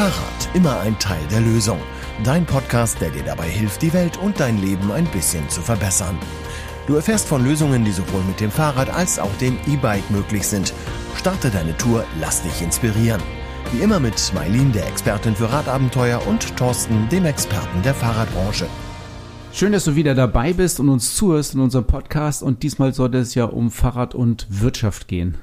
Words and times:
Fahrrad, 0.00 0.48
immer 0.54 0.80
ein 0.80 0.98
Teil 0.98 1.20
der 1.30 1.42
Lösung. 1.42 1.78
Dein 2.24 2.46
Podcast, 2.46 3.02
der 3.02 3.10
dir 3.10 3.22
dabei 3.22 3.50
hilft, 3.50 3.82
die 3.82 3.92
Welt 3.92 4.16
und 4.16 4.40
dein 4.40 4.56
Leben 4.56 4.90
ein 4.90 5.04
bisschen 5.04 5.46
zu 5.50 5.60
verbessern. 5.60 6.18
Du 6.86 6.94
erfährst 6.94 7.28
von 7.28 7.44
Lösungen, 7.44 7.84
die 7.84 7.92
sowohl 7.92 8.22
mit 8.22 8.40
dem 8.40 8.50
Fahrrad 8.50 8.88
als 8.88 9.18
auch 9.18 9.36
dem 9.42 9.58
E-Bike 9.66 10.10
möglich 10.10 10.48
sind. 10.48 10.72
Starte 11.16 11.50
deine 11.50 11.76
Tour, 11.76 12.06
lass 12.18 12.40
dich 12.40 12.62
inspirieren. 12.62 13.20
Wie 13.72 13.82
immer 13.82 14.00
mit 14.00 14.32
Mailin, 14.34 14.72
der 14.72 14.88
Expertin 14.88 15.36
für 15.36 15.52
Radabenteuer, 15.52 16.26
und 16.26 16.56
Thorsten, 16.56 17.06
dem 17.10 17.26
Experten 17.26 17.82
der 17.82 17.92
Fahrradbranche. 17.92 18.68
Schön, 19.52 19.72
dass 19.72 19.84
du 19.84 19.96
wieder 19.96 20.14
dabei 20.14 20.54
bist 20.54 20.80
und 20.80 20.88
uns 20.88 21.14
zuhörst 21.14 21.52
in 21.52 21.60
unserem 21.60 21.84
Podcast. 21.84 22.42
Und 22.42 22.62
diesmal 22.62 22.94
sollte 22.94 23.18
es 23.18 23.34
ja 23.34 23.44
um 23.44 23.70
Fahrrad 23.70 24.14
und 24.14 24.46
Wirtschaft 24.48 25.08
gehen. 25.08 25.36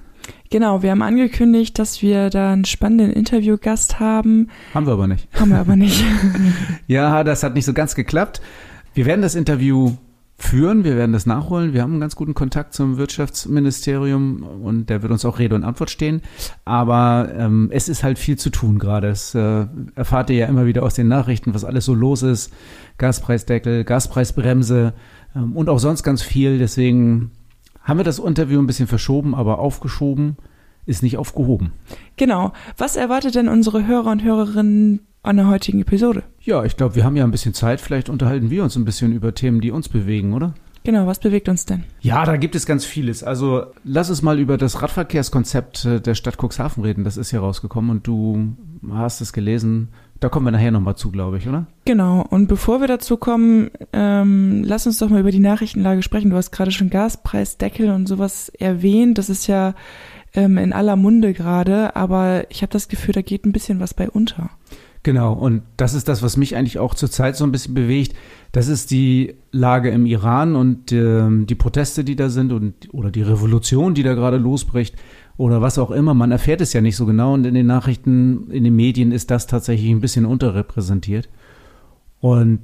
Genau, 0.49 0.81
wir 0.81 0.91
haben 0.91 1.01
angekündigt, 1.01 1.77
dass 1.79 2.01
wir 2.01 2.29
da 2.29 2.53
einen 2.53 2.65
spannenden 2.65 3.11
Interviewgast 3.11 3.99
haben. 3.99 4.49
Haben 4.73 4.85
wir 4.85 4.93
aber 4.93 5.07
nicht. 5.07 5.27
Haben 5.33 5.51
wir 5.51 5.59
aber 5.59 5.75
nicht. 5.77 6.03
ja, 6.87 7.23
das 7.23 7.43
hat 7.43 7.53
nicht 7.53 7.65
so 7.65 7.73
ganz 7.73 7.95
geklappt. 7.95 8.41
Wir 8.93 9.05
werden 9.05 9.21
das 9.21 9.35
Interview 9.35 9.93
führen, 10.39 10.83
wir 10.83 10.95
werden 10.95 11.13
das 11.13 11.25
nachholen. 11.25 11.73
Wir 11.73 11.81
haben 11.81 11.93
einen 11.93 11.99
ganz 11.99 12.15
guten 12.15 12.35
Kontakt 12.35 12.73
zum 12.73 12.97
Wirtschaftsministerium 12.97 14.43
und 14.43 14.89
der 14.89 15.01
wird 15.01 15.11
uns 15.11 15.25
auch 15.25 15.39
Rede 15.39 15.55
und 15.55 15.63
Antwort 15.63 15.89
stehen. 15.89 16.21
Aber 16.63 17.29
ähm, 17.35 17.69
es 17.71 17.89
ist 17.89 18.03
halt 18.03 18.19
viel 18.19 18.37
zu 18.37 18.51
tun 18.51 18.77
gerade. 18.77 19.07
Es 19.07 19.33
äh, 19.33 19.65
erfahrt 19.95 20.29
ihr 20.29 20.37
ja 20.37 20.45
immer 20.45 20.65
wieder 20.67 20.83
aus 20.83 20.93
den 20.93 21.07
Nachrichten, 21.07 21.53
was 21.53 21.65
alles 21.65 21.85
so 21.85 21.95
los 21.95 22.21
ist. 22.21 22.53
Gaspreisdeckel, 22.99 23.83
Gaspreisbremse 23.83 24.93
ähm, 25.35 25.55
und 25.55 25.69
auch 25.69 25.79
sonst 25.79 26.03
ganz 26.03 26.21
viel. 26.21 26.59
Deswegen 26.59 27.31
haben 27.87 27.97
wir 27.97 28.03
das 28.03 28.19
Interview 28.19 28.59
ein 28.59 28.67
bisschen 28.67 28.87
verschoben, 28.87 29.33
aber 29.33 29.59
aufgeschoben 29.59 30.35
ist 30.85 31.03
nicht 31.03 31.17
aufgehoben. 31.17 31.71
Genau. 32.17 32.53
Was 32.77 32.95
erwartet 32.95 33.35
denn 33.35 33.47
unsere 33.47 33.87
Hörer 33.87 34.11
und 34.11 34.23
Hörerinnen 34.23 35.07
an 35.23 35.37
der 35.37 35.47
heutigen 35.47 35.81
Episode? 35.81 36.23
Ja, 36.41 36.63
ich 36.63 36.77
glaube, 36.77 36.95
wir 36.95 37.03
haben 37.03 37.15
ja 37.15 37.23
ein 37.23 37.31
bisschen 37.31 37.53
Zeit. 37.53 37.81
Vielleicht 37.81 38.09
unterhalten 38.09 38.49
wir 38.49 38.63
uns 38.63 38.75
ein 38.75 38.85
bisschen 38.85 39.13
über 39.13 39.33
Themen, 39.33 39.61
die 39.61 39.71
uns 39.71 39.89
bewegen, 39.89 40.33
oder? 40.33 40.53
Genau, 40.83 41.05
was 41.05 41.19
bewegt 41.19 41.49
uns 41.49 41.65
denn? 41.65 41.83
Ja, 41.99 42.23
da 42.23 42.37
gibt 42.37 42.55
es 42.55 42.65
ganz 42.65 42.85
vieles. 42.85 43.21
Also 43.21 43.65
lass 43.83 44.09
uns 44.09 44.21
mal 44.21 44.39
über 44.39 44.57
das 44.57 44.81
Radverkehrskonzept 44.81 45.83
äh, 45.83 46.01
der 46.01 46.15
Stadt 46.15 46.37
Cuxhaven 46.41 46.83
reden. 46.83 47.03
Das 47.03 47.17
ist 47.17 47.31
hier 47.31 47.41
rausgekommen 47.41 47.91
und 47.91 48.07
du 48.07 48.55
hast 48.89 49.19
es 49.19 49.33
gelesen. 49.33 49.89
Da 50.19 50.29
kommen 50.29 50.47
wir 50.47 50.51
nachher 50.51 50.71
nochmal 50.71 50.95
zu, 50.95 51.11
glaube 51.11 51.37
ich, 51.37 51.47
oder? 51.47 51.67
Genau. 51.85 52.25
Und 52.29 52.47
bevor 52.47 52.81
wir 52.81 52.87
dazu 52.87 53.17
kommen, 53.17 53.69
ähm, 53.93 54.63
lass 54.63 54.87
uns 54.87 54.97
doch 54.97 55.09
mal 55.09 55.19
über 55.19 55.31
die 55.31 55.39
Nachrichtenlage 55.39 56.01
sprechen. 56.01 56.31
Du 56.31 56.35
hast 56.35 56.51
gerade 56.51 56.71
schon 56.71 56.89
Gaspreisdeckel 56.89 57.91
und 57.91 58.07
sowas 58.07 58.49
erwähnt. 58.49 59.17
Das 59.17 59.29
ist 59.29 59.47
ja 59.47 59.75
ähm, 60.33 60.57
in 60.57 60.73
aller 60.73 60.95
Munde 60.95 61.33
gerade, 61.33 61.95
aber 61.95 62.45
ich 62.49 62.61
habe 62.61 62.71
das 62.71 62.87
Gefühl, 62.87 63.13
da 63.13 63.21
geht 63.21 63.45
ein 63.45 63.51
bisschen 63.51 63.79
was 63.79 63.93
bei 63.93 64.09
unter. 64.09 64.49
Genau, 65.03 65.33
und 65.33 65.61
das 65.77 65.93
ist 65.93 66.09
das, 66.09 66.21
was 66.21 66.35
mich 66.35 66.55
eigentlich 66.55 66.79
auch 66.79 66.93
zurzeit 66.93 67.37
so 67.37 67.45
ein 67.45 67.51
bisschen 67.51 67.73
bewegt. 67.73 68.13
Das 68.51 68.67
ist 68.67 68.91
die 68.91 69.35
Lage 69.51 69.89
im 69.89 70.05
Iran 70.05 70.55
und 70.55 70.91
ähm, 70.91 71.45
die 71.47 71.55
Proteste, 71.55 72.03
die 72.03 72.15
da 72.15 72.29
sind 72.29 72.51
und 72.51 72.93
oder 72.93 73.11
die 73.11 73.21
Revolution, 73.21 73.93
die 73.93 74.03
da 74.03 74.15
gerade 74.15 74.37
losbricht 74.37 74.95
oder 75.37 75.61
was 75.61 75.77
auch 75.77 75.91
immer. 75.91 76.13
Man 76.13 76.31
erfährt 76.31 76.61
es 76.61 76.73
ja 76.73 76.81
nicht 76.81 76.95
so 76.95 77.05
genau 77.05 77.33
und 77.33 77.45
in 77.45 77.53
den 77.53 77.67
Nachrichten, 77.67 78.49
in 78.51 78.63
den 78.63 78.75
Medien 78.75 79.11
ist 79.11 79.31
das 79.31 79.47
tatsächlich 79.47 79.89
ein 79.91 80.01
bisschen 80.01 80.25
unterrepräsentiert. 80.25 81.29
Und 82.19 82.59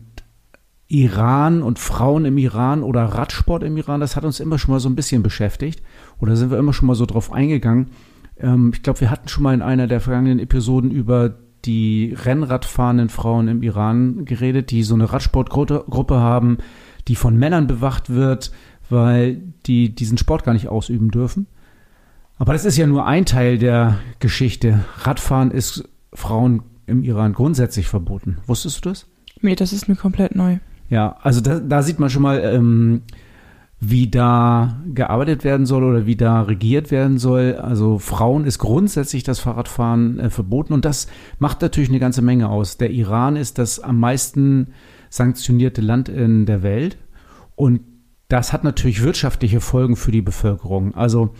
Iran 0.87 1.63
und 1.63 1.79
Frauen 1.79 2.25
im 2.25 2.37
Iran 2.37 2.83
oder 2.83 3.03
Radsport 3.05 3.63
im 3.63 3.77
Iran, 3.77 3.99
das 3.99 4.15
hat 4.15 4.25
uns 4.25 4.39
immer 4.39 4.59
schon 4.59 4.73
mal 4.73 4.79
so 4.79 4.89
ein 4.89 4.95
bisschen 4.95 5.23
beschäftigt 5.23 5.81
oder 6.19 6.35
sind 6.35 6.51
wir 6.51 6.57
immer 6.57 6.73
schon 6.73 6.87
mal 6.87 6.95
so 6.95 7.05
drauf 7.05 7.31
eingegangen. 7.31 7.87
Ähm, 8.37 8.71
ich 8.73 8.83
glaube, 8.83 9.01
wir 9.01 9.09
hatten 9.09 9.27
schon 9.27 9.43
mal 9.43 9.53
in 9.53 9.61
einer 9.61 9.87
der 9.87 10.01
vergangenen 10.01 10.39
Episoden 10.39 10.91
über 10.91 11.35
die 11.65 12.13
Rennradfahrenden 12.15 13.09
Frauen 13.09 13.47
im 13.47 13.63
Iran 13.63 14.25
geredet, 14.25 14.71
die 14.71 14.83
so 14.83 14.95
eine 14.95 15.11
Radsportgruppe 15.11 16.19
haben, 16.19 16.57
die 17.07 17.15
von 17.15 17.37
Männern 17.37 17.67
bewacht 17.67 18.09
wird, 18.09 18.51
weil 18.89 19.41
die 19.65 19.95
diesen 19.95 20.17
Sport 20.17 20.43
gar 20.43 20.53
nicht 20.53 20.67
ausüben 20.67 21.09
dürfen. 21.09 21.47
Aber 22.37 22.53
das 22.53 22.65
ist 22.65 22.77
ja 22.77 22.87
nur 22.87 23.05
ein 23.05 23.25
Teil 23.25 23.57
der 23.57 23.99
Geschichte. 24.19 24.83
Radfahren 24.99 25.51
ist 25.51 25.87
Frauen 26.13 26.63
im 26.85 27.03
Iran 27.03 27.33
grundsätzlich 27.33 27.87
verboten. 27.87 28.37
Wusstest 28.47 28.83
du 28.83 28.89
das? 28.89 29.07
Nee, 29.41 29.55
das 29.55 29.73
ist 29.73 29.87
mir 29.87 29.95
komplett 29.95 30.35
neu. 30.35 30.57
Ja, 30.89 31.17
also 31.21 31.41
da, 31.41 31.59
da 31.59 31.81
sieht 31.81 31.99
man 31.99 32.09
schon 32.09 32.21
mal, 32.21 32.39
ähm, 32.39 33.01
wie 33.79 34.09
da 34.09 34.81
gearbeitet 34.93 35.43
werden 35.43 35.65
soll 35.65 35.83
oder 35.83 36.05
wie 36.05 36.15
da 36.15 36.41
regiert 36.41 36.91
werden 36.91 37.17
soll. 37.17 37.55
Also 37.55 37.99
Frauen 37.99 38.45
ist 38.45 38.59
grundsätzlich 38.59 39.23
das 39.23 39.39
Fahrradfahren 39.39 40.19
äh, 40.19 40.29
verboten 40.29 40.73
und 40.73 40.85
das 40.85 41.07
macht 41.39 41.61
natürlich 41.61 41.89
eine 41.89 41.99
ganze 41.99 42.21
Menge 42.21 42.49
aus. 42.49 42.77
Der 42.77 42.91
Iran 42.91 43.35
ist 43.35 43.57
das 43.57 43.79
am 43.79 43.99
meisten 43.99 44.67
sanktionierte 45.09 45.81
Land 45.81 46.09
in 46.09 46.45
der 46.45 46.63
Welt 46.63 46.97
und 47.55 47.81
das 48.29 48.53
hat 48.53 48.63
natürlich 48.63 49.03
wirtschaftliche 49.03 49.59
Folgen 49.59 49.95
für 49.95 50.11
die 50.11 50.21
Bevölkerung. 50.21 50.95
Also 50.95 51.33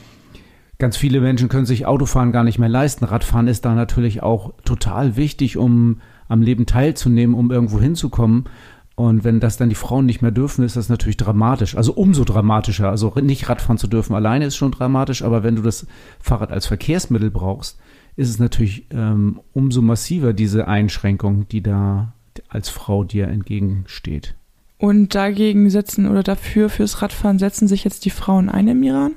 Ganz 0.84 0.98
viele 0.98 1.22
Menschen 1.22 1.48
können 1.48 1.66
sich 1.66 1.86
Autofahren 1.86 2.34
gar 2.34 2.44
nicht 2.44 2.60
mehr 2.60 2.68
leisten. 2.68 3.06
Radfahren 3.06 3.48
ist 3.48 3.64
da 3.64 3.74
natürlich 3.74 4.22
auch 4.22 4.52
total 4.66 5.16
wichtig, 5.16 5.56
um 5.56 6.02
am 6.28 6.42
Leben 6.42 6.66
teilzunehmen, 6.66 7.38
um 7.38 7.52
irgendwo 7.52 7.80
hinzukommen. 7.80 8.50
Und 8.96 9.24
wenn 9.24 9.40
das 9.40 9.56
dann 9.56 9.70
die 9.70 9.76
Frauen 9.76 10.06
nicht 10.06 10.22
mehr 10.22 10.32
dürfen, 10.32 10.66
ist 10.66 10.76
das 10.76 10.90
natürlich 10.90 11.16
dramatisch. 11.16 11.78
Also 11.78 11.94
umso 11.94 12.26
dramatischer. 12.26 12.90
Also 12.90 13.14
nicht 13.22 13.48
Radfahren 13.48 13.78
zu 13.78 13.88
dürfen 13.88 14.14
alleine 14.14 14.44
ist 14.44 14.58
schon 14.58 14.72
dramatisch, 14.72 15.22
aber 15.22 15.42
wenn 15.42 15.56
du 15.56 15.62
das 15.62 15.88
Fahrrad 16.20 16.52
als 16.52 16.66
Verkehrsmittel 16.66 17.32
brauchst, 17.32 17.80
ist 18.18 18.28
es 18.28 18.40
natürlich 18.40 18.88
ähm, 18.92 19.40
umso 19.54 19.82
massiver 19.82 20.34
diese 20.34 20.68
Einschränkung, 20.68 21.48
die 21.48 21.64
da 21.64 22.12
als 22.50 22.68
Frau 22.68 23.06
dir 23.06 23.30
entgegensteht. 23.30 24.36
Und 24.80 25.16
dagegen 25.16 25.70
setzen 25.70 26.10
oder 26.10 26.24
dafür 26.24 26.68
fürs 26.68 27.02
Radfahren 27.02 27.40
setzen 27.40 27.70
sich 27.70 27.86
jetzt 27.86 28.04
die 28.04 28.10
Frauen 28.10 28.50
ein 28.50 28.68
im 28.68 28.84
Iran? 28.84 29.14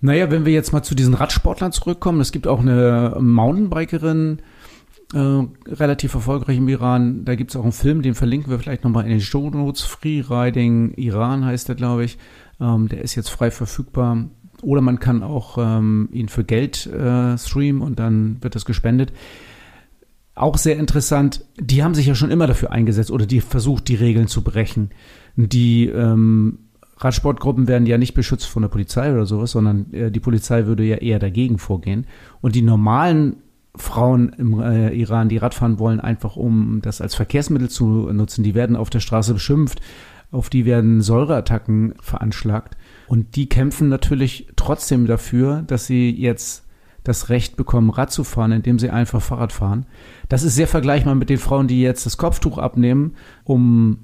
Naja, 0.00 0.30
wenn 0.30 0.44
wir 0.44 0.52
jetzt 0.52 0.72
mal 0.72 0.82
zu 0.82 0.94
diesen 0.94 1.14
Radsportlern 1.14 1.72
zurückkommen, 1.72 2.20
es 2.20 2.32
gibt 2.32 2.46
auch 2.46 2.60
eine 2.60 3.16
Mountainbikerin, 3.18 4.42
äh, 5.14 5.18
relativ 5.68 6.14
erfolgreich 6.14 6.58
im 6.58 6.68
Iran. 6.68 7.24
Da 7.24 7.34
gibt 7.34 7.50
es 7.50 7.56
auch 7.56 7.62
einen 7.62 7.72
Film, 7.72 8.02
den 8.02 8.14
verlinken 8.14 8.50
wir 8.50 8.58
vielleicht 8.58 8.84
nochmal 8.84 9.04
in 9.04 9.10
den 9.10 9.20
Show 9.20 9.50
Notes. 9.50 9.82
Freeriding 9.82 10.94
Iran 10.94 11.44
heißt 11.44 11.68
der, 11.68 11.76
glaube 11.76 12.04
ich. 12.04 12.18
Ähm, 12.60 12.88
der 12.88 13.02
ist 13.02 13.14
jetzt 13.14 13.28
frei 13.28 13.50
verfügbar. 13.50 14.26
Oder 14.62 14.80
man 14.80 14.98
kann 14.98 15.22
auch 15.22 15.58
ähm, 15.58 16.08
ihn 16.12 16.28
für 16.28 16.44
Geld 16.44 16.86
äh, 16.86 17.36
streamen 17.38 17.82
und 17.82 17.98
dann 17.98 18.38
wird 18.42 18.54
das 18.54 18.64
gespendet. 18.64 19.12
Auch 20.34 20.58
sehr 20.58 20.76
interessant, 20.76 21.44
die 21.58 21.82
haben 21.82 21.94
sich 21.94 22.06
ja 22.06 22.14
schon 22.14 22.30
immer 22.30 22.46
dafür 22.46 22.72
eingesetzt 22.72 23.10
oder 23.10 23.26
die 23.26 23.40
versucht, 23.40 23.88
die 23.88 23.94
Regeln 23.94 24.28
zu 24.28 24.42
brechen. 24.42 24.90
Die 25.36 25.86
ähm, 25.86 26.65
Radsportgruppen 26.98 27.68
werden 27.68 27.86
ja 27.86 27.98
nicht 27.98 28.14
beschützt 28.14 28.46
von 28.46 28.62
der 28.62 28.68
Polizei 28.68 29.12
oder 29.12 29.26
sowas, 29.26 29.50
sondern 29.50 29.92
äh, 29.92 30.10
die 30.10 30.20
Polizei 30.20 30.66
würde 30.66 30.84
ja 30.84 30.96
eher 30.96 31.18
dagegen 31.18 31.58
vorgehen. 31.58 32.06
Und 32.40 32.54
die 32.54 32.62
normalen 32.62 33.36
Frauen 33.76 34.30
im 34.38 34.60
äh, 34.60 34.94
Iran, 34.94 35.28
die 35.28 35.36
Radfahren 35.36 35.78
wollen, 35.78 36.00
einfach 36.00 36.36
um 36.36 36.80
das 36.82 37.00
als 37.00 37.14
Verkehrsmittel 37.14 37.68
zu 37.68 38.10
nutzen, 38.12 38.42
die 38.42 38.54
werden 38.54 38.76
auf 38.76 38.88
der 38.88 39.00
Straße 39.00 39.34
beschimpft, 39.34 39.80
auf 40.30 40.48
die 40.48 40.64
werden 40.64 41.02
Säureattacken 41.02 41.94
veranschlagt. 42.00 42.76
Und 43.06 43.36
die 43.36 43.48
kämpfen 43.48 43.88
natürlich 43.88 44.48
trotzdem 44.56 45.06
dafür, 45.06 45.62
dass 45.66 45.86
sie 45.86 46.10
jetzt 46.10 46.64
das 47.04 47.28
Recht 47.28 47.56
bekommen, 47.56 47.90
Rad 47.90 48.10
zu 48.10 48.24
fahren, 48.24 48.50
indem 48.50 48.78
sie 48.78 48.90
einfach 48.90 49.22
Fahrrad 49.22 49.52
fahren. 49.52 49.86
Das 50.28 50.42
ist 50.42 50.56
sehr 50.56 50.66
vergleichbar 50.66 51.14
mit 51.14 51.30
den 51.30 51.38
Frauen, 51.38 51.68
die 51.68 51.80
jetzt 51.80 52.04
das 52.04 52.16
Kopftuch 52.16 52.58
abnehmen, 52.58 53.14
um 53.44 53.98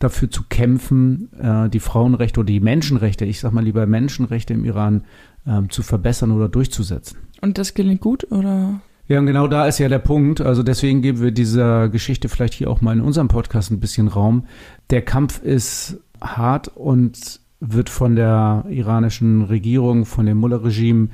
dafür 0.00 0.30
zu 0.30 0.42
kämpfen, 0.48 1.30
äh, 1.38 1.68
die 1.68 1.78
Frauenrechte 1.78 2.40
oder 2.40 2.48
die 2.48 2.58
Menschenrechte, 2.58 3.24
ich 3.24 3.38
sag 3.38 3.52
mal 3.52 3.62
lieber 3.62 3.86
Menschenrechte 3.86 4.54
im 4.54 4.64
Iran 4.64 5.04
äh, 5.46 5.62
zu 5.68 5.82
verbessern 5.82 6.32
oder 6.32 6.48
durchzusetzen. 6.48 7.18
Und 7.40 7.58
das 7.58 7.74
gelingt 7.74 8.00
gut, 8.00 8.26
oder? 8.32 8.80
Ja, 9.06 9.18
und 9.18 9.26
genau 9.26 9.46
da 9.46 9.66
ist 9.66 9.78
ja 9.78 9.88
der 9.88 9.98
Punkt. 9.98 10.40
Also 10.40 10.62
deswegen 10.62 11.02
geben 11.02 11.20
wir 11.20 11.30
dieser 11.30 11.88
Geschichte 11.88 12.28
vielleicht 12.28 12.54
hier 12.54 12.70
auch 12.70 12.80
mal 12.80 12.96
in 12.96 13.00
unserem 13.02 13.28
Podcast 13.28 13.70
ein 13.70 13.80
bisschen 13.80 14.08
Raum. 14.08 14.46
Der 14.90 15.02
Kampf 15.02 15.42
ist 15.42 15.98
hart 16.20 16.68
und 16.68 17.40
wird 17.60 17.90
von 17.90 18.16
der 18.16 18.64
iranischen 18.70 19.42
Regierung, 19.42 20.06
von 20.06 20.26
dem 20.26 20.38
Mullah-Regime 20.38 21.08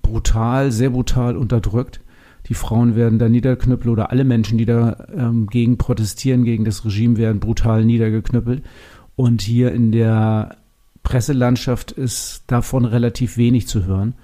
brutal, 0.00 0.72
sehr 0.72 0.90
brutal 0.90 1.36
unterdrückt. 1.36 2.00
Die 2.50 2.54
Frauen 2.54 2.96
werden 2.96 3.20
da 3.20 3.28
niederknüppelt 3.28 3.88
oder 3.88 4.10
alle 4.10 4.24
Menschen, 4.24 4.58
die 4.58 4.66
da 4.66 5.06
ähm, 5.16 5.46
gegen 5.46 5.78
protestieren, 5.78 6.44
gegen 6.44 6.64
das 6.64 6.84
Regime, 6.84 7.16
werden 7.16 7.38
brutal 7.38 7.84
niedergeknüppelt. 7.84 8.64
Und 9.14 9.40
hier 9.40 9.72
in 9.72 9.92
der 9.92 10.56
Presselandschaft 11.04 11.92
ist 11.92 12.42
davon 12.48 12.84
relativ 12.84 13.36
wenig 13.36 13.68
zu 13.68 13.86
hören. 13.86 14.14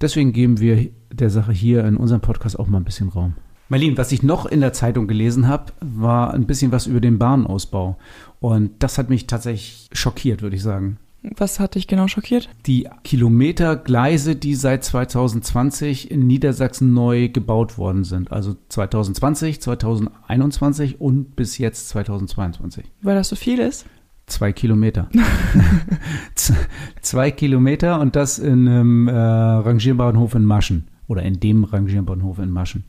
Deswegen 0.00 0.32
geben 0.32 0.58
wir 0.58 0.88
der 1.12 1.30
Sache 1.30 1.52
hier 1.52 1.84
in 1.84 1.96
unserem 1.96 2.20
Podcast 2.20 2.58
auch 2.58 2.66
mal 2.66 2.78
ein 2.78 2.84
bisschen 2.84 3.10
Raum. 3.10 3.34
Marlene, 3.68 3.96
was 3.96 4.10
ich 4.10 4.24
noch 4.24 4.46
in 4.46 4.60
der 4.60 4.72
Zeitung 4.72 5.06
gelesen 5.06 5.46
habe, 5.46 5.72
war 5.80 6.34
ein 6.34 6.46
bisschen 6.46 6.72
was 6.72 6.88
über 6.88 7.00
den 7.00 7.18
Bahnausbau. 7.18 7.96
Und 8.40 8.72
das 8.80 8.98
hat 8.98 9.08
mich 9.08 9.28
tatsächlich 9.28 9.88
schockiert, 9.92 10.42
würde 10.42 10.56
ich 10.56 10.62
sagen. 10.62 10.98
Was 11.36 11.60
hat 11.60 11.74
dich 11.74 11.86
genau 11.86 12.08
schockiert? 12.08 12.48
Die 12.66 12.88
Kilometergleise, 13.04 14.36
die 14.36 14.54
seit 14.54 14.84
2020 14.84 16.10
in 16.10 16.26
Niedersachsen 16.26 16.92
neu 16.92 17.28
gebaut 17.28 17.78
worden 17.78 18.04
sind. 18.04 18.32
Also 18.32 18.56
2020, 18.68 19.60
2021 19.60 21.00
und 21.00 21.36
bis 21.36 21.58
jetzt 21.58 21.88
2022. 21.90 22.84
Weil 23.02 23.16
das 23.16 23.28
so 23.28 23.36
viel 23.36 23.58
ist? 23.58 23.86
Zwei 24.26 24.52
Kilometer. 24.52 25.08
Zwei 27.02 27.30
Kilometer 27.30 28.00
und 28.00 28.16
das 28.16 28.38
in 28.38 28.68
einem 28.68 29.08
äh, 29.08 29.12
Rangierbahnhof 29.12 30.34
in 30.34 30.44
Maschen. 30.44 30.88
Oder 31.06 31.22
in 31.22 31.40
dem 31.40 31.64
Rangierbahnhof 31.64 32.38
in 32.38 32.50
Maschen. 32.50 32.84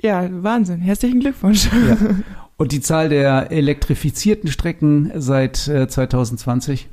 Ja, 0.00 0.28
Wahnsinn. 0.30 0.80
Herzlichen 0.80 1.20
Glückwunsch. 1.20 1.70
Ja. 1.72 1.96
Und 2.58 2.70
die 2.70 2.80
Zahl 2.80 3.08
der 3.08 3.50
elektrifizierten 3.50 4.50
Strecken 4.50 5.10
seit 5.16 5.66
äh, 5.68 5.88
2020? 5.88 6.88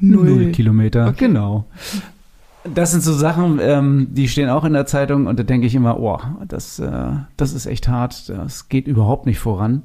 Null. 0.00 0.30
Null 0.30 0.52
Kilometer. 0.52 1.08
Okay. 1.08 1.26
Genau. 1.26 1.66
Das 2.64 2.92
sind 2.92 3.02
so 3.02 3.12
Sachen, 3.12 3.58
ähm, 3.60 4.08
die 4.10 4.28
stehen 4.28 4.48
auch 4.48 4.64
in 4.64 4.72
der 4.72 4.86
Zeitung 4.86 5.26
und 5.26 5.38
da 5.38 5.42
denke 5.42 5.66
ich 5.66 5.74
immer, 5.74 5.98
oh, 5.98 6.18
das, 6.46 6.78
äh, 6.78 7.10
das 7.36 7.52
ist 7.52 7.66
echt 7.66 7.88
hart, 7.88 8.28
das 8.28 8.68
geht 8.68 8.86
überhaupt 8.86 9.26
nicht 9.26 9.40
voran. 9.40 9.82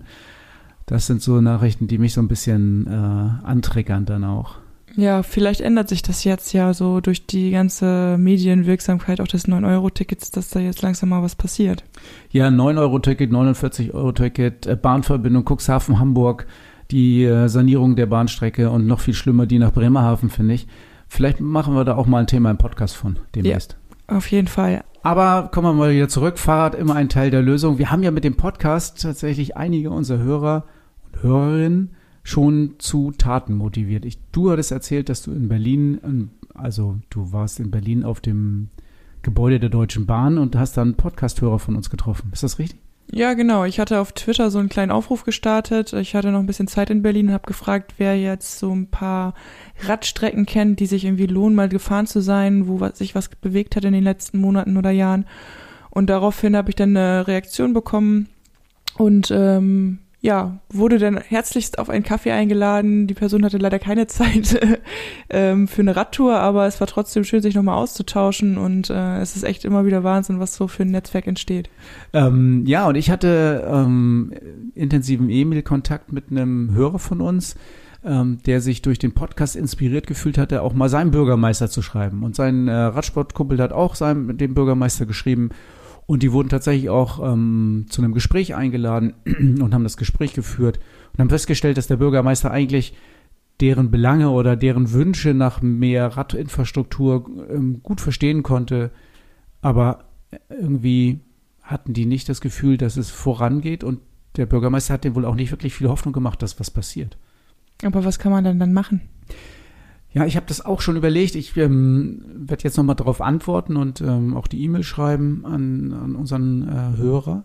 Das 0.86 1.08
sind 1.08 1.22
so 1.22 1.42
Nachrichten, 1.42 1.88
die 1.88 1.98
mich 1.98 2.14
so 2.14 2.22
ein 2.22 2.28
bisschen 2.28 2.88
äh, 2.88 3.46
antriggern 3.46 4.06
dann 4.06 4.24
auch. 4.24 4.56
Ja, 4.96 5.22
vielleicht 5.22 5.62
ändert 5.62 5.90
sich 5.90 6.02
das 6.02 6.24
jetzt 6.24 6.54
ja 6.54 6.74
so 6.74 7.02
durch 7.02 7.28
die 7.28 7.52
ganze 7.52 8.18
Medienwirksamkeit 8.18 9.22
auch 9.22 9.28
des 9.28 9.48
9-Euro-Tickets, 9.48 10.32
dass 10.32 10.50
da 10.50 10.60
jetzt 10.60 10.82
langsam 10.82 11.10
mal 11.10 11.22
was 11.22 11.36
passiert. 11.36 11.84
Ja, 12.32 12.48
9-Euro-Ticket, 12.48 13.32
49-Euro-Ticket, 13.32 14.66
äh, 14.66 14.76
Bahnverbindung 14.76 15.46
Cuxhaven-Hamburg, 15.46 16.48
die 16.92 17.24
äh, 17.24 17.48
Sanierung 17.48 17.96
der 17.96 18.06
Bahnstrecke 18.06 18.70
und 18.70 18.88
noch 18.88 19.00
viel 19.00 19.14
schlimmer 19.14 19.46
die 19.46 19.60
nach 19.60 19.74
Bremerhaven, 19.74 20.30
finde 20.30 20.54
ich. 20.54 20.68
Vielleicht 21.08 21.40
machen 21.40 21.74
wir 21.74 21.86
da 21.86 21.96
auch 21.96 22.06
mal 22.06 22.20
ein 22.20 22.28
Thema 22.28 22.52
im 22.52 22.58
Podcast 22.58 22.96
von 22.96 23.18
demnächst. 23.36 23.78
Auf 24.08 24.30
jeden 24.32 24.48
Fall. 24.48 24.84
Aber 25.04 25.50
kommen 25.54 25.68
wir 25.68 25.74
mal 25.74 25.94
wieder 25.94 26.10
zurück. 26.10 26.38
Fahrrad 26.38 26.76
immer 26.76 26.96
ein 26.96 27.10
Teil 27.10 27.32
der 27.32 27.42
Lösung. 27.42 27.78
Wir 27.78 27.92
haben 27.92 28.04
ja 28.04 28.12
mit 28.12 28.24
dem 28.24 28.36
Podcast 28.36 29.02
tatsächlich 29.02 29.56
einige 29.56 29.90
unserer 29.90 30.20
Hörer 30.20 30.66
und 31.06 31.24
Hörerinnen 31.24 31.92
schon 32.24 32.76
zu 32.78 33.12
Taten 33.12 33.54
motiviert. 33.54 34.04
Ich, 34.04 34.20
du 34.34 34.52
hattest 34.52 34.72
erzählt, 34.72 35.08
dass 35.08 35.22
du 35.22 35.32
in 35.32 35.48
Berlin, 35.48 36.00
ähm, 36.04 36.30
also 36.54 36.98
du 37.10 37.32
warst 37.32 37.60
in 37.60 37.72
Berlin 37.72 38.04
auf 38.04 38.20
dem 38.20 38.70
Gebäude 39.22 39.60
der 39.60 39.70
Deutschen 39.70 40.06
Bahn 40.06 40.38
und 40.38 40.56
hast 40.56 40.76
dann 40.78 40.96
Podcast-Hörer 40.96 41.60
von 41.60 41.76
uns 41.76 41.90
getroffen. 41.90 42.30
Ist 42.34 42.44
das 42.44 42.60
richtig? 42.60 42.80
Ja, 43.10 43.34
genau. 43.36 43.64
Ich 43.64 43.80
hatte 43.80 44.00
auf 44.00 44.12
Twitter 44.12 44.52
so 44.52 44.60
einen 44.60 44.70
kleinen 44.70 44.92
Aufruf 44.92 45.24
gestartet. 45.24 45.94
Ich 45.94 46.14
hatte 46.14 46.32
noch 46.32 46.40
ein 46.40 46.46
bisschen 46.46 46.68
Zeit 46.68 46.90
in 46.90 47.02
Berlin 47.02 47.28
und 47.28 47.34
habe 47.34 47.48
gefragt, 47.48 47.94
wer 47.98 48.20
jetzt 48.20 48.60
so 48.60 48.74
ein 48.74 48.90
paar 48.90 49.34
Radstrecken 49.86 50.46
kennt, 50.46 50.80
die 50.82 50.88
sich 50.88 51.06
irgendwie 51.06 51.28
lohnen, 51.28 51.56
mal 51.56 51.70
gefahren 51.70 52.06
zu 52.08 52.22
sein, 52.22 52.68
wo 52.68 52.86
sich 52.94 53.16
was 53.16 53.30
bewegt 53.30 53.76
hat 53.76 53.86
in 53.86 53.94
den 53.94 54.04
letzten 54.04 54.40
Monaten 54.40 54.76
oder 54.76 54.92
Jahren. 54.92 55.26
Und 55.90 56.10
daraufhin 56.10 56.56
habe 56.58 56.70
ich 56.70 56.76
dann 56.76 56.98
eine 56.98 57.28
Reaktion 57.28 57.74
bekommen 57.74 58.28
und 58.98 59.32
ähm, 59.32 60.00
ja, 60.20 60.58
wurde 60.70 60.98
dann 60.98 61.18
herzlichst 61.18 61.78
auf 61.78 61.90
einen 61.90 62.04
Kaffee 62.04 62.32
eingeladen. 62.32 63.06
Die 63.06 63.14
Person 63.14 63.46
hatte 63.46 63.58
leider 63.58 63.78
keine 63.78 64.08
Zeit 64.08 64.60
ähm, 65.30 65.68
für 65.68 65.82
eine 65.82 65.96
Radtour, 65.96 66.40
aber 66.40 66.66
es 66.66 66.80
war 66.80 66.88
trotzdem 66.88 67.24
schön, 67.24 67.42
sich 67.42 67.56
nochmal 67.56 67.78
auszutauschen 67.78 68.58
und 68.58 68.90
äh, 68.90 69.20
es 69.20 69.36
ist 69.36 69.44
echt 69.44 69.64
immer 69.64 69.86
wieder 69.86 70.04
Wahnsinn, 70.04 70.40
was 70.40 70.56
so 70.56 70.68
für 70.68 70.84
ein 70.84 70.92
Netzwerk 70.92 71.28
entsteht. 71.28 71.70
Ähm, 72.14 72.64
ja, 72.66 72.88
und 72.88 72.96
ich 72.96 73.12
hatte 73.12 73.68
ähm, 73.72 74.34
intensiven 74.74 75.30
E-Mail-Kontakt 75.30 76.12
mit 76.12 76.32
einem 76.32 76.74
Hörer 76.74 77.00
von 77.00 77.22
uns, 77.22 77.56
ähm, 78.04 78.40
der 78.46 78.62
sich 78.62 78.82
durch 78.82 78.98
den 78.98 79.14
Podcast 79.14 79.56
inspiriert 79.56 80.08
gefühlt 80.08 80.40
hatte, 80.40 80.64
auch 80.64 80.74
mal 80.74 80.90
seinem 80.90 81.12
Bürgermeister 81.12 81.70
zu 81.70 81.84
schreiben. 81.84 82.24
Und 82.24 82.36
sein 82.36 82.68
äh, 82.68 82.74
Radsportkumpel 82.74 83.60
hat 83.60 83.72
auch 83.72 83.94
seinem, 83.94 84.36
dem 84.38 84.56
Bürgermeister 84.56 85.06
geschrieben. 85.06 85.52
Und 86.08 86.24
die 86.24 86.32
wurden 86.32 86.50
tatsächlich 86.50 86.90
auch 86.90 87.22
ähm, 87.22 87.86
zu 87.90 88.02
einem 88.02 88.14
Gespräch 88.14 88.56
eingeladen 88.56 89.14
und 89.26 89.74
haben 89.74 89.84
das 89.84 89.98
Gespräch 89.98 90.34
geführt 90.34 90.80
und 91.14 91.20
haben 91.20 91.30
festgestellt, 91.30 91.78
dass 91.78 91.88
der 91.88 91.98
Bürgermeister 91.98 92.50
eigentlich 92.50 92.96
deren 93.60 93.92
Belange 93.92 94.30
oder 94.30 94.56
deren 94.56 94.94
Wünsche 94.94 95.34
nach 95.34 95.62
mehr 95.62 96.08
Radinfrastruktur 96.08 97.26
ähm, 97.50 97.82
gut 97.84 98.02
verstehen 98.02 98.42
konnte, 98.42 98.92
aber 99.62 100.06
irgendwie 100.50 101.20
hatten 101.62 101.94
die 101.94 102.06
nicht 102.06 102.30
das 102.30 102.40
Gefühl, 102.40 102.78
dass 102.78 102.96
es 102.96 103.10
vorangeht 103.10 103.84
und 103.84 104.00
der 104.38 104.46
Bürgermeister 104.46 104.94
hat 104.94 105.04
dem 105.04 105.16
wohl 105.16 105.26
auch 105.26 105.36
nicht 105.36 105.52
wirklich 105.52 105.74
viel 105.74 105.90
Hoffnung 105.90 106.14
gemacht, 106.14 106.42
dass 106.42 106.60
was 106.60 106.72
passiert. 106.72 107.18
Aber 107.84 108.06
was 108.06 108.20
kann 108.20 108.32
man 108.32 108.44
denn 108.44 108.60
dann 108.60 108.74
machen? 108.74 109.02
Ja, 110.18 110.26
ich 110.26 110.36
habe 110.36 110.48
das 110.48 110.66
auch 110.66 110.82
schon 110.82 110.96
überlegt. 110.96 111.36
Ich 111.36 111.56
ähm, 111.58 112.24
werde 112.36 112.64
jetzt 112.64 112.76
nochmal 112.76 112.96
darauf 112.96 113.22
antworten 113.22 113.76
und 113.76 114.02
ähm, 114.02 114.36
auch 114.36 114.48
die 114.48 114.64
E-Mail 114.64 114.82
schreiben 114.82 115.46
an, 115.46 115.94
an 115.94 116.16
unseren 116.16 116.68
äh, 116.68 116.98
Hörer. 116.98 117.44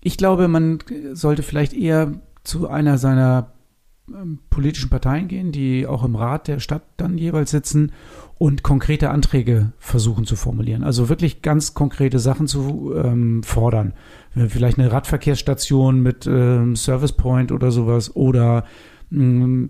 Ich 0.00 0.16
glaube, 0.16 0.46
man 0.46 0.78
sollte 1.12 1.42
vielleicht 1.42 1.72
eher 1.72 2.12
zu 2.44 2.68
einer 2.68 2.98
seiner 2.98 3.50
ähm, 4.14 4.38
politischen 4.48 4.90
Parteien 4.90 5.26
gehen, 5.26 5.50
die 5.50 5.88
auch 5.88 6.04
im 6.04 6.14
Rat 6.14 6.46
der 6.46 6.60
Stadt 6.60 6.84
dann 6.96 7.18
jeweils 7.18 7.50
sitzen 7.50 7.90
und 8.38 8.62
konkrete 8.62 9.10
Anträge 9.10 9.72
versuchen 9.78 10.26
zu 10.26 10.36
formulieren. 10.36 10.84
Also 10.84 11.08
wirklich 11.08 11.42
ganz 11.42 11.74
konkrete 11.74 12.20
Sachen 12.20 12.46
zu 12.46 12.94
ähm, 12.94 13.42
fordern. 13.42 13.94
Äh, 14.36 14.46
Vielleicht 14.46 14.78
eine 14.78 14.92
Radverkehrsstation 14.92 16.00
mit 16.00 16.28
ähm, 16.28 16.76
Service 16.76 17.12
Point 17.12 17.50
oder 17.50 17.72
sowas 17.72 18.14
oder 18.14 18.62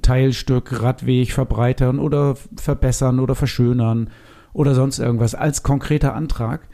Teilstück 0.03 0.83
Radweg 0.83 1.33
verbreitern 1.33 1.99
oder 1.99 2.37
verbessern 2.57 3.21
oder 3.21 3.35
verschönern 3.35 4.11
oder 4.53 4.75
sonst 4.75 4.99
irgendwas 4.99 5.35
als 5.35 5.63
konkreter 5.63 6.15
Antrag, 6.15 6.69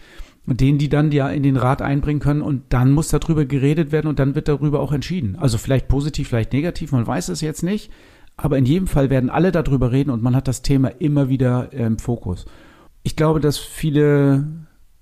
den 0.46 0.78
die 0.78 0.88
dann 0.88 1.12
ja 1.12 1.28
in 1.28 1.42
den 1.42 1.56
Rat 1.56 1.80
einbringen 1.80 2.20
können 2.20 2.42
und 2.42 2.64
dann 2.70 2.90
muss 2.90 3.08
darüber 3.08 3.44
geredet 3.44 3.92
werden 3.92 4.08
und 4.08 4.18
dann 4.18 4.34
wird 4.34 4.48
darüber 4.48 4.80
auch 4.80 4.92
entschieden. 4.92 5.36
Also 5.36 5.58
vielleicht 5.58 5.88
positiv, 5.88 6.28
vielleicht 6.28 6.52
negativ, 6.52 6.92
man 6.92 7.06
weiß 7.06 7.28
es 7.28 7.40
jetzt 7.40 7.62
nicht, 7.62 7.92
aber 8.36 8.58
in 8.58 8.66
jedem 8.66 8.86
Fall 8.86 9.10
werden 9.10 9.30
alle 9.30 9.52
darüber 9.52 9.92
reden 9.92 10.10
und 10.10 10.22
man 10.22 10.34
hat 10.34 10.48
das 10.48 10.62
Thema 10.62 10.88
immer 10.88 11.28
wieder 11.28 11.72
im 11.72 11.98
Fokus. 11.98 12.46
Ich 13.02 13.14
glaube, 13.14 13.40
dass 13.40 13.58
viele 13.58 14.44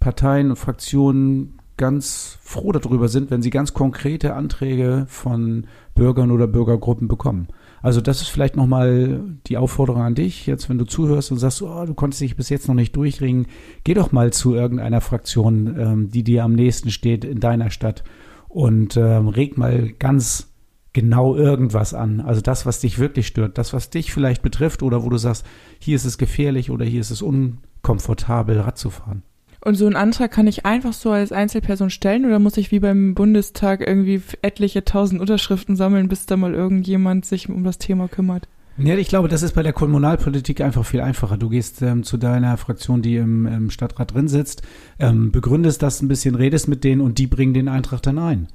Parteien 0.00 0.50
und 0.50 0.56
Fraktionen 0.56 1.58
ganz 1.76 2.38
froh 2.42 2.72
darüber 2.72 3.08
sind, 3.08 3.30
wenn 3.30 3.42
sie 3.42 3.50
ganz 3.50 3.74
konkrete 3.74 4.34
Anträge 4.34 5.06
von 5.08 5.66
Bürgern 5.94 6.30
oder 6.30 6.46
Bürgergruppen 6.46 7.08
bekommen. 7.08 7.48
Also 7.82 8.00
das 8.00 8.22
ist 8.22 8.28
vielleicht 8.28 8.56
nochmal 8.56 9.20
die 9.46 9.56
Aufforderung 9.56 10.02
an 10.02 10.14
dich, 10.14 10.46
jetzt 10.46 10.68
wenn 10.68 10.78
du 10.78 10.84
zuhörst 10.84 11.30
und 11.30 11.38
sagst, 11.38 11.62
oh, 11.62 11.84
du 11.84 11.94
konntest 11.94 12.22
dich 12.22 12.36
bis 12.36 12.48
jetzt 12.48 12.66
noch 12.66 12.74
nicht 12.74 12.96
durchringen, 12.96 13.46
geh 13.84 13.94
doch 13.94 14.10
mal 14.10 14.32
zu 14.32 14.54
irgendeiner 14.54 15.00
Fraktion, 15.00 15.76
ähm, 15.78 16.10
die 16.10 16.24
dir 16.24 16.44
am 16.44 16.54
nächsten 16.54 16.90
steht 16.90 17.24
in 17.24 17.40
deiner 17.40 17.70
Stadt 17.70 18.02
und 18.48 18.96
ähm, 18.96 19.28
reg 19.28 19.58
mal 19.58 19.92
ganz 19.98 20.54
genau 20.94 21.36
irgendwas 21.36 21.92
an. 21.92 22.20
Also 22.20 22.40
das, 22.40 22.64
was 22.64 22.80
dich 22.80 22.98
wirklich 22.98 23.26
stört, 23.26 23.58
das, 23.58 23.72
was 23.72 23.90
dich 23.90 24.12
vielleicht 24.12 24.42
betrifft 24.42 24.82
oder 24.82 25.04
wo 25.04 25.10
du 25.10 25.18
sagst, 25.18 25.44
hier 25.78 25.96
ist 25.96 26.04
es 26.04 26.18
gefährlich 26.18 26.70
oder 26.70 26.84
hier 26.84 27.00
ist 27.00 27.10
es 27.10 27.20
unkomfortabel, 27.20 28.60
Rad 28.60 28.78
zu 28.78 28.90
fahren. 28.90 29.22
Und 29.64 29.76
so 29.76 29.86
einen 29.86 29.96
Antrag 29.96 30.30
kann 30.30 30.46
ich 30.46 30.66
einfach 30.66 30.92
so 30.92 31.10
als 31.10 31.32
Einzelperson 31.32 31.88
stellen 31.88 32.26
oder 32.26 32.38
muss 32.38 32.58
ich 32.58 32.70
wie 32.70 32.80
beim 32.80 33.14
Bundestag 33.14 33.80
irgendwie 33.80 34.20
etliche 34.42 34.84
tausend 34.84 35.22
Unterschriften 35.22 35.74
sammeln, 35.74 36.08
bis 36.08 36.26
da 36.26 36.36
mal 36.36 36.52
irgendjemand 36.52 37.24
sich 37.24 37.48
um 37.48 37.64
das 37.64 37.78
Thema 37.78 38.06
kümmert? 38.06 38.46
Ja, 38.76 38.94
ich 38.96 39.08
glaube, 39.08 39.28
das 39.28 39.42
ist 39.42 39.54
bei 39.54 39.62
der 39.62 39.72
Kommunalpolitik 39.72 40.60
einfach 40.60 40.84
viel 40.84 41.00
einfacher. 41.00 41.38
Du 41.38 41.48
gehst 41.48 41.80
ähm, 41.80 42.02
zu 42.02 42.18
deiner 42.18 42.58
Fraktion, 42.58 43.00
die 43.00 43.16
im, 43.16 43.46
im 43.46 43.70
Stadtrat 43.70 44.12
drin 44.12 44.28
sitzt, 44.28 44.62
ähm, 44.98 45.32
begründest 45.32 45.82
das 45.82 46.02
ein 46.02 46.08
bisschen, 46.08 46.34
redest 46.34 46.68
mit 46.68 46.84
denen 46.84 47.00
und 47.00 47.16
die 47.16 47.26
bringen 47.26 47.54
den 47.54 47.68
Eintrag 47.68 48.02
dann 48.02 48.18
ein. 48.18 48.48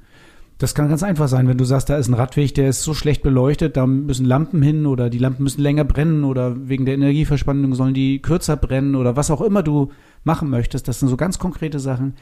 Das 0.58 0.74
kann 0.74 0.90
ganz 0.90 1.02
einfach 1.02 1.26
sein, 1.26 1.48
wenn 1.48 1.56
du 1.56 1.64
sagst, 1.64 1.88
da 1.88 1.96
ist 1.96 2.08
ein 2.08 2.14
Radweg, 2.14 2.54
der 2.54 2.68
ist 2.68 2.82
so 2.82 2.92
schlecht 2.92 3.22
beleuchtet, 3.22 3.78
da 3.78 3.86
müssen 3.86 4.26
Lampen 4.26 4.60
hin 4.60 4.84
oder 4.84 5.08
die 5.08 5.16
Lampen 5.16 5.42
müssen 5.42 5.62
länger 5.62 5.84
brennen 5.84 6.22
oder 6.22 6.68
wegen 6.68 6.84
der 6.84 6.94
Energieverspannung 6.94 7.74
sollen 7.74 7.94
die 7.94 8.20
kürzer 8.20 8.56
brennen 8.56 8.94
oder 8.94 9.16
was 9.16 9.30
auch 9.30 9.40
immer 9.40 9.62
du 9.62 9.90
machen 10.24 10.50
möchtest. 10.50 10.88
Das 10.88 11.00
sind 11.00 11.08
so 11.08 11.16
ganz 11.16 11.38
konkrete 11.38 11.78
Sachen, 11.78 12.14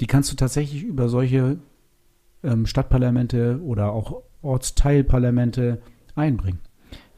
die 0.00 0.06
kannst 0.06 0.30
du 0.30 0.36
tatsächlich 0.36 0.82
über 0.82 1.08
solche 1.08 1.58
ähm, 2.42 2.66
Stadtparlamente 2.66 3.60
oder 3.62 3.92
auch 3.92 4.22
Ortsteilparlamente 4.42 5.80
einbringen. 6.14 6.60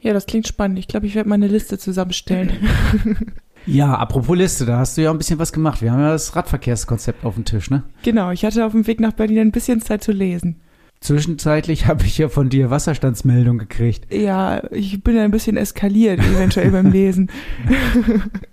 Ja, 0.01 0.13
das 0.13 0.25
klingt 0.25 0.47
spannend. 0.47 0.79
Ich 0.79 0.87
glaube, 0.87 1.05
ich 1.07 1.15
werde 1.15 1.27
mal 1.27 1.35
eine 1.35 1.47
Liste 1.47 1.77
zusammenstellen. 1.77 2.51
Ja, 3.65 3.93
apropos 3.95 4.37
Liste, 4.37 4.65
da 4.65 4.79
hast 4.79 4.97
du 4.97 5.01
ja 5.01 5.11
ein 5.11 5.17
bisschen 5.17 5.37
was 5.39 5.53
gemacht. 5.53 5.81
Wir 5.81 5.91
haben 5.91 5.99
ja 5.99 6.11
das 6.11 6.35
Radverkehrskonzept 6.35 7.25
auf 7.25 7.35
dem 7.35 7.45
Tisch, 7.45 7.69
ne? 7.69 7.83
genau, 8.03 8.31
ich 8.31 8.45
hatte 8.45 8.65
auf 8.65 8.71
dem 8.71 8.87
Weg 8.87 8.99
nach 8.99 9.11
Berlin 9.13 9.39
ein 9.39 9.51
bisschen 9.51 9.81
Zeit 9.81 10.03
zu 10.03 10.11
lesen. 10.11 10.61
Zwischenzeitlich 11.01 11.85
habe 11.87 12.05
ich 12.05 12.17
ja 12.17 12.29
von 12.29 12.49
dir 12.49 12.69
Wasserstandsmeldung 12.69 13.57
gekriegt. 13.57 14.13
Ja, 14.13 14.63
ich 14.71 15.03
bin 15.03 15.17
ein 15.17 15.31
bisschen 15.31 15.57
eskaliert, 15.57 16.19
eventuell 16.19 16.71
beim 16.71 16.91
Lesen. 16.91 17.29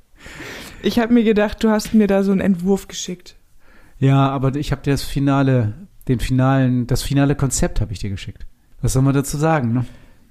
ich 0.82 0.98
habe 0.98 1.12
mir 1.12 1.24
gedacht, 1.24 1.62
du 1.62 1.70
hast 1.70 1.94
mir 1.94 2.06
da 2.06 2.22
so 2.22 2.32
einen 2.32 2.40
Entwurf 2.40 2.88
geschickt. 2.88 3.36
Ja, 3.98 4.28
aber 4.28 4.54
ich 4.56 4.72
habe 4.72 4.82
dir 4.82 4.92
das 4.92 5.02
finale, 5.02 5.74
den 6.08 6.20
finalen, 6.20 6.86
das 6.86 7.02
finale 7.02 7.34
Konzept 7.34 7.80
habe 7.80 7.92
ich 7.92 7.98
dir 7.98 8.10
geschickt. 8.10 8.46
Was 8.82 8.92
soll 8.92 9.02
man 9.02 9.14
dazu 9.14 9.36
sagen, 9.36 9.72
ne? 9.72 9.86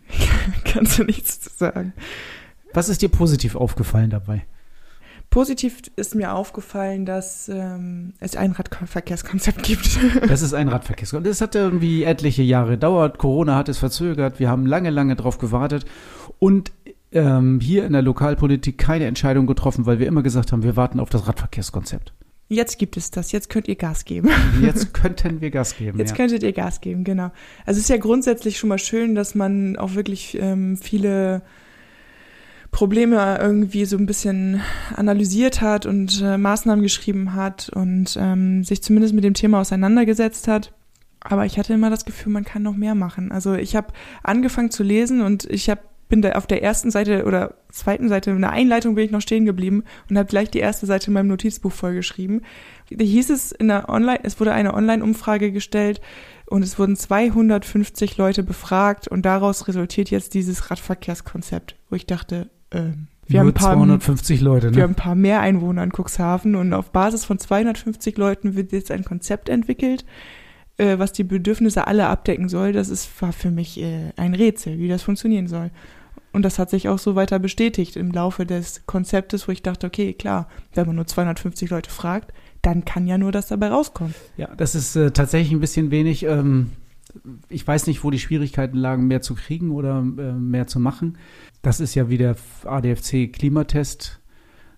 Kannst 0.65 0.99
du 0.99 1.03
nichts 1.03 1.41
zu 1.41 1.49
sagen? 1.49 1.93
Was 2.73 2.89
ist 2.89 3.01
dir 3.01 3.09
positiv 3.09 3.55
aufgefallen 3.55 4.09
dabei? 4.09 4.45
Positiv 5.29 5.81
ist 5.95 6.15
mir 6.15 6.33
aufgefallen, 6.33 7.05
dass 7.05 7.49
ähm, 7.49 8.13
es 8.19 8.35
ein 8.35 8.51
Radverkehrskonzept 8.51 9.63
gibt. 9.63 9.99
Das 10.27 10.41
ist 10.41 10.53
ein 10.53 10.69
Radverkehrskonzept. 10.69 11.29
Das 11.29 11.41
hat 11.41 11.55
irgendwie 11.55 12.03
etliche 12.03 12.43
Jahre 12.43 12.71
gedauert. 12.71 13.17
Corona 13.17 13.55
hat 13.55 13.67
es 13.67 13.77
verzögert. 13.77 14.39
Wir 14.39 14.49
haben 14.49 14.65
lange, 14.65 14.91
lange 14.91 15.15
drauf 15.15 15.37
gewartet. 15.37 15.85
Und 16.39 16.71
ähm, 17.15 17.59
hier 17.59 17.85
in 17.85 17.93
der 17.93 18.01
Lokalpolitik 18.01 18.77
keine 18.77 19.05
Entscheidung 19.05 19.47
getroffen, 19.47 19.85
weil 19.85 19.99
wir 19.99 20.07
immer 20.07 20.21
gesagt 20.21 20.51
haben, 20.51 20.63
wir 20.63 20.75
warten 20.75 20.99
auf 20.99 21.09
das 21.09 21.27
Radverkehrskonzept. 21.27 22.13
Jetzt 22.47 22.77
gibt 22.77 22.95
es 22.95 23.09
das. 23.09 23.31
Jetzt 23.31 23.49
könnt 23.49 23.67
ihr 23.67 23.75
Gas 23.75 24.05
geben. 24.05 24.29
Jetzt 24.61 24.93
könnten 24.93 25.41
wir 25.41 25.49
Gas 25.49 25.75
geben. 25.75 25.97
Jetzt 25.97 26.11
ja. 26.11 26.15
könntet 26.15 26.43
ihr 26.43 26.53
Gas 26.53 26.79
geben, 26.79 27.03
genau. 27.03 27.31
Also 27.65 27.79
es 27.79 27.85
ist 27.85 27.89
ja 27.89 27.97
grundsätzlich 27.97 28.59
schon 28.59 28.69
mal 28.69 28.77
schön, 28.77 29.15
dass 29.15 29.33
man 29.33 29.77
auch 29.77 29.95
wirklich 29.95 30.37
ähm, 30.39 30.77
viele 30.77 31.41
Probleme 32.69 33.39
irgendwie 33.41 33.85
so 33.85 33.97
ein 33.97 34.05
bisschen 34.05 34.61
analysiert 34.95 35.61
hat 35.61 35.85
und 35.85 36.21
äh, 36.21 36.37
Maßnahmen 36.37 36.83
geschrieben 36.83 37.33
hat 37.33 37.69
und 37.69 38.17
ähm, 38.19 38.63
sich 38.63 38.83
zumindest 38.83 39.15
mit 39.15 39.23
dem 39.23 39.33
Thema 39.33 39.61
auseinandergesetzt 39.61 40.47
hat. 40.47 40.73
Aber 41.21 41.45
ich 41.45 41.57
hatte 41.57 41.73
immer 41.73 41.89
das 41.89 42.05
Gefühl, 42.05 42.33
man 42.33 42.43
kann 42.43 42.61
noch 42.61 42.75
mehr 42.75 42.93
machen. 42.93 43.31
Also 43.31 43.55
ich 43.55 43.75
habe 43.75 43.87
angefangen 44.21 44.69
zu 44.69 44.83
lesen 44.83 45.21
und 45.21 45.45
ich 45.45 45.69
habe 45.69 45.81
bin 46.07 46.21
da 46.21 46.33
auf 46.33 46.47
der 46.47 46.61
ersten 46.61 46.91
Seite 46.91 47.25
oder 47.25 47.55
zweiten 47.71 48.09
Seite, 48.09 48.31
in 48.31 48.41
der 48.41 48.51
Einleitung 48.51 48.95
bin 48.95 49.05
ich 49.05 49.11
noch 49.11 49.21
stehen 49.21 49.45
geblieben 49.45 49.83
und 50.09 50.17
habe 50.17 50.29
gleich 50.29 50.49
die 50.51 50.59
erste 50.59 50.85
Seite 50.85 51.07
in 51.07 51.13
meinem 51.13 51.27
Notizbuch 51.27 51.71
vollgeschrieben. 51.71 52.41
Da 52.91 53.03
hieß 53.03 53.29
es 53.31 53.51
in 53.51 53.67
der 53.67 53.89
Online, 53.89 54.19
es 54.23 54.39
wurde 54.39 54.53
eine 54.53 54.73
Online-Umfrage 54.73 55.51
gestellt 55.51 56.01
und 56.45 56.63
es 56.63 56.77
wurden 56.77 56.95
250 56.95 58.17
Leute 58.17 58.43
befragt 58.43 59.07
und 59.07 59.25
daraus 59.25 59.67
resultiert 59.67 60.11
jetzt 60.11 60.33
dieses 60.35 60.69
Radverkehrskonzept, 60.69 61.75
wo 61.89 61.95
ich 61.95 62.05
dachte, 62.05 62.49
äh, 62.69 62.91
wir 63.27 63.39
haben, 63.39 63.47
ein 63.47 63.53
paar, 63.53 63.73
250 63.73 64.41
Leute, 64.41 64.67
ne? 64.67 64.75
wir 64.75 64.83
haben 64.83 64.91
ein 64.91 64.95
paar 64.95 65.15
mehr 65.15 65.41
Einwohner 65.41 65.83
in 65.83 65.91
Cuxhaven 65.91 66.55
und 66.55 66.73
auf 66.73 66.91
Basis 66.91 67.25
von 67.25 67.39
250 67.39 68.17
Leuten 68.17 68.55
wird 68.55 68.71
jetzt 68.71 68.91
ein 68.91 69.03
Konzept 69.03 69.49
entwickelt, 69.49 70.05
äh, 70.77 70.99
was 70.99 71.11
die 71.11 71.23
Bedürfnisse 71.23 71.87
alle 71.87 72.07
abdecken 72.07 72.49
soll. 72.49 72.71
Das 72.71 72.89
ist, 72.89 73.09
war 73.21 73.33
für 73.33 73.49
mich 73.49 73.81
äh, 73.81 74.11
ein 74.15 74.35
Rätsel, 74.35 74.77
wie 74.77 74.87
das 74.87 75.01
funktionieren 75.01 75.47
soll. 75.47 75.71
Und 76.35 76.41
das 76.41 76.59
hat 76.59 76.69
sich 76.69 76.89
auch 76.89 76.99
so 76.99 77.15
weiter 77.15 77.39
bestätigt 77.39 77.95
im 77.95 78.11
Laufe 78.11 78.45
des 78.45 78.85
Konzeptes, 78.85 79.47
wo 79.47 79.53
ich 79.53 79.63
dachte, 79.63 79.87
okay, 79.87 80.11
klar, 80.11 80.49
wenn 80.73 80.85
man 80.85 80.97
nur 80.97 81.07
250 81.07 81.69
Leute 81.69 81.89
fragt, 81.89 82.33
dann 82.61 82.83
kann 82.83 83.07
ja 83.07 83.17
nur 83.17 83.31
das 83.31 83.47
dabei 83.47 83.69
rauskommen. 83.69 84.13
Ja, 84.35 84.53
das 84.57 84.75
ist 84.75 84.97
äh, 84.97 85.11
tatsächlich 85.11 85.53
ein 85.53 85.61
bisschen 85.61 85.91
wenig. 85.91 86.23
Ähm, 86.23 86.71
ich 87.47 87.65
weiß 87.65 87.87
nicht, 87.87 88.03
wo 88.03 88.11
die 88.11 88.19
Schwierigkeiten 88.19 88.75
lagen, 88.75 89.07
mehr 89.07 89.21
zu 89.21 89.33
kriegen 89.33 89.71
oder 89.71 89.99
äh, 89.99 90.33
mehr 90.33 90.67
zu 90.67 90.77
machen. 90.77 91.17
Das 91.61 91.79
ist 91.79 91.95
ja 91.95 92.09
wie 92.09 92.17
der 92.17 92.35
ADFC-Klimatest, 92.65 94.19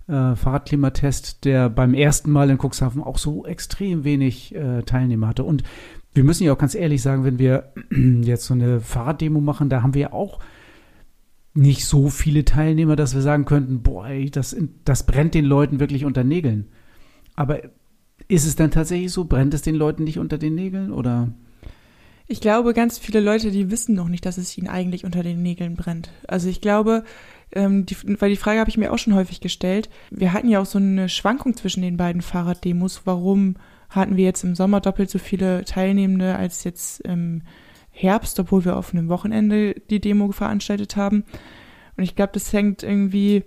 äh, 0.10 0.36
Fahrradklimatest, 0.36 1.44
der 1.44 1.72
beim 1.72 1.96
ersten 1.96 2.30
Mal 2.30 2.52
in 2.52 2.60
Cuxhaven 2.60 3.02
auch 3.02 3.18
so 3.18 3.48
extrem 3.48 4.04
wenig 4.04 4.54
äh, 4.54 4.84
Teilnehmer 4.84 5.30
hatte. 5.30 5.44
Und 5.44 5.64
wir 6.14 6.24
müssen 6.24 6.44
ja 6.44 6.54
auch 6.54 6.60
ganz 6.60 6.76
ehrlich 6.76 7.02
sagen, 7.02 7.24
wenn 7.24 7.40
wir 7.40 7.74
jetzt 8.22 8.46
so 8.46 8.54
eine 8.54 8.80
Fahrraddemo 8.80 9.42
machen, 9.42 9.70
da 9.70 9.82
haben 9.82 9.96
wir 9.96 10.02
ja 10.02 10.14
auch 10.14 10.40
nicht 11.58 11.86
so 11.86 12.10
viele 12.10 12.46
Teilnehmer, 12.46 12.96
dass 12.96 13.16
wir 13.16 13.22
sagen 13.22 13.46
könnten, 13.46 13.82
boah, 13.82 14.08
das, 14.32 14.56
das 14.86 15.06
brennt 15.06 15.34
den 15.34 15.46
Leuten 15.46 15.80
wirklich 15.80 16.06
unter 16.06 16.24
Nägeln. 16.24 16.68
Aber 17.36 17.62
ist 18.28 18.46
es 18.46 18.56
dann 18.56 18.72
tatsächlich 18.72 19.12
so? 19.12 19.26
Brennt 19.26 19.54
es 19.54 19.64
den 19.64 19.76
Leuten 19.76 20.04
nicht 20.04 20.20
unter 20.20 20.38
den 20.38 20.56
Nägeln 20.56 20.92
oder? 20.92 21.30
Ich 22.28 22.42
glaube, 22.42 22.74
ganz 22.74 23.00
viele 23.00 23.22
Leute, 23.22 23.52
die 23.52 23.72
wissen 23.72 23.96
noch 23.96 24.10
nicht, 24.10 24.26
dass 24.26 24.38
es 24.38 24.58
ihnen 24.58 24.68
eigentlich 24.68 25.06
unter 25.06 25.24
den 25.24 25.42
Nägeln 25.42 25.76
brennt. 25.76 26.12
Also 26.28 26.50
ich 26.50 26.62
glaube, 26.62 27.04
ähm, 27.54 27.86
die, 27.86 27.96
weil 28.20 28.30
die 28.30 28.36
Frage 28.36 28.60
habe 28.60 28.70
ich 28.70 28.78
mir 28.78 28.92
auch 28.92 28.98
schon 28.98 29.16
häufig 29.16 29.40
gestellt. 29.40 29.90
Wir 30.12 30.34
hatten 30.34 30.50
ja 30.50 30.60
auch 30.60 30.66
so 30.66 30.78
eine 30.78 31.10
Schwankung 31.10 31.56
zwischen 31.56 31.82
den 31.82 31.98
beiden 31.98 32.22
Fahrraddemos. 32.22 33.02
Warum 33.06 33.56
hatten 33.90 34.18
wir 34.18 34.26
jetzt 34.26 34.44
im 34.44 34.56
Sommer 34.56 34.82
doppelt 34.82 35.10
so 35.10 35.20
viele 35.20 35.64
Teilnehmende 35.64 36.36
als 36.36 36.66
jetzt 36.66 37.00
im 37.02 37.44
Herbst, 37.98 38.40
obwohl 38.40 38.64
wir 38.64 38.78
auf 38.78 38.94
einem 38.94 39.10
Wochenende 39.10 39.74
die 39.90 40.00
Demo 40.00 40.32
veranstaltet 40.32 40.96
haben. 40.96 41.24
Und 41.98 42.04
ich 42.04 42.16
glaube, 42.16 42.32
das 42.34 42.54
hängt 42.54 42.84
irgendwie 42.84 43.44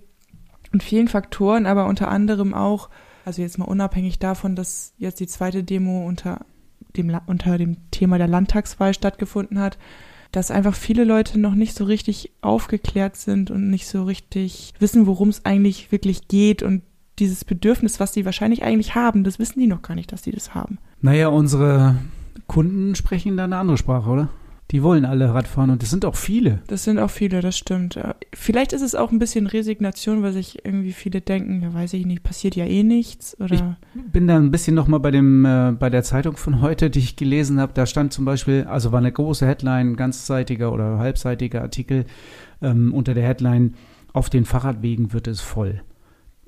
mit 0.73 0.83
vielen 0.83 1.09
Faktoren, 1.09 1.66
aber 1.66 1.87
unter 1.87 2.09
anderem 2.09 2.52
auch, 2.52 2.90
also 3.25 3.42
jetzt 3.42 3.59
mal 3.59 3.66
unabhängig 3.66 4.19
davon, 4.19 4.57
dass 4.57 4.92
jetzt 4.99 5.21
die 5.21 5.28
zweite 5.28 5.62
Demo 5.62 6.04
unter 6.07 6.45
dem, 6.97 7.16
unter 7.26 7.59
dem 7.59 7.76
Thema 7.92 8.19
der 8.19 8.26
Landtagswahl 8.26 8.92
stattgefunden 8.92 9.61
hat, 9.61 9.78
dass 10.33 10.50
einfach 10.50 10.75
viele 10.75 11.04
Leute 11.04 11.38
noch 11.38 11.54
nicht 11.54 11.76
so 11.76 11.85
richtig 11.85 12.33
aufgeklärt 12.40 13.16
sind 13.16 13.50
und 13.50 13.71
nicht 13.71 13.87
so 13.87 14.02
richtig 14.04 14.75
wissen, 14.80 15.07
worum 15.07 15.28
es 15.28 15.45
eigentlich 15.45 15.92
wirklich 15.92 16.28
geht 16.28 16.62
und 16.62 16.83
dieses 17.19 17.45
Bedürfnis, 17.45 18.00
was 18.00 18.14
sie 18.14 18.25
wahrscheinlich 18.25 18.62
eigentlich 18.62 18.95
haben, 18.95 19.23
das 19.25 19.38
wissen 19.38 19.61
die 19.61 19.66
noch 19.66 19.83
gar 19.83 19.95
nicht, 19.95 20.11
dass 20.12 20.23
sie 20.23 20.30
das 20.33 20.54
haben. 20.54 20.78
Naja, 21.02 21.28
unsere 21.28 21.97
Kunden 22.47 22.95
sprechen 22.95 23.37
da 23.37 23.45
eine 23.45 23.57
andere 23.57 23.76
Sprache, 23.76 24.09
oder? 24.09 24.28
Die 24.71 24.85
wollen 24.85 25.05
alle 25.05 25.35
Radfahren 25.35 25.71
und 25.71 25.83
das 25.83 25.91
sind 25.91 26.05
auch 26.05 26.15
viele. 26.15 26.61
Das 26.69 26.85
sind 26.85 27.00
auch 27.00 27.11
viele, 27.11 27.41
das 27.41 27.59
stimmt. 27.59 27.99
Vielleicht 28.33 28.73
ist 28.73 28.83
es 28.83 28.95
auch 28.95 29.11
ein 29.11 29.19
bisschen 29.19 29.49
Resignation, 29.49 30.23
weil 30.23 30.33
sich 30.33 30.65
irgendwie 30.65 30.93
viele 30.93 31.21
denken, 31.21 31.61
ja 31.62 31.75
weiß 31.75 31.93
ich 31.95 32.07
nicht, 32.07 32.23
passiert 32.23 32.55
ja 32.55 32.65
eh 32.65 32.85
nichts. 32.85 33.39
Oder 33.41 33.55
ich 33.55 33.62
bin 34.12 34.29
da 34.29 34.37
ein 34.37 34.53
bisschen 34.53 34.77
nochmal 34.77 35.00
bei 35.00 35.11
dem, 35.11 35.45
äh, 35.45 35.73
bei 35.73 35.91
der 35.91 36.05
Zeitung 36.05 36.37
von 36.37 36.61
heute, 36.61 36.89
die 36.89 37.00
ich 37.00 37.17
gelesen 37.17 37.59
habe. 37.59 37.73
Da 37.75 37.85
stand 37.85 38.12
zum 38.12 38.25
Beispiel, 38.25 38.65
also 38.65 38.93
war 38.93 39.00
eine 39.00 39.11
große 39.11 39.45
Headline, 39.45 39.97
ganzseitiger 39.97 40.73
oder 40.73 40.99
halbseitiger 40.99 41.62
Artikel 41.62 42.05
ähm, 42.62 42.95
unter 42.95 43.15
der 43.15 43.27
Headline, 43.27 43.75
auf 44.12 44.31
den 44.31 44.45
Fahrradwegen 44.45 45.12
wird 45.12 45.27
es 45.27 45.41
voll. 45.41 45.83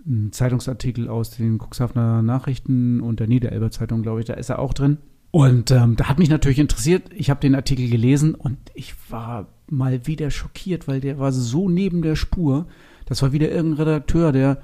Ein 0.07 0.31
Zeitungsartikel 0.33 1.09
aus 1.09 1.31
den 1.31 1.59
Cuxhavener 1.59 2.23
Nachrichten 2.23 3.01
und 3.01 3.21
der 3.21 3.27
Niederelber 3.27 3.71
Zeitung, 3.71 4.03
glaube 4.03 4.21
ich, 4.21 4.27
da 4.27 4.35
ist 4.35 4.49
er 4.49 4.59
auch 4.59 4.75
drin. 4.75 4.99
Und 5.33 5.71
ähm, 5.71 5.97
da 5.97 6.09
hat 6.09 6.19
mich 6.19 6.29
natürlich 6.29 6.59
interessiert, 6.59 7.05
ich 7.17 7.31
habe 7.31 7.41
den 7.41 7.55
Artikel 7.55 7.89
gelesen 7.89 8.35
und 8.35 8.59
ich 8.75 8.95
war 9.09 9.47
mal 9.67 10.07
wieder 10.07 10.31
schockiert, 10.31 10.87
weil 10.87 11.01
der 11.01 11.19
war 11.19 11.33
so 11.33 11.71
neben 11.71 12.03
der 12.03 12.17
Spur. 12.17 12.67
Das 13.07 13.23
war 13.23 13.33
wieder 13.33 13.51
irgendein 13.51 13.87
Redakteur, 13.87 14.31
der, 14.33 14.59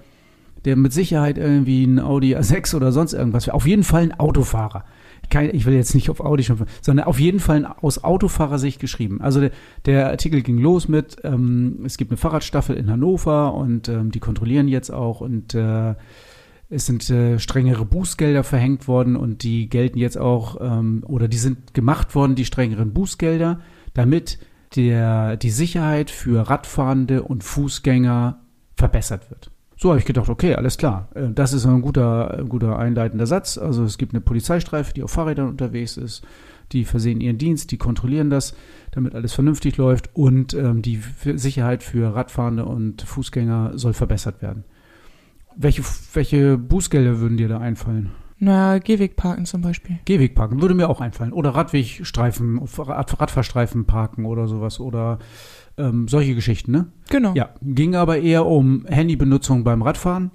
der 0.66 0.76
mit 0.76 0.92
Sicherheit 0.92 1.38
irgendwie 1.38 1.84
ein 1.84 1.98
Audi 1.98 2.36
A6 2.36 2.76
oder 2.76 2.92
sonst 2.92 3.14
irgendwas, 3.14 3.48
auf 3.48 3.66
jeden 3.66 3.82
Fall 3.82 4.02
ein 4.02 4.20
Autofahrer. 4.20 4.84
Kein, 5.30 5.54
ich 5.54 5.64
will 5.64 5.74
jetzt 5.74 5.94
nicht 5.94 6.10
auf 6.10 6.20
Audi 6.20 6.44
schon, 6.44 6.58
sondern 6.82 7.06
auf 7.06 7.18
jeden 7.18 7.40
Fall 7.40 7.64
aus 7.80 8.04
Autofahrersicht 8.04 8.78
geschrieben. 8.78 9.22
Also 9.22 9.40
der, 9.40 9.50
der 9.86 10.10
Artikel 10.10 10.42
ging 10.42 10.58
los 10.58 10.86
mit, 10.86 11.16
ähm, 11.24 11.80
es 11.86 11.96
gibt 11.96 12.10
eine 12.10 12.18
Fahrradstaffel 12.18 12.76
in 12.76 12.90
Hannover 12.90 13.54
und 13.54 13.88
ähm, 13.88 14.10
die 14.10 14.20
kontrollieren 14.20 14.68
jetzt 14.68 14.90
auch 14.90 15.22
und 15.22 15.54
äh, 15.54 15.94
es 16.70 16.86
sind 16.86 17.08
äh, 17.08 17.38
strengere 17.38 17.84
Bußgelder 17.84 18.44
verhängt 18.44 18.88
worden 18.88 19.16
und 19.16 19.42
die 19.42 19.68
gelten 19.68 19.98
jetzt 19.98 20.18
auch, 20.18 20.58
ähm, 20.60 21.02
oder 21.06 21.28
die 21.28 21.38
sind 21.38 21.72
gemacht 21.72 22.14
worden, 22.14 22.34
die 22.34 22.44
strengeren 22.44 22.92
Bußgelder, 22.92 23.60
damit 23.94 24.38
der, 24.76 25.36
die 25.36 25.50
Sicherheit 25.50 26.10
für 26.10 26.48
Radfahrende 26.50 27.22
und 27.22 27.42
Fußgänger 27.42 28.40
verbessert 28.76 29.30
wird. 29.30 29.50
So 29.78 29.90
habe 29.90 30.00
ich 30.00 30.04
gedacht, 30.04 30.28
okay, 30.28 30.56
alles 30.56 30.76
klar. 30.76 31.08
Äh, 31.14 31.28
das 31.32 31.54
ist 31.54 31.64
ein 31.64 31.80
guter, 31.80 32.44
guter 32.48 32.78
einleitender 32.78 33.26
Satz. 33.26 33.56
Also 33.56 33.84
es 33.84 33.96
gibt 33.96 34.12
eine 34.12 34.20
Polizeistreife, 34.20 34.92
die 34.92 35.02
auf 35.02 35.10
Fahrrädern 35.10 35.48
unterwegs 35.48 35.96
ist. 35.96 36.22
Die 36.72 36.84
versehen 36.84 37.22
ihren 37.22 37.38
Dienst, 37.38 37.70
die 37.70 37.78
kontrollieren 37.78 38.28
das, 38.28 38.54
damit 38.90 39.14
alles 39.14 39.32
vernünftig 39.32 39.78
läuft 39.78 40.10
und 40.14 40.52
ähm, 40.52 40.82
die 40.82 41.00
Sicherheit 41.34 41.82
für 41.82 42.14
Radfahrende 42.14 42.66
und 42.66 43.00
Fußgänger 43.00 43.78
soll 43.78 43.94
verbessert 43.94 44.42
werden. 44.42 44.64
Welche, 45.56 45.82
welche 46.12 46.58
Bußgelder 46.58 47.20
würden 47.20 47.36
dir 47.36 47.48
da 47.48 47.58
einfallen? 47.58 48.10
Na, 48.40 48.78
Gehwegparken 48.78 49.46
zum 49.46 49.62
Beispiel. 49.62 49.98
Gehwegparken 50.04 50.62
würde 50.62 50.74
mir 50.74 50.88
auch 50.88 51.00
einfallen. 51.00 51.32
Oder 51.32 51.50
Radwegstreifen, 51.50 52.60
Rad, 52.78 53.20
Radfahrstreifen 53.20 53.84
parken 53.84 54.26
oder 54.26 54.46
sowas. 54.46 54.78
Oder 54.78 55.18
ähm, 55.76 56.06
solche 56.06 56.34
Geschichten, 56.36 56.70
ne? 56.70 56.86
Genau. 57.08 57.34
Ja, 57.34 57.50
ging 57.62 57.96
aber 57.96 58.18
eher 58.18 58.46
um 58.46 58.86
Handybenutzung 58.86 59.64
beim 59.64 59.82
Radfahren. 59.82 60.30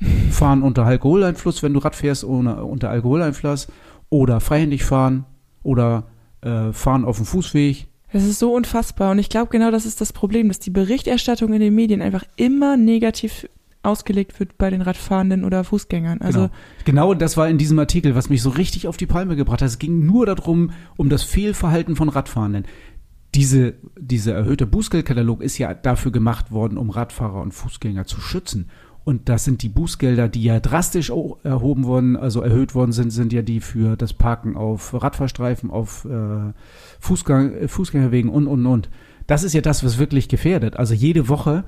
fahren 0.30 0.62
unter 0.62 0.84
Alkoholeinfluss, 0.84 1.62
wenn 1.62 1.74
du 1.74 1.80
Rad 1.80 1.94
fährst 1.94 2.24
ohne, 2.24 2.64
unter 2.64 2.88
Alkoholeinfluss. 2.88 3.68
Oder 4.08 4.40
freihändig 4.40 4.84
fahren. 4.84 5.26
Oder 5.62 6.04
äh, 6.40 6.72
fahren 6.72 7.04
auf 7.04 7.18
dem 7.18 7.26
Fußweg. 7.26 7.86
Das 8.12 8.24
ist 8.24 8.38
so 8.38 8.54
unfassbar. 8.54 9.10
Und 9.10 9.18
ich 9.18 9.28
glaube, 9.28 9.50
genau 9.50 9.70
das 9.70 9.84
ist 9.84 10.00
das 10.00 10.12
Problem, 10.12 10.48
dass 10.48 10.58
die 10.58 10.70
Berichterstattung 10.70 11.52
in 11.52 11.60
den 11.60 11.74
Medien 11.74 12.02
einfach 12.02 12.24
immer 12.36 12.76
negativ 12.76 13.46
ausgelegt 13.82 14.38
wird 14.38 14.58
bei 14.58 14.70
den 14.70 14.82
Radfahrenden 14.82 15.44
oder 15.44 15.64
Fußgängern. 15.64 16.20
Also 16.20 16.50
genau. 16.84 17.08
genau 17.10 17.14
das 17.14 17.36
war 17.36 17.48
in 17.48 17.58
diesem 17.58 17.78
Artikel, 17.78 18.14
was 18.14 18.30
mich 18.30 18.42
so 18.42 18.50
richtig 18.50 18.86
auf 18.86 18.96
die 18.96 19.06
Palme 19.06 19.36
gebracht 19.36 19.62
hat. 19.62 19.68
Es 19.68 19.78
ging 19.78 20.06
nur 20.06 20.26
darum, 20.26 20.70
um 20.96 21.08
das 21.08 21.22
Fehlverhalten 21.22 21.96
von 21.96 22.08
Radfahrenden. 22.08 22.64
Diese, 23.34 23.74
dieser 23.98 24.34
erhöhte 24.34 24.66
Bußgeldkatalog 24.66 25.42
ist 25.42 25.58
ja 25.58 25.72
dafür 25.74 26.12
gemacht 26.12 26.52
worden, 26.52 26.76
um 26.76 26.90
Radfahrer 26.90 27.40
und 27.40 27.52
Fußgänger 27.52 28.04
zu 28.04 28.20
schützen. 28.20 28.68
Und 29.04 29.28
das 29.28 29.44
sind 29.44 29.62
die 29.62 29.68
Bußgelder, 29.68 30.28
die 30.28 30.44
ja 30.44 30.60
drastisch 30.60 31.10
erhoben 31.10 31.84
worden, 31.84 32.16
also 32.16 32.40
erhöht 32.40 32.74
worden 32.74 32.92
sind, 32.92 33.10
sind 33.10 33.32
ja 33.32 33.42
die 33.42 33.60
für 33.60 33.96
das 33.96 34.12
Parken 34.12 34.56
auf 34.56 34.94
Radfahrstreifen, 34.94 35.70
auf 35.70 36.04
äh, 36.04 36.52
Fußgang, 37.00 37.68
Fußgängerwegen 37.68 38.30
und, 38.30 38.46
und, 38.46 38.64
und. 38.64 38.90
Das 39.26 39.42
ist 39.42 39.54
ja 39.54 39.60
das, 39.60 39.82
was 39.82 39.98
wirklich 39.98 40.28
gefährdet. 40.28 40.76
Also 40.76 40.94
jede 40.94 41.28
Woche 41.28 41.64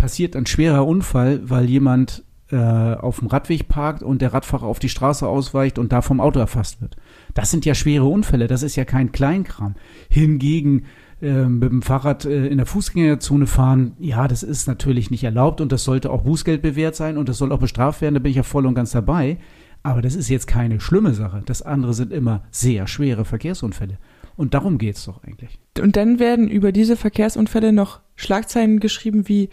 passiert 0.00 0.34
ein 0.34 0.46
schwerer 0.46 0.86
Unfall, 0.86 1.42
weil 1.44 1.68
jemand 1.68 2.24
äh, 2.50 2.56
auf 2.56 3.18
dem 3.18 3.28
Radweg 3.28 3.68
parkt 3.68 4.02
und 4.02 4.22
der 4.22 4.32
Radfahrer 4.32 4.66
auf 4.66 4.78
die 4.78 4.88
Straße 4.88 5.28
ausweicht 5.28 5.78
und 5.78 5.92
da 5.92 6.00
vom 6.00 6.20
Auto 6.20 6.40
erfasst 6.40 6.80
wird. 6.80 6.96
Das 7.34 7.50
sind 7.50 7.66
ja 7.66 7.74
schwere 7.74 8.06
Unfälle, 8.06 8.46
das 8.46 8.62
ist 8.62 8.76
ja 8.76 8.86
kein 8.86 9.12
Kleinkram. 9.12 9.74
Hingegen 10.08 10.86
äh, 11.20 11.44
mit 11.44 11.70
dem 11.70 11.82
Fahrrad 11.82 12.24
äh, 12.24 12.46
in 12.46 12.56
der 12.56 12.66
Fußgängerzone 12.66 13.46
fahren, 13.46 13.92
ja, 13.98 14.26
das 14.26 14.42
ist 14.42 14.66
natürlich 14.66 15.10
nicht 15.10 15.22
erlaubt 15.22 15.60
und 15.60 15.70
das 15.70 15.84
sollte 15.84 16.10
auch 16.10 16.22
Bußgeld 16.22 16.62
bewährt 16.62 16.96
sein 16.96 17.18
und 17.18 17.28
das 17.28 17.36
soll 17.36 17.52
auch 17.52 17.60
bestraft 17.60 18.00
werden, 18.00 18.14
da 18.14 18.20
bin 18.20 18.30
ich 18.30 18.36
ja 18.36 18.42
voll 18.42 18.66
und 18.66 18.74
ganz 18.74 18.92
dabei. 18.92 19.36
Aber 19.82 20.00
das 20.00 20.14
ist 20.14 20.30
jetzt 20.30 20.46
keine 20.46 20.80
schlimme 20.80 21.12
Sache. 21.12 21.42
Das 21.44 21.62
andere 21.62 21.94
sind 21.94 22.12
immer 22.12 22.44
sehr 22.50 22.86
schwere 22.86 23.24
Verkehrsunfälle. 23.24 23.98
Und 24.36 24.54
darum 24.54 24.78
geht's 24.78 25.04
doch 25.04 25.22
eigentlich. 25.22 25.58
Und 25.78 25.96
dann 25.96 26.18
werden 26.18 26.48
über 26.48 26.72
diese 26.72 26.96
Verkehrsunfälle 26.96 27.72
noch 27.72 28.00
Schlagzeilen 28.16 28.80
geschrieben 28.80 29.28
wie 29.28 29.50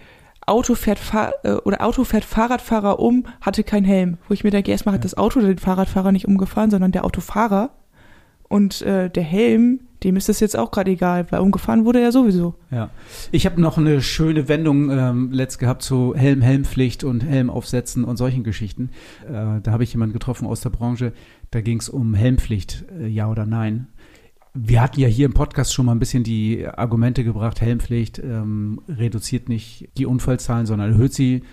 Auto 0.47 0.75
fährt 0.75 0.97
Fahr 0.97 1.33
äh, 1.43 1.51
oder 1.51 1.85
Auto 1.85 2.03
fährt 2.03 2.25
Fahrradfahrer 2.25 2.99
um, 2.99 3.25
hatte 3.41 3.63
keinen 3.63 3.85
Helm. 3.85 4.17
Wo 4.27 4.33
ich 4.33 4.43
mir 4.43 4.51
denke, 4.51 4.71
erstmal 4.71 4.95
hat 4.95 5.05
das 5.05 5.17
Auto 5.17 5.39
den 5.39 5.57
Fahrradfahrer 5.57 6.11
nicht 6.11 6.27
umgefahren, 6.27 6.71
sondern 6.71 6.91
der 6.91 7.05
Autofahrer. 7.05 7.71
Und 8.49 8.81
äh, 8.81 9.09
der 9.09 9.23
Helm, 9.23 9.81
dem 10.03 10.15
ist 10.15 10.29
das 10.29 10.39
jetzt 10.39 10.57
auch 10.57 10.71
gerade 10.71 10.91
egal, 10.91 11.25
weil 11.31 11.41
umgefahren 11.41 11.83
wurde 11.83 11.99
er 11.99 12.13
sowieso. 12.13 12.55
Ja. 12.71 12.89
Ich 13.31 13.45
habe 13.45 13.59
noch 13.59 13.77
eine 13.77 14.01
schöne 14.01 14.47
Wendung 14.47 14.89
ähm, 14.89 15.31
letzt 15.33 15.59
gehabt 15.59 15.81
zu 15.81 16.15
Helm, 16.15 16.41
Helmpflicht 16.41 17.03
und 17.03 17.25
Helm 17.25 17.49
aufsetzen 17.49 18.05
und 18.05 18.15
solchen 18.15 18.45
Geschichten. 18.45 18.91
Äh, 19.27 19.59
da 19.61 19.71
habe 19.71 19.83
ich 19.83 19.91
jemanden 19.91 20.13
getroffen 20.13 20.47
aus 20.47 20.61
der 20.61 20.69
Branche, 20.69 21.11
da 21.51 21.59
ging 21.59 21.79
es 21.79 21.89
um 21.89 22.13
Helmpflicht, 22.13 22.85
äh, 22.97 23.07
ja 23.07 23.29
oder 23.29 23.45
nein. 23.45 23.87
Wir 24.59 24.81
hatten 24.81 24.99
ja 24.99 25.07
hier 25.07 25.27
im 25.27 25.33
Podcast 25.33 25.71
schon 25.71 25.85
mal 25.85 25.91
ein 25.91 25.99
bisschen 25.99 26.23
die 26.23 26.67
Argumente 26.67 27.23
gebracht, 27.23 27.61
Helmpflicht 27.61 28.17
ähm, 28.17 28.81
reduziert 28.89 29.49
nicht 29.49 29.89
die 29.97 30.07
Unfallzahlen, 30.07 30.65
sondern 30.65 30.93
erhöht 30.93 31.13
sie 31.13 31.43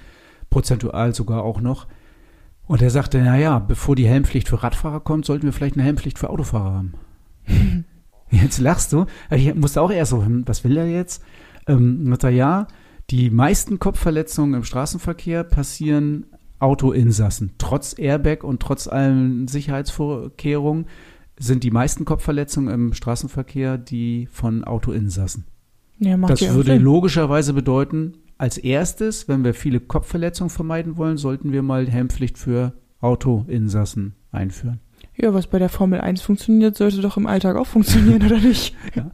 prozentual 0.48 1.14
sogar 1.14 1.42
auch 1.42 1.60
noch. 1.60 1.86
Und 2.66 2.80
er 2.80 2.88
sagte, 2.88 3.18
naja, 3.18 3.58
bevor 3.58 3.94
die 3.94 4.06
Helmpflicht 4.06 4.48
für 4.48 4.62
Radfahrer 4.62 5.00
kommt, 5.00 5.26
sollten 5.26 5.44
wir 5.44 5.52
vielleicht 5.52 5.74
eine 5.74 5.82
Helmpflicht 5.82 6.18
für 6.18 6.30
Autofahrer 6.30 6.72
haben. 6.72 6.94
jetzt 8.30 8.58
lachst 8.58 8.92
du. 8.94 9.04
Ich 9.30 9.54
musste 9.54 9.82
auch 9.82 9.90
erst 9.90 10.12
so, 10.12 10.24
hm, 10.24 10.44
was 10.46 10.64
will 10.64 10.78
er 10.78 10.88
jetzt? 10.88 11.22
Ähm, 11.66 12.08
sagt 12.08 12.24
er, 12.24 12.30
ja, 12.30 12.68
die 13.10 13.28
meisten 13.28 13.78
Kopfverletzungen 13.78 14.54
im 14.54 14.64
Straßenverkehr 14.64 15.44
passieren 15.44 16.24
Autoinsassen. 16.58 17.52
Trotz 17.58 17.98
Airbag 17.98 18.44
und 18.44 18.60
trotz 18.60 18.88
allen 18.88 19.46
Sicherheitsvorkehrungen 19.46 20.86
sind 21.38 21.64
die 21.64 21.70
meisten 21.70 22.04
Kopfverletzungen 22.04 22.72
im 22.72 22.92
Straßenverkehr 22.92 23.78
die 23.78 24.28
von 24.30 24.64
Autoinsassen. 24.64 25.44
Ja, 25.98 26.16
macht 26.16 26.32
Das 26.32 26.40
ja 26.40 26.54
würde 26.54 26.72
Sinn. 26.72 26.82
logischerweise 26.82 27.52
bedeuten, 27.52 28.14
als 28.38 28.58
erstes, 28.58 29.28
wenn 29.28 29.44
wir 29.44 29.54
viele 29.54 29.80
Kopfverletzungen 29.80 30.50
vermeiden 30.50 30.96
wollen, 30.96 31.16
sollten 31.16 31.52
wir 31.52 31.62
mal 31.62 31.88
Helmpflicht 31.88 32.36
für 32.38 32.72
Autoinsassen 33.00 34.14
einführen. 34.32 34.80
Ja, 35.16 35.32
was 35.32 35.46
bei 35.46 35.60
der 35.60 35.68
Formel 35.68 36.00
1 36.00 36.22
funktioniert, 36.22 36.76
sollte 36.76 37.00
doch 37.00 37.16
im 37.16 37.26
Alltag 37.28 37.56
auch 37.56 37.66
funktionieren, 37.66 38.24
oder 38.26 38.38
nicht? 38.38 38.74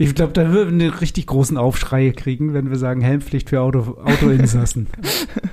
Ich 0.00 0.14
glaube, 0.14 0.32
da 0.32 0.52
würden 0.52 0.78
wir 0.78 0.86
einen 0.90 0.98
richtig 0.98 1.26
großen 1.26 1.56
Aufschrei 1.56 2.10
kriegen, 2.10 2.54
wenn 2.54 2.70
wir 2.70 2.76
sagen 2.76 3.00
Helmpflicht 3.00 3.48
für 3.50 3.60
Auto, 3.60 3.98
Autoinsassen. 4.04 4.86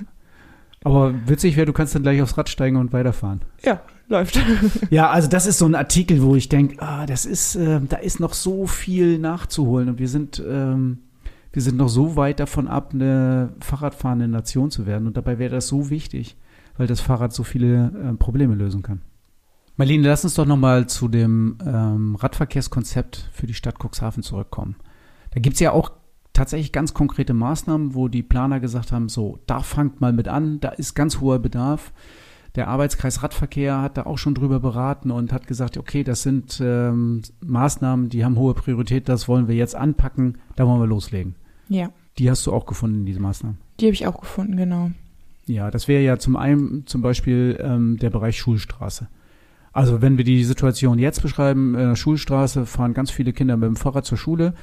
Aber 0.84 1.16
witzig 1.28 1.56
wäre, 1.56 1.66
du 1.66 1.74
kannst 1.74 1.96
dann 1.96 2.04
gleich 2.04 2.22
aufs 2.22 2.38
Rad 2.38 2.48
steigen 2.48 2.76
und 2.76 2.94
weiterfahren. 2.94 3.42
Ja, 3.64 3.82
läuft. 4.08 4.40
Ja, 4.90 5.10
also 5.10 5.28
das 5.28 5.46
ist 5.46 5.58
so 5.58 5.66
ein 5.66 5.76
Artikel, 5.76 6.22
wo 6.22 6.36
ich 6.36 6.50
denke, 6.50 6.82
ah, 6.82 7.06
das 7.06 7.26
ist, 7.26 7.56
äh, 7.56 7.80
da 7.82 7.98
ist 7.98 8.20
noch 8.20 8.34
so 8.34 8.68
viel 8.68 9.20
nachzuholen 9.20 9.90
und 9.90 10.00
wir 10.00 10.08
sind, 10.08 10.42
ähm, 10.48 11.00
wir 11.52 11.62
sind 11.62 11.78
noch 11.78 11.90
so 11.90 12.16
weit 12.16 12.40
davon 12.40 12.68
ab, 12.68 12.92
eine 12.94 13.54
Fahrradfahrende 13.62 14.28
Nation 14.28 14.72
zu 14.72 14.86
werden 14.86 15.08
und 15.08 15.18
dabei 15.18 15.40
wäre 15.40 15.56
das 15.56 15.68
so 15.68 15.90
wichtig, 15.90 16.38
weil 16.78 16.88
das 16.88 17.02
Fahrrad 17.02 17.34
so 17.34 17.44
viele 17.44 17.92
äh, 17.92 18.14
Probleme 18.14 18.56
lösen 18.56 18.84
kann. 18.84 19.02
Marlene, 19.78 20.08
lass 20.08 20.24
uns 20.24 20.36
doch 20.36 20.46
nochmal 20.46 20.88
zu 20.88 21.10
dem 21.10 21.58
ähm, 21.66 22.16
Radverkehrskonzept 22.16 23.30
für 23.34 23.46
die 23.46 23.54
Stadt 23.54 23.76
Cuxhaven 23.78 24.24
zurückkommen. 24.24 24.76
Da 25.34 25.42
gibt's 25.42 25.60
ja 25.60 25.72
auch 25.72 25.92
tatsächlich 26.32 26.72
ganz 26.72 26.94
konkrete 26.94 27.34
Maßnahmen, 27.34 27.94
wo 27.94 28.08
die 28.08 28.24
Planer 28.24 28.62
gesagt 28.62 28.92
haben, 28.92 29.10
so, 29.10 29.40
da 29.48 29.60
fangt 29.60 30.00
mal 30.00 30.14
mit 30.14 30.28
an, 30.30 30.62
da 30.62 30.70
ist 30.70 30.94
ganz 30.94 31.20
hoher 31.20 31.40
Bedarf. 31.40 31.92
Der 32.56 32.68
Arbeitskreis 32.70 33.22
Radverkehr 33.22 33.82
hat 33.82 33.98
da 33.98 34.04
auch 34.06 34.18
schon 34.18 34.34
drüber 34.34 34.60
beraten 34.60 35.12
und 35.12 35.34
hat 35.34 35.46
gesagt, 35.48 35.78
okay, 35.78 36.04
das 36.04 36.22
sind 36.24 36.62
ähm, 36.64 37.22
Maßnahmen, 37.42 38.10
die 38.10 38.24
haben 38.24 38.38
hohe 38.38 38.54
Priorität, 38.54 39.10
das 39.10 39.28
wollen 39.28 39.48
wir 39.48 39.56
jetzt 39.56 39.76
anpacken, 39.76 40.38
da 40.56 40.66
wollen 40.66 40.80
wir 40.80 40.88
loslegen. 40.88 41.36
Ja, 41.68 41.90
Die 42.18 42.30
hast 42.30 42.46
du 42.48 42.54
auch 42.54 42.66
gefunden, 42.66 43.06
diese 43.06 43.20
Maßnahmen. 43.20 43.58
die 43.80 43.86
habe 43.88 43.94
ich 43.94 44.08
auch 44.08 44.22
gefunden, 44.22 44.56
genau. 44.56 44.92
Ja, 45.48 45.70
das 45.70 45.88
wäre 45.88 46.02
ja 46.02 46.18
zum 46.18 46.38
einen 46.38 46.88
zum 46.88 47.02
Beispiel 47.02 47.60
ähm, 47.62 47.98
der 47.98 48.10
Bereich 48.10 48.38
Schulstraße. 48.40 49.08
Also 49.74 50.02
wenn 50.02 50.18
wir 50.18 50.24
die 50.24 50.44
Situation 50.46 50.98
jetzt 50.98 51.22
beschreiben, 51.22 51.76
in 51.76 51.90
der 51.90 51.96
Schulstraße 51.98 52.66
fahren 52.66 52.94
ganz 52.94 53.12
viele 53.12 53.34
Kinder 53.34 53.58
mit 53.58 53.68
dem 53.68 53.76
Fahrrad 53.76 54.06
zur 54.06 54.18
Schule 54.18 54.54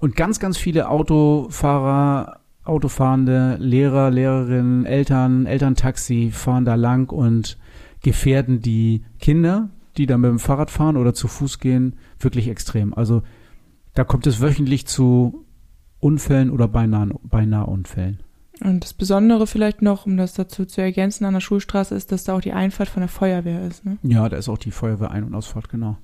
und 0.00 0.16
ganz, 0.16 0.40
ganz 0.40 0.58
viele 0.58 0.88
Autofahrer, 0.88 2.37
Autofahrende, 2.68 3.56
Lehrer, 3.58 4.10
Lehrerinnen, 4.10 4.86
Eltern, 4.86 5.46
Elterntaxi 5.46 6.30
fahren 6.32 6.64
da 6.64 6.74
lang 6.74 7.10
und 7.10 7.58
gefährden 8.02 8.60
die 8.60 9.04
Kinder, 9.18 9.70
die 9.96 10.06
da 10.06 10.16
mit 10.16 10.30
dem 10.30 10.38
Fahrrad 10.38 10.70
fahren 10.70 10.96
oder 10.96 11.14
zu 11.14 11.28
Fuß 11.28 11.58
gehen, 11.58 11.96
wirklich 12.18 12.48
extrem. 12.48 12.94
Also 12.94 13.22
da 13.94 14.04
kommt 14.04 14.26
es 14.26 14.40
wöchentlich 14.40 14.86
zu 14.86 15.44
Unfällen 15.98 16.50
oder 16.50 16.68
beinahe, 16.68 17.08
beinahe 17.24 17.66
Unfällen. 17.66 18.20
Und 18.60 18.84
das 18.84 18.92
Besondere 18.92 19.46
vielleicht 19.46 19.82
noch, 19.82 20.06
um 20.06 20.16
das 20.16 20.34
dazu 20.34 20.64
zu 20.64 20.80
ergänzen, 20.80 21.24
an 21.24 21.34
der 21.34 21.40
Schulstraße 21.40 21.94
ist, 21.94 22.12
dass 22.12 22.24
da 22.24 22.34
auch 22.34 22.40
die 22.40 22.52
Einfahrt 22.52 22.88
von 22.88 23.00
der 23.00 23.08
Feuerwehr 23.08 23.66
ist. 23.66 23.84
Ne? 23.84 23.98
Ja, 24.02 24.28
da 24.28 24.36
ist 24.36 24.48
auch 24.48 24.58
die 24.58 24.70
Feuerwehr 24.70 25.10
Ein- 25.10 25.24
und 25.24 25.34
Ausfahrt, 25.34 25.68
genau. 25.68 25.96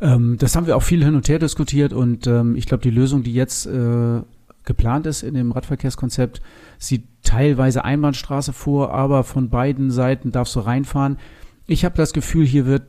Ähm, 0.00 0.36
das 0.38 0.56
haben 0.56 0.66
wir 0.66 0.76
auch 0.76 0.82
viel 0.82 1.04
hin 1.04 1.14
und 1.14 1.28
her 1.28 1.38
diskutiert 1.38 1.92
und 1.92 2.26
ähm, 2.26 2.56
ich 2.56 2.66
glaube, 2.66 2.82
die 2.82 2.90
Lösung, 2.90 3.22
die 3.22 3.32
jetzt 3.32 3.66
äh, 3.66 4.20
geplant 4.66 5.06
ist 5.06 5.22
in 5.22 5.34
dem 5.34 5.52
Radverkehrskonzept, 5.52 6.42
sieht 6.78 7.04
teilweise 7.22 7.84
Einbahnstraße 7.84 8.52
vor, 8.52 8.92
aber 8.92 9.24
von 9.24 9.48
beiden 9.48 9.90
Seiten 9.90 10.32
darfst 10.32 10.54
du 10.56 10.60
reinfahren. 10.60 11.18
Ich 11.66 11.84
habe 11.84 11.96
das 11.96 12.12
Gefühl, 12.12 12.44
hier 12.44 12.66
wird 12.66 12.82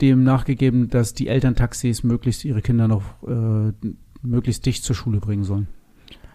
dem 0.00 0.22
nachgegeben, 0.22 0.88
dass 0.88 1.12
die 1.12 1.28
Elterntaxis 1.28 2.02
möglichst 2.04 2.44
ihre 2.44 2.62
Kinder 2.62 2.88
noch 2.88 3.02
äh, 3.26 3.72
möglichst 4.22 4.64
dicht 4.66 4.84
zur 4.84 4.96
Schule 4.96 5.20
bringen 5.20 5.44
sollen. 5.44 5.68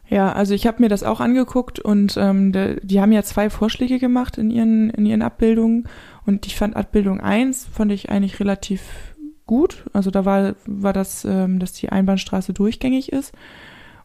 Ja, 0.10 0.34
also 0.34 0.54
ich 0.54 0.68
habe 0.68 0.82
mir 0.82 0.90
das 0.90 1.04
auch 1.04 1.22
angeguckt 1.22 1.80
und 1.80 2.18
ähm, 2.18 2.52
de, 2.52 2.80
die 2.84 3.00
haben 3.00 3.12
ja 3.14 3.24
zwei 3.24 3.50
Vorschläge 3.50 4.00
gemacht 4.00 4.38
in 4.38 4.52
ihren, 4.52 4.90
in 4.90 5.06
ihren 5.06 5.22
Abbildungen 5.22 5.88
und 6.26 6.46
ich 6.46 6.56
fand 6.56 6.76
Abbildung 6.76 7.22
1 7.22 7.68
fand 7.72 7.92
ich 7.92 8.10
eigentlich 8.10 8.40
relativ 8.40 8.82
gut. 9.46 9.86
Also 9.94 10.12
da 10.12 10.26
war, 10.26 10.56
war 10.66 10.94
das, 10.94 11.26
ähm, 11.26 11.60
dass 11.60 11.74
die 11.74 11.90
Einbahnstraße 11.90 12.54
durchgängig 12.54 13.12
ist. 13.12 13.34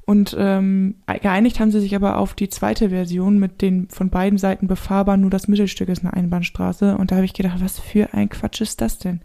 Und 0.09 0.35
ähm, 0.38 0.94
geeinigt 1.07 1.61
haben 1.61 1.71
sie 1.71 1.81
sich 1.81 1.94
aber 1.94 2.16
auf 2.16 2.33
die 2.33 2.49
zweite 2.49 2.88
Version 2.88 3.38
mit 3.38 3.61
den 3.61 3.90
von 3.90 4.09
beiden 4.09 4.38
Seiten 4.38 4.66
befahrbar, 4.66 5.18
nur 5.18 5.29
das 5.29 5.49
Mittelstück 5.49 5.90
ist 5.90 6.03
eine 6.03 6.14
Einbahnstraße. 6.14 6.97
Und 6.97 7.11
da 7.11 7.16
habe 7.16 7.27
ich 7.27 7.35
gedacht, 7.35 7.61
was 7.61 7.79
für 7.79 8.14
ein 8.14 8.31
Quatsch 8.31 8.62
ist 8.62 8.81
das 8.81 8.97
denn? 8.97 9.21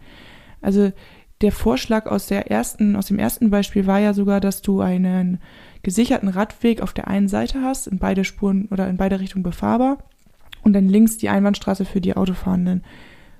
Also 0.60 0.92
der 1.40 1.52
Vorschlag 1.52 2.04
aus 2.04 2.26
der 2.26 2.50
ersten, 2.50 2.96
aus 2.96 3.06
dem 3.06 3.18
ersten 3.18 3.48
Beispiel 3.48 3.86
war 3.86 3.98
ja 3.98 4.12
sogar, 4.12 4.40
dass 4.40 4.60
du 4.60 4.82
einen 4.82 5.38
gesicherten 5.82 6.28
Radweg 6.28 6.82
auf 6.82 6.92
der 6.92 7.08
einen 7.08 7.28
Seite 7.28 7.62
hast, 7.62 7.86
in 7.86 7.98
beide 7.98 8.22
Spuren 8.22 8.68
oder 8.70 8.86
in 8.86 8.98
beide 8.98 9.20
Richtungen 9.20 9.42
befahrbar 9.42 9.96
und 10.64 10.74
dann 10.74 10.90
links 10.90 11.16
die 11.16 11.30
Einbahnstraße 11.30 11.86
für 11.86 12.02
die 12.02 12.14
Autofahrenden. 12.14 12.84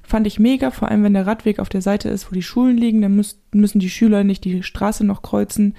Fand 0.02 0.26
ich 0.26 0.38
mega, 0.38 0.70
vor 0.70 0.88
allem 0.88 1.02
wenn 1.02 1.12
der 1.12 1.26
Radweg 1.26 1.58
auf 1.58 1.68
der 1.68 1.82
Seite 1.82 2.08
ist, 2.08 2.30
wo 2.30 2.34
die 2.34 2.42
Schulen 2.42 2.78
liegen, 2.78 3.02
dann 3.02 3.14
müssen, 3.14 3.38
müssen 3.52 3.80
die 3.80 3.90
Schüler 3.90 4.24
nicht 4.24 4.44
die 4.46 4.62
Straße 4.62 5.04
noch 5.04 5.20
kreuzen 5.20 5.74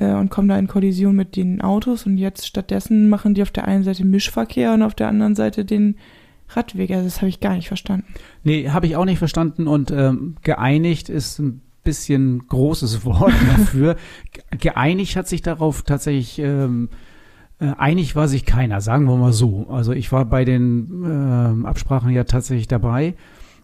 äh, 0.00 0.14
und 0.14 0.30
kommen 0.30 0.48
da 0.48 0.58
in 0.58 0.66
Kollision 0.66 1.14
mit 1.14 1.36
den 1.36 1.60
Autos 1.60 2.06
und 2.06 2.16
jetzt 2.16 2.46
stattdessen 2.46 3.08
machen 3.08 3.34
die 3.34 3.42
auf 3.42 3.50
der 3.50 3.66
einen 3.66 3.84
Seite 3.84 4.04
Mischverkehr 4.04 4.72
und 4.72 4.82
auf 4.82 4.94
der 4.94 5.08
anderen 5.08 5.34
Seite 5.34 5.64
den 5.64 5.96
Radweg. 6.48 6.90
Also 6.90 7.04
das 7.04 7.18
habe 7.18 7.28
ich 7.28 7.40
gar 7.40 7.54
nicht 7.54 7.68
verstanden. 7.68 8.06
Nee, 8.42 8.70
habe 8.70 8.86
ich 8.86 8.96
auch 8.96 9.04
nicht 9.04 9.18
verstanden 9.18 9.66
und 9.66 9.90
ähm, 9.90 10.36
geeinigt 10.42 11.08
ist 11.08 11.38
ein 11.38 11.60
bisschen 11.84 12.46
großes 12.48 13.04
Wort 13.04 13.34
dafür. 13.56 13.96
geeinigt 14.58 15.16
hat 15.16 15.28
sich 15.28 15.42
darauf 15.42 15.82
tatsächlich, 15.82 16.38
ähm, 16.38 16.88
äh, 17.60 17.72
einig 17.76 18.16
war 18.16 18.26
sich 18.26 18.46
keiner, 18.46 18.80
sagen 18.80 19.04
wir 19.04 19.16
mal 19.16 19.32
so. 19.32 19.68
Also 19.68 19.92
ich 19.92 20.10
war 20.12 20.24
bei 20.24 20.44
den 20.44 21.04
ähm, 21.04 21.66
Absprachen 21.66 22.10
ja 22.10 22.24
tatsächlich 22.24 22.68
dabei 22.68 23.14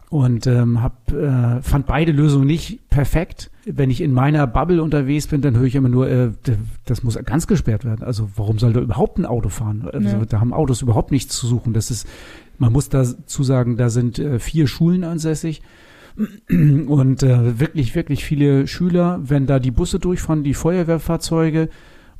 und 0.09 0.47
ähm, 0.47 0.83
hab, 0.83 1.13
äh, 1.13 1.61
fand 1.63 1.87
beide 1.87 2.13
Lösungen 2.13 2.47
nicht 2.47 2.89
perfekt. 2.89 3.51
Wenn 3.65 3.91
ich 3.91 4.01
in 4.01 4.13
meiner 4.13 4.47
Bubble 4.47 4.83
unterwegs 4.83 5.27
bin, 5.27 5.41
dann 5.41 5.57
höre 5.57 5.65
ich 5.65 5.75
immer 5.75 5.89
nur, 5.89 6.09
äh, 6.09 6.31
das 6.85 7.03
muss 7.03 7.19
ganz 7.25 7.47
gesperrt 7.47 7.85
werden. 7.85 8.05
Also 8.05 8.31
warum 8.37 8.59
soll 8.59 8.73
da 8.73 8.81
überhaupt 8.81 9.19
ein 9.19 9.27
Auto 9.27 9.49
fahren? 9.49 9.89
Also, 9.93 10.17
Ja. 10.19 10.25
Da 10.25 10.41
haben 10.41 10.53
Autos 10.53 10.83
überhaupt 10.83 11.11
nichts 11.11 11.37
zu 11.37 11.47
suchen. 11.47 11.73
Das 11.73 11.91
ist, 11.91 12.07
man 12.59 12.73
muss 12.73 12.89
dazu 12.89 13.43
sagen, 13.43 13.77
da 13.77 13.91
sind 13.91 14.19
äh, 14.19 14.39
vier 14.39 14.69
Schulen 14.69 15.03
ansässig 15.03 15.63
und 16.17 17.23
äh, 17.23 17.59
wirklich, 17.59 17.95
wirklich 17.95 18.25
viele 18.25 18.67
Schüler, 18.69 19.21
wenn 19.23 19.47
da 19.47 19.59
die 19.59 19.73
Busse 19.73 19.99
durchfahren, 19.99 20.45
die 20.45 20.55
Feuerwehrfahrzeuge 20.55 21.69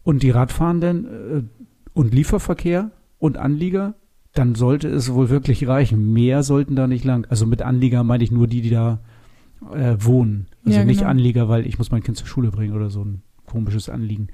und 0.03 0.23
die 0.23 0.31
Radfahrenden 0.31 1.05
äh, 1.05 1.43
und 1.95 2.13
Lieferverkehr, 2.13 2.91
und 3.19 3.39
Anlieger, 3.39 3.95
dann 4.39 4.55
sollte 4.55 4.89
es 4.89 5.13
wohl 5.13 5.31
wirklich 5.31 5.67
reichen. 5.67 6.13
Mehr 6.13 6.43
sollten 6.43 6.77
da 6.77 6.87
nicht 6.87 7.05
lang. 7.05 7.27
Also 7.29 7.47
mit 7.47 7.63
Anlieger 7.63 8.05
meine 8.05 8.25
ich 8.25 8.31
nur 8.31 8.47
die, 8.47 8.61
die 8.61 8.71
da 8.71 9.01
äh, 9.73 9.97
wohnen. 9.99 10.47
Also 10.65 10.79
Ja, 10.79 10.85
nicht 10.85 10.99
genau. 10.99 11.11
Anlieger, 11.11 11.49
weil 11.49 11.67
ich 11.67 11.79
muss 11.79 11.91
mein 11.91 12.03
Kind 12.03 12.17
zur 12.17 12.27
Schule 12.27 12.51
bringen 12.51 12.75
oder 12.75 12.91
so 12.91 13.05
ein 13.05 13.23
komisches 13.47 13.89
Anliegen. 13.89 14.29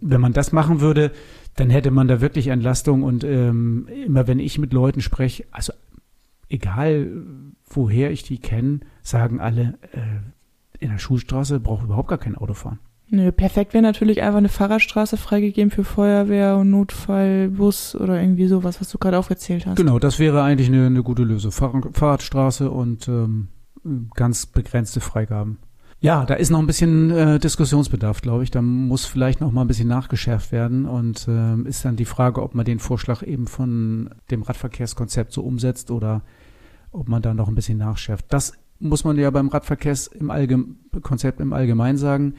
Wenn 0.00 0.20
man 0.20 0.32
das 0.32 0.52
machen 0.52 0.80
würde, 0.80 1.12
dann 1.56 1.70
hätte 1.70 1.90
man 1.90 2.08
da 2.08 2.20
wirklich 2.20 2.48
Entlastung 2.48 3.02
und 3.02 3.24
ähm, 3.24 3.88
immer 4.06 4.26
wenn 4.26 4.38
ich 4.38 4.58
mit 4.58 4.72
Leuten 4.72 5.00
spreche, 5.00 5.44
also 5.50 5.72
egal 6.48 7.10
woher 7.66 8.10
ich 8.10 8.22
die 8.22 8.38
kenne, 8.38 8.80
sagen 9.02 9.40
alle, 9.40 9.78
äh, 9.92 10.80
in 10.80 10.90
der 10.90 10.98
Schulstraße 10.98 11.60
braucht 11.60 11.84
überhaupt 11.84 12.08
gar 12.08 12.18
kein 12.18 12.36
Auto 12.36 12.54
fahren. 12.54 12.78
Nö, 13.10 13.32
perfekt 13.32 13.72
wäre 13.72 13.82
natürlich 13.82 14.20
einfach 14.22 14.38
eine 14.38 14.50
Fahrradstraße 14.50 15.16
freigegeben 15.16 15.70
für 15.70 15.84
Feuerwehr 15.84 16.56
und 16.56 16.70
Notfallbus 16.70 17.94
oder 17.94 18.20
irgendwie 18.20 18.48
sowas, 18.48 18.80
was 18.80 18.90
du 18.90 18.98
gerade 18.98 19.18
aufgezählt 19.18 19.64
hast. 19.64 19.76
Genau, 19.76 19.98
das 19.98 20.18
wäre 20.18 20.42
eigentlich 20.42 20.68
eine, 20.68 20.86
eine 20.86 21.02
gute 21.02 21.22
Lösung. 21.22 21.50
Fahr 21.50 21.80
Fahrradstraße 21.92 22.70
und 22.70 23.08
ähm, 23.08 23.48
ganz 24.14 24.44
begrenzte 24.46 25.00
Freigaben. 25.00 25.58
Ja, 26.00 26.26
da 26.26 26.34
ist 26.34 26.50
noch 26.50 26.60
ein 26.60 26.66
bisschen 26.66 27.10
äh, 27.10 27.38
Diskussionsbedarf, 27.40 28.20
glaube 28.20 28.44
ich. 28.44 28.50
Da 28.50 28.62
muss 28.62 29.04
vielleicht 29.04 29.40
noch 29.40 29.50
mal 29.50 29.62
ein 29.62 29.68
bisschen 29.68 29.88
nachgeschärft 29.88 30.52
werden 30.52 30.84
und 30.84 31.26
ähm, 31.28 31.66
ist 31.66 31.84
dann 31.84 31.96
die 31.96 32.04
Frage, 32.04 32.42
ob 32.42 32.54
man 32.54 32.64
den 32.64 32.78
Vorschlag 32.78 33.22
eben 33.22 33.46
von 33.46 34.10
dem 34.30 34.42
Radverkehrskonzept 34.42 35.32
so 35.32 35.42
umsetzt 35.42 35.90
oder 35.90 36.22
ob 36.92 37.08
man 37.08 37.22
da 37.22 37.34
noch 37.34 37.48
ein 37.48 37.54
bisschen 37.54 37.78
nachschärft. 37.78 38.26
Das 38.28 38.52
muss 38.78 39.04
man 39.04 39.18
ja 39.18 39.30
beim 39.30 39.48
Radverkehrs 39.48 40.06
im 40.06 40.30
Allgem 40.30 40.76
Konzept 41.02 41.40
im 41.40 41.52
Allgemeinen 41.52 41.98
sagen. 41.98 42.34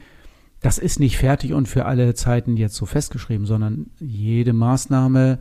Das 0.60 0.78
ist 0.78 1.00
nicht 1.00 1.16
fertig 1.16 1.54
und 1.54 1.68
für 1.68 1.86
alle 1.86 2.14
Zeiten 2.14 2.56
jetzt 2.56 2.74
so 2.74 2.86
festgeschrieben, 2.86 3.46
sondern 3.46 3.86
jede 3.98 4.52
Maßnahme, 4.52 5.38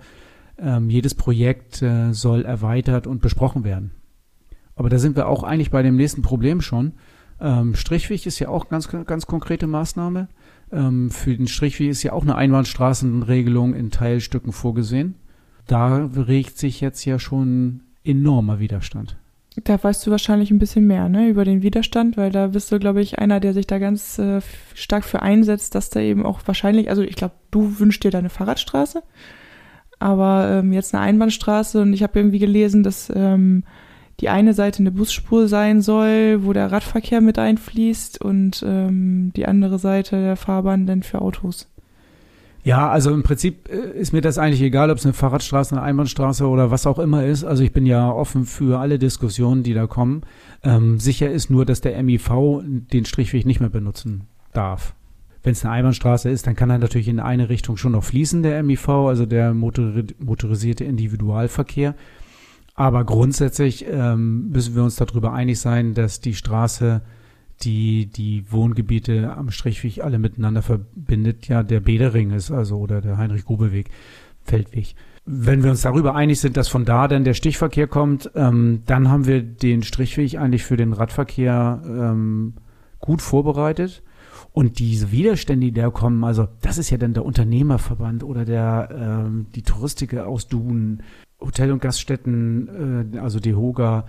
ähm, 0.57 0.89
jedes 0.89 1.13
Projekt 1.15 1.81
äh, 1.81 2.13
soll 2.13 2.45
erweitert 2.45 3.05
und 3.05 3.21
besprochen 3.21 3.63
werden. 3.63 3.91
Aber 4.75 4.89
da 4.89 4.97
sind 4.97 5.17
wir 5.17 5.27
auch 5.27 5.43
eigentlich 5.43 5.71
bei 5.71 5.83
dem 5.83 5.97
nächsten 5.97 6.21
Problem 6.21 6.61
schon. 6.61 6.93
Ähm, 7.41 7.75
Strichweg 7.75 8.25
ist 8.25 8.39
ja 8.39 8.47
auch 8.47 8.69
ganz, 8.69 8.87
ganz 8.87 9.25
konkrete 9.25 9.67
Maßnahme. 9.67 10.29
Ähm, 10.71 11.11
für 11.11 11.35
den 11.35 11.47
Strichweg 11.47 11.89
ist 11.89 12.03
ja 12.03 12.13
auch 12.13 12.23
eine 12.23 12.35
Einbahnstraßenregelung 12.35 13.73
in 13.73 13.91
Teilstücken 13.91 14.53
vorgesehen. 14.53 15.15
Da 15.67 16.05
regt 16.05 16.57
sich 16.57 16.81
jetzt 16.81 17.03
ja 17.05 17.19
schon 17.19 17.81
enormer 18.03 18.59
Widerstand. 18.59 19.17
Da 19.55 19.81
weißt 19.81 20.05
du 20.05 20.11
wahrscheinlich 20.11 20.51
ein 20.51 20.59
bisschen 20.59 20.85
mehr, 20.85 21.09
ne, 21.09 21.27
über 21.27 21.43
den 21.43 21.61
Widerstand, 21.61 22.17
weil 22.17 22.31
da 22.31 22.47
bist 22.47 22.71
du, 22.71 22.79
glaube 22.79 23.01
ich, 23.01 23.19
einer, 23.19 23.39
der 23.39 23.53
sich 23.53 23.67
da 23.67 23.79
ganz 23.79 24.19
äh, 24.19 24.41
stark 24.73 25.03
für 25.03 25.21
einsetzt, 25.21 25.75
dass 25.75 25.89
da 25.89 25.99
eben 25.99 26.25
auch 26.25 26.39
wahrscheinlich, 26.45 26.89
also 26.89 27.01
ich 27.01 27.15
glaube, 27.15 27.33
du 27.51 27.79
wünschst 27.79 28.03
dir 28.03 28.11
da 28.11 28.19
eine 28.19 28.29
Fahrradstraße, 28.29 29.01
aber 29.97 30.59
ähm, 30.59 30.71
jetzt 30.71 30.93
eine 30.93 31.03
Einbahnstraße 31.03 31.81
und 31.81 31.93
ich 31.93 32.03
habe 32.03 32.19
irgendwie 32.19 32.39
gelesen, 32.39 32.83
dass 32.83 33.11
ähm, 33.13 33.63
die 34.19 34.29
eine 34.29 34.53
Seite 34.53 34.79
eine 34.79 34.91
Busspur 34.91 35.47
sein 35.47 35.81
soll, 35.81 36.43
wo 36.43 36.53
der 36.53 36.71
Radverkehr 36.71 37.21
mit 37.21 37.39
einfließt 37.39 38.21
und 38.21 38.63
ähm, 38.65 39.31
die 39.35 39.45
andere 39.45 39.79
Seite 39.79 40.17
der 40.17 40.35
Fahrbahn 40.35 40.85
dann 40.85 41.03
für 41.03 41.21
Autos. 41.21 41.67
Ja, 42.69 42.87
also 42.87 43.11
im 43.11 43.23
Prinzip 43.23 43.67
äh, 43.67 43.99
ist 43.99 44.13
mir 44.13 44.21
das 44.21 44.37
eigentlich 44.37 44.61
egal, 44.61 44.91
ob 44.91 44.99
es 44.99 45.03
eine 45.03 45.13
Fahrradstraße, 45.13 45.75
eine 45.75 45.81
Einbahnstraße 45.81 46.47
oder 46.47 46.69
was 46.69 46.85
auch 46.85 46.99
immer 46.99 47.25
ist. 47.25 47.43
Also 47.43 47.63
ich 47.63 47.73
bin 47.73 47.87
ja 47.87 48.11
offen 48.11 48.45
für 48.45 48.79
alle 48.79 48.99
Diskussionen, 48.99 49.63
die 49.63 49.73
da 49.73 49.87
kommen. 49.87 50.21
Ähm, 50.61 50.99
sicher 50.99 51.31
ist 51.31 51.49
nur, 51.49 51.65
dass 51.65 51.81
der 51.81 52.01
MIV 52.03 52.61
den 52.61 53.05
Strichweg 53.05 53.47
nicht 53.47 53.59
mehr 53.59 53.71
benutzen 53.71 54.27
darf. 54.53 54.93
Wenn 55.41 55.53
es 55.53 55.65
eine 55.65 55.73
Einbahnstraße 55.73 56.29
ist, 56.29 56.45
dann 56.45 56.55
kann 56.55 56.69
er 56.69 56.77
natürlich 56.77 57.07
in 57.07 57.19
eine 57.19 57.49
Richtung 57.49 57.75
schon 57.75 57.93
noch 57.93 58.03
fließen, 58.03 58.43
der 58.43 58.61
MIV, 58.61 58.87
also 58.87 59.25
der 59.25 59.55
motori 59.55 60.05
motorisierte 60.19 60.83
Individualverkehr. 60.83 61.95
Aber 62.75 63.03
grundsätzlich 63.03 63.87
ähm, 63.89 64.51
müssen 64.51 64.75
wir 64.75 64.83
uns 64.83 64.95
darüber 64.95 65.33
einig 65.33 65.59
sein, 65.59 65.95
dass 65.95 66.21
die 66.21 66.35
Straße 66.35 67.01
die 67.61 68.07
die 68.07 68.51
Wohngebiete 68.51 69.35
am 69.35 69.51
Strichweg 69.51 70.03
alle 70.03 70.19
miteinander 70.19 70.61
verbindet, 70.61 71.47
ja 71.47 71.63
der 71.63 71.79
Bedering 71.79 72.31
ist, 72.31 72.51
also 72.51 72.77
oder 72.77 73.01
der 73.01 73.17
Heinrich-Grube-Weg, 73.17 73.89
Feldweg. 74.43 74.95
Wenn 75.25 75.63
wir 75.63 75.69
uns 75.69 75.81
darüber 75.81 76.15
einig 76.15 76.39
sind, 76.39 76.57
dass 76.57 76.69
von 76.69 76.85
da 76.85 77.07
dann 77.07 77.23
der 77.23 77.33
Stichverkehr 77.33 77.87
kommt, 77.87 78.31
ähm, 78.35 78.81
dann 78.85 79.09
haben 79.09 79.27
wir 79.27 79.43
den 79.43 79.83
Strichweg 79.83 80.39
eigentlich 80.39 80.63
für 80.63 80.77
den 80.77 80.93
Radverkehr 80.93 81.81
ähm, 81.85 82.55
gut 82.99 83.21
vorbereitet. 83.21 84.01
Und 84.51 84.79
diese 84.79 85.11
Widerstände, 85.11 85.67
die 85.67 85.73
da 85.73 85.89
kommen, 85.89 86.23
also 86.23 86.47
das 86.61 86.77
ist 86.77 86.89
ja 86.89 86.97
dann 86.97 87.13
der 87.13 87.25
Unternehmerverband 87.25 88.23
oder 88.23 88.45
der 88.45 88.89
ähm, 88.91 89.47
die 89.53 89.61
Touristiker 89.61 90.27
aus 90.27 90.47
Dun, 90.47 91.03
Hotel- 91.39 91.71
und 91.71 91.81
Gaststätten, 91.81 93.13
äh, 93.13 93.19
also 93.19 93.39
die 93.39 93.53
Hoga, 93.53 94.05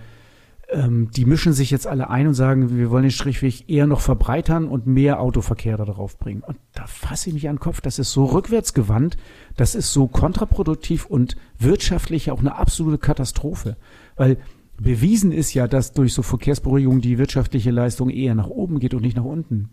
ähm, 0.71 1.09
die 1.11 1.25
mischen 1.25 1.53
sich 1.53 1.69
jetzt 1.69 1.85
alle 1.85 2.09
ein 2.09 2.27
und 2.27 2.33
sagen, 2.33 2.77
wir 2.77 2.89
wollen 2.89 3.03
den 3.03 3.11
Strichweg 3.11 3.69
eher 3.69 3.87
noch 3.87 4.01
verbreitern 4.01 4.67
und 4.67 4.87
mehr 4.87 5.19
Autoverkehr 5.19 5.77
da 5.77 5.85
drauf 5.85 6.17
bringen. 6.17 6.41
Und 6.41 6.57
da 6.73 6.87
fasse 6.87 7.29
ich 7.29 7.33
mich 7.33 7.49
an 7.49 7.55
den 7.55 7.61
Kopf, 7.61 7.81
das 7.81 7.99
ist 7.99 8.11
so 8.11 8.25
rückwärtsgewandt, 8.25 9.17
das 9.57 9.75
ist 9.75 9.91
so 9.91 10.07
kontraproduktiv 10.07 11.05
und 11.05 11.35
wirtschaftlich 11.59 12.31
auch 12.31 12.39
eine 12.39 12.55
absolute 12.55 12.97
Katastrophe. 12.97 13.75
Weil 14.15 14.37
bewiesen 14.79 15.31
ist 15.31 15.53
ja, 15.53 15.67
dass 15.67 15.93
durch 15.93 16.13
so 16.13 16.21
Verkehrsberuhigung 16.21 17.01
die 17.01 17.17
wirtschaftliche 17.17 17.71
Leistung 17.71 18.09
eher 18.09 18.35
nach 18.35 18.47
oben 18.47 18.79
geht 18.79 18.93
und 18.93 19.01
nicht 19.01 19.17
nach 19.17 19.25
unten. 19.25 19.69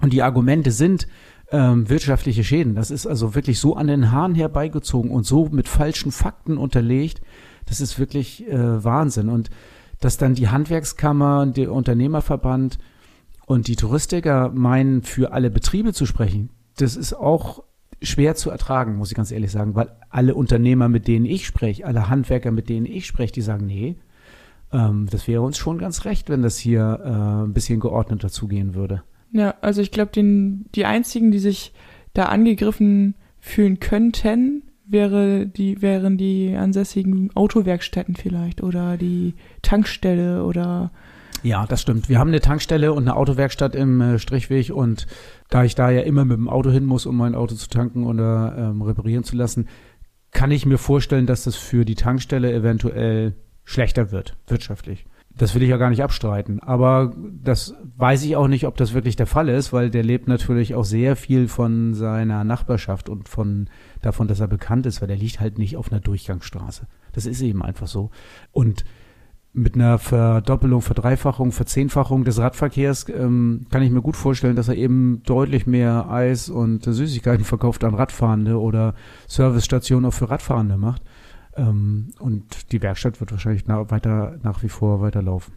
Und 0.00 0.12
die 0.12 0.22
Argumente 0.22 0.70
sind 0.70 1.08
ähm, 1.50 1.88
wirtschaftliche 1.88 2.44
Schäden. 2.44 2.74
Das 2.74 2.90
ist 2.90 3.06
also 3.06 3.34
wirklich 3.34 3.58
so 3.58 3.74
an 3.74 3.88
den 3.88 4.12
Haaren 4.12 4.34
herbeigezogen 4.34 5.10
und 5.10 5.26
so 5.26 5.48
mit 5.50 5.66
falschen 5.66 6.12
Fakten 6.12 6.56
unterlegt. 6.58 7.20
Das 7.66 7.80
ist 7.80 7.98
wirklich 7.98 8.46
äh, 8.46 8.84
Wahnsinn. 8.84 9.28
Und 9.28 9.50
dass 10.00 10.16
dann 10.16 10.34
die 10.34 10.48
Handwerkskammer, 10.48 11.46
der 11.46 11.72
Unternehmerverband 11.72 12.78
und 13.46 13.66
die 13.66 13.76
Touristiker 13.76 14.50
meinen, 14.50 15.02
für 15.02 15.32
alle 15.32 15.50
Betriebe 15.50 15.92
zu 15.92 16.06
sprechen, 16.06 16.50
das 16.76 16.96
ist 16.96 17.14
auch 17.14 17.64
schwer 18.00 18.36
zu 18.36 18.50
ertragen, 18.50 18.96
muss 18.96 19.10
ich 19.10 19.16
ganz 19.16 19.32
ehrlich 19.32 19.50
sagen, 19.50 19.74
weil 19.74 19.90
alle 20.10 20.34
Unternehmer, 20.34 20.88
mit 20.88 21.08
denen 21.08 21.26
ich 21.26 21.46
spreche, 21.46 21.84
alle 21.84 22.08
Handwerker, 22.08 22.52
mit 22.52 22.68
denen 22.68 22.86
ich 22.86 23.06
spreche, 23.06 23.32
die 23.32 23.42
sagen, 23.42 23.66
nee, 23.66 23.96
ähm, 24.72 25.08
das 25.10 25.26
wäre 25.26 25.42
uns 25.42 25.58
schon 25.58 25.78
ganz 25.78 26.04
recht, 26.04 26.28
wenn 26.28 26.42
das 26.42 26.58
hier 26.58 27.00
äh, 27.02 27.44
ein 27.46 27.52
bisschen 27.52 27.80
geordneter 27.80 28.28
zugehen 28.28 28.74
würde. 28.74 29.02
Ja, 29.32 29.54
also 29.60 29.82
ich 29.82 29.90
glaube, 29.90 30.12
die 30.12 30.84
einzigen, 30.84 31.30
die 31.30 31.38
sich 31.38 31.72
da 32.14 32.26
angegriffen 32.26 33.14
fühlen 33.40 33.80
könnten, 33.80 34.62
wäre 34.88 35.46
die 35.46 35.82
wären 35.82 36.16
die 36.16 36.54
ansässigen 36.56 37.30
Autowerkstätten 37.34 38.16
vielleicht 38.16 38.62
oder 38.62 38.96
die 38.96 39.34
Tankstelle 39.62 40.44
oder 40.44 40.90
Ja, 41.42 41.66
das 41.66 41.82
stimmt. 41.82 42.08
Wir 42.08 42.18
haben 42.18 42.28
eine 42.28 42.40
Tankstelle 42.40 42.92
und 42.92 43.04
eine 43.04 43.16
Autowerkstatt 43.16 43.74
im 43.74 44.00
äh, 44.00 44.18
Strichweg 44.18 44.70
und 44.70 45.06
da 45.50 45.64
ich 45.64 45.74
da 45.74 45.90
ja 45.90 46.00
immer 46.02 46.24
mit 46.24 46.36
dem 46.36 46.48
Auto 46.48 46.70
hin 46.70 46.84
muss, 46.84 47.06
um 47.06 47.16
mein 47.16 47.34
Auto 47.34 47.54
zu 47.54 47.68
tanken 47.68 48.04
oder 48.04 48.54
ähm, 48.56 48.82
reparieren 48.82 49.24
zu 49.24 49.36
lassen, 49.36 49.68
kann 50.30 50.50
ich 50.50 50.66
mir 50.66 50.78
vorstellen, 50.78 51.26
dass 51.26 51.44
das 51.44 51.56
für 51.56 51.84
die 51.84 51.94
Tankstelle 51.94 52.52
eventuell 52.52 53.34
schlechter 53.64 54.12
wird, 54.12 54.36
wirtschaftlich. 54.46 55.04
Das 55.36 55.54
will 55.54 55.62
ich 55.62 55.68
ja 55.68 55.76
gar 55.76 55.90
nicht 55.90 56.02
abstreiten. 56.02 56.60
Aber 56.60 57.14
das 57.16 57.74
weiß 57.96 58.24
ich 58.24 58.34
auch 58.34 58.48
nicht, 58.48 58.66
ob 58.66 58.76
das 58.76 58.92
wirklich 58.92 59.14
der 59.14 59.26
Fall 59.26 59.48
ist, 59.48 59.72
weil 59.72 59.88
der 59.88 60.02
lebt 60.02 60.26
natürlich 60.26 60.74
auch 60.74 60.84
sehr 60.84 61.16
viel 61.16 61.48
von 61.48 61.94
seiner 61.94 62.44
Nachbarschaft 62.44 63.08
und 63.08 63.28
von 63.28 63.68
davon, 64.02 64.28
dass 64.28 64.40
er 64.40 64.48
bekannt 64.48 64.86
ist, 64.86 65.00
weil 65.00 65.08
der 65.08 65.16
liegt 65.16 65.40
halt 65.40 65.58
nicht 65.58 65.76
auf 65.76 65.90
einer 65.90 66.00
Durchgangsstraße. 66.00 66.86
Das 67.12 67.26
ist 67.26 67.40
eben 67.40 67.62
einfach 67.62 67.86
so. 67.86 68.10
Und 68.52 68.84
mit 69.52 69.74
einer 69.74 69.98
Verdoppelung, 69.98 70.82
Verdreifachung, 70.82 71.52
Verzehnfachung 71.52 72.24
des 72.24 72.38
Radverkehrs 72.38 73.08
ähm, 73.08 73.66
kann 73.70 73.82
ich 73.82 73.90
mir 73.90 74.02
gut 74.02 74.16
vorstellen, 74.16 74.56
dass 74.56 74.68
er 74.68 74.76
eben 74.76 75.22
deutlich 75.24 75.66
mehr 75.66 76.10
Eis 76.10 76.48
und 76.48 76.84
Süßigkeiten 76.84 77.44
verkauft 77.44 77.82
an 77.84 77.94
Radfahrende 77.94 78.60
oder 78.60 78.94
Servicestationen 79.26 80.04
auch 80.04 80.14
für 80.14 80.30
Radfahrende 80.30 80.76
macht. 80.76 81.02
Ähm, 81.56 82.10
und 82.20 82.72
die 82.72 82.82
Werkstatt 82.82 83.20
wird 83.20 83.32
wahrscheinlich 83.32 83.64
na, 83.66 83.90
weiter 83.90 84.38
nach 84.42 84.62
wie 84.62 84.68
vor 84.68 85.00
weiterlaufen. 85.00 85.54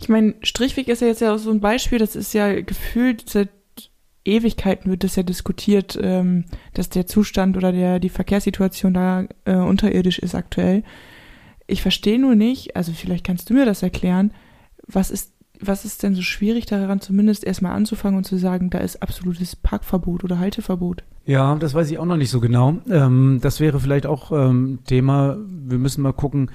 Ich 0.00 0.08
meine, 0.08 0.34
Strichweg 0.42 0.88
ist 0.88 1.00
ja 1.00 1.08
jetzt 1.08 1.20
ja 1.20 1.34
auch 1.34 1.38
so 1.38 1.50
ein 1.50 1.60
Beispiel, 1.60 1.98
das 1.98 2.16
ist 2.16 2.32
ja 2.32 2.60
gefühlt 2.60 3.28
seit 3.28 3.48
Ewigkeiten 4.24 4.90
wird 4.90 5.04
das 5.04 5.16
ja 5.16 5.22
diskutiert, 5.22 5.98
ähm, 6.00 6.44
dass 6.74 6.88
der 6.90 7.06
Zustand 7.06 7.56
oder 7.56 7.72
der 7.72 8.00
die 8.00 8.08
Verkehrssituation 8.08 8.94
da 8.94 9.24
äh, 9.44 9.54
unterirdisch 9.54 10.18
ist 10.18 10.34
aktuell. 10.34 10.82
Ich 11.66 11.82
verstehe 11.82 12.20
nur 12.20 12.34
nicht, 12.34 12.76
also 12.76 12.92
vielleicht 12.92 13.24
kannst 13.24 13.48
du 13.48 13.54
mir 13.54 13.64
das 13.64 13.82
erklären, 13.82 14.32
was 14.86 15.10
ist 15.10 15.32
was 15.60 15.84
ist 15.84 16.02
denn 16.02 16.14
so 16.14 16.22
schwierig 16.22 16.66
daran, 16.66 17.00
zumindest 17.00 17.44
erstmal 17.44 17.72
anzufangen 17.72 18.16
und 18.16 18.24
zu 18.24 18.38
sagen, 18.38 18.70
da 18.70 18.78
ist 18.78 19.02
absolutes 19.02 19.56
Parkverbot 19.56 20.24
oder 20.24 20.38
Halteverbot? 20.38 21.04
Ja, 21.26 21.54
das 21.56 21.74
weiß 21.74 21.90
ich 21.90 21.98
auch 21.98 22.06
noch 22.06 22.16
nicht 22.16 22.30
so 22.30 22.40
genau. 22.40 22.78
Ähm, 22.88 23.40
das 23.42 23.60
wäre 23.60 23.78
vielleicht 23.78 24.06
auch 24.06 24.32
ähm, 24.32 24.78
Thema. 24.86 25.36
Wir 25.46 25.78
müssen 25.78 26.02
mal 26.02 26.12
gucken. 26.12 26.50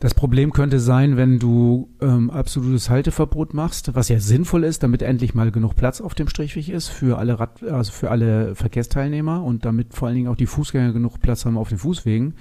Das 0.00 0.14
Problem 0.14 0.54
könnte 0.54 0.80
sein, 0.80 1.18
wenn 1.18 1.38
du 1.38 1.90
ähm, 2.00 2.30
absolutes 2.30 2.88
Halteverbot 2.88 3.52
machst, 3.52 3.94
was 3.94 4.08
ja 4.08 4.18
sinnvoll 4.18 4.64
ist, 4.64 4.82
damit 4.82 5.02
endlich 5.02 5.34
mal 5.34 5.50
genug 5.50 5.76
Platz 5.76 6.00
auf 6.00 6.14
dem 6.14 6.26
Strichweg 6.26 6.70
ist 6.70 6.88
für 6.88 7.18
alle 7.18 7.38
Rad, 7.38 7.62
also 7.62 7.92
für 7.92 8.10
alle 8.10 8.54
Verkehrsteilnehmer 8.54 9.44
und 9.44 9.66
damit 9.66 9.92
vor 9.92 10.08
allen 10.08 10.14
Dingen 10.14 10.28
auch 10.28 10.36
die 10.36 10.46
Fußgänger 10.46 10.94
genug 10.94 11.20
Platz 11.20 11.44
haben 11.44 11.58
auf 11.58 11.68
den 11.68 11.76
Fußwegen. 11.76 12.32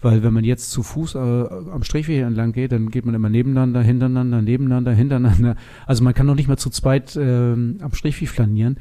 Weil 0.00 0.22
wenn 0.22 0.32
man 0.32 0.44
jetzt 0.44 0.70
zu 0.70 0.84
Fuß 0.84 1.16
äh, 1.16 1.18
am 1.18 1.82
Strichweg 1.82 2.22
entlang 2.22 2.52
geht, 2.52 2.70
dann 2.70 2.90
geht 2.90 3.04
man 3.04 3.16
immer 3.16 3.28
nebeneinander, 3.28 3.82
hintereinander, 3.82 4.40
nebeneinander, 4.40 4.92
hintereinander. 4.92 5.56
Also 5.86 6.04
man 6.04 6.14
kann 6.14 6.26
noch 6.26 6.36
nicht 6.36 6.48
mal 6.48 6.58
zu 6.58 6.70
zweit 6.70 7.16
äh, 7.16 7.52
am 7.52 7.92
Strichweg 7.92 8.28
flanieren, 8.28 8.76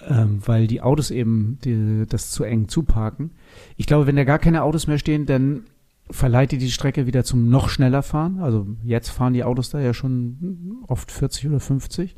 äh, 0.00 0.24
weil 0.44 0.66
die 0.66 0.82
Autos 0.82 1.12
eben 1.12 1.58
die, 1.64 2.04
das 2.08 2.32
zu 2.32 2.42
eng 2.42 2.66
zuparken. 2.66 3.30
Ich 3.76 3.86
glaube, 3.86 4.08
wenn 4.08 4.16
da 4.16 4.24
gar 4.24 4.40
keine 4.40 4.64
Autos 4.64 4.88
mehr 4.88 4.98
stehen, 4.98 5.24
dann 5.24 5.62
verleitet 6.10 6.60
die 6.60 6.70
Strecke 6.70 7.06
wieder 7.06 7.24
zum 7.24 7.48
noch 7.48 7.68
schneller 7.68 8.02
fahren. 8.02 8.40
Also 8.40 8.66
jetzt 8.82 9.10
fahren 9.10 9.32
die 9.32 9.44
Autos 9.44 9.70
da 9.70 9.80
ja 9.80 9.94
schon 9.94 10.82
oft 10.86 11.10
40 11.10 11.48
oder 11.48 11.60
50. 11.60 12.16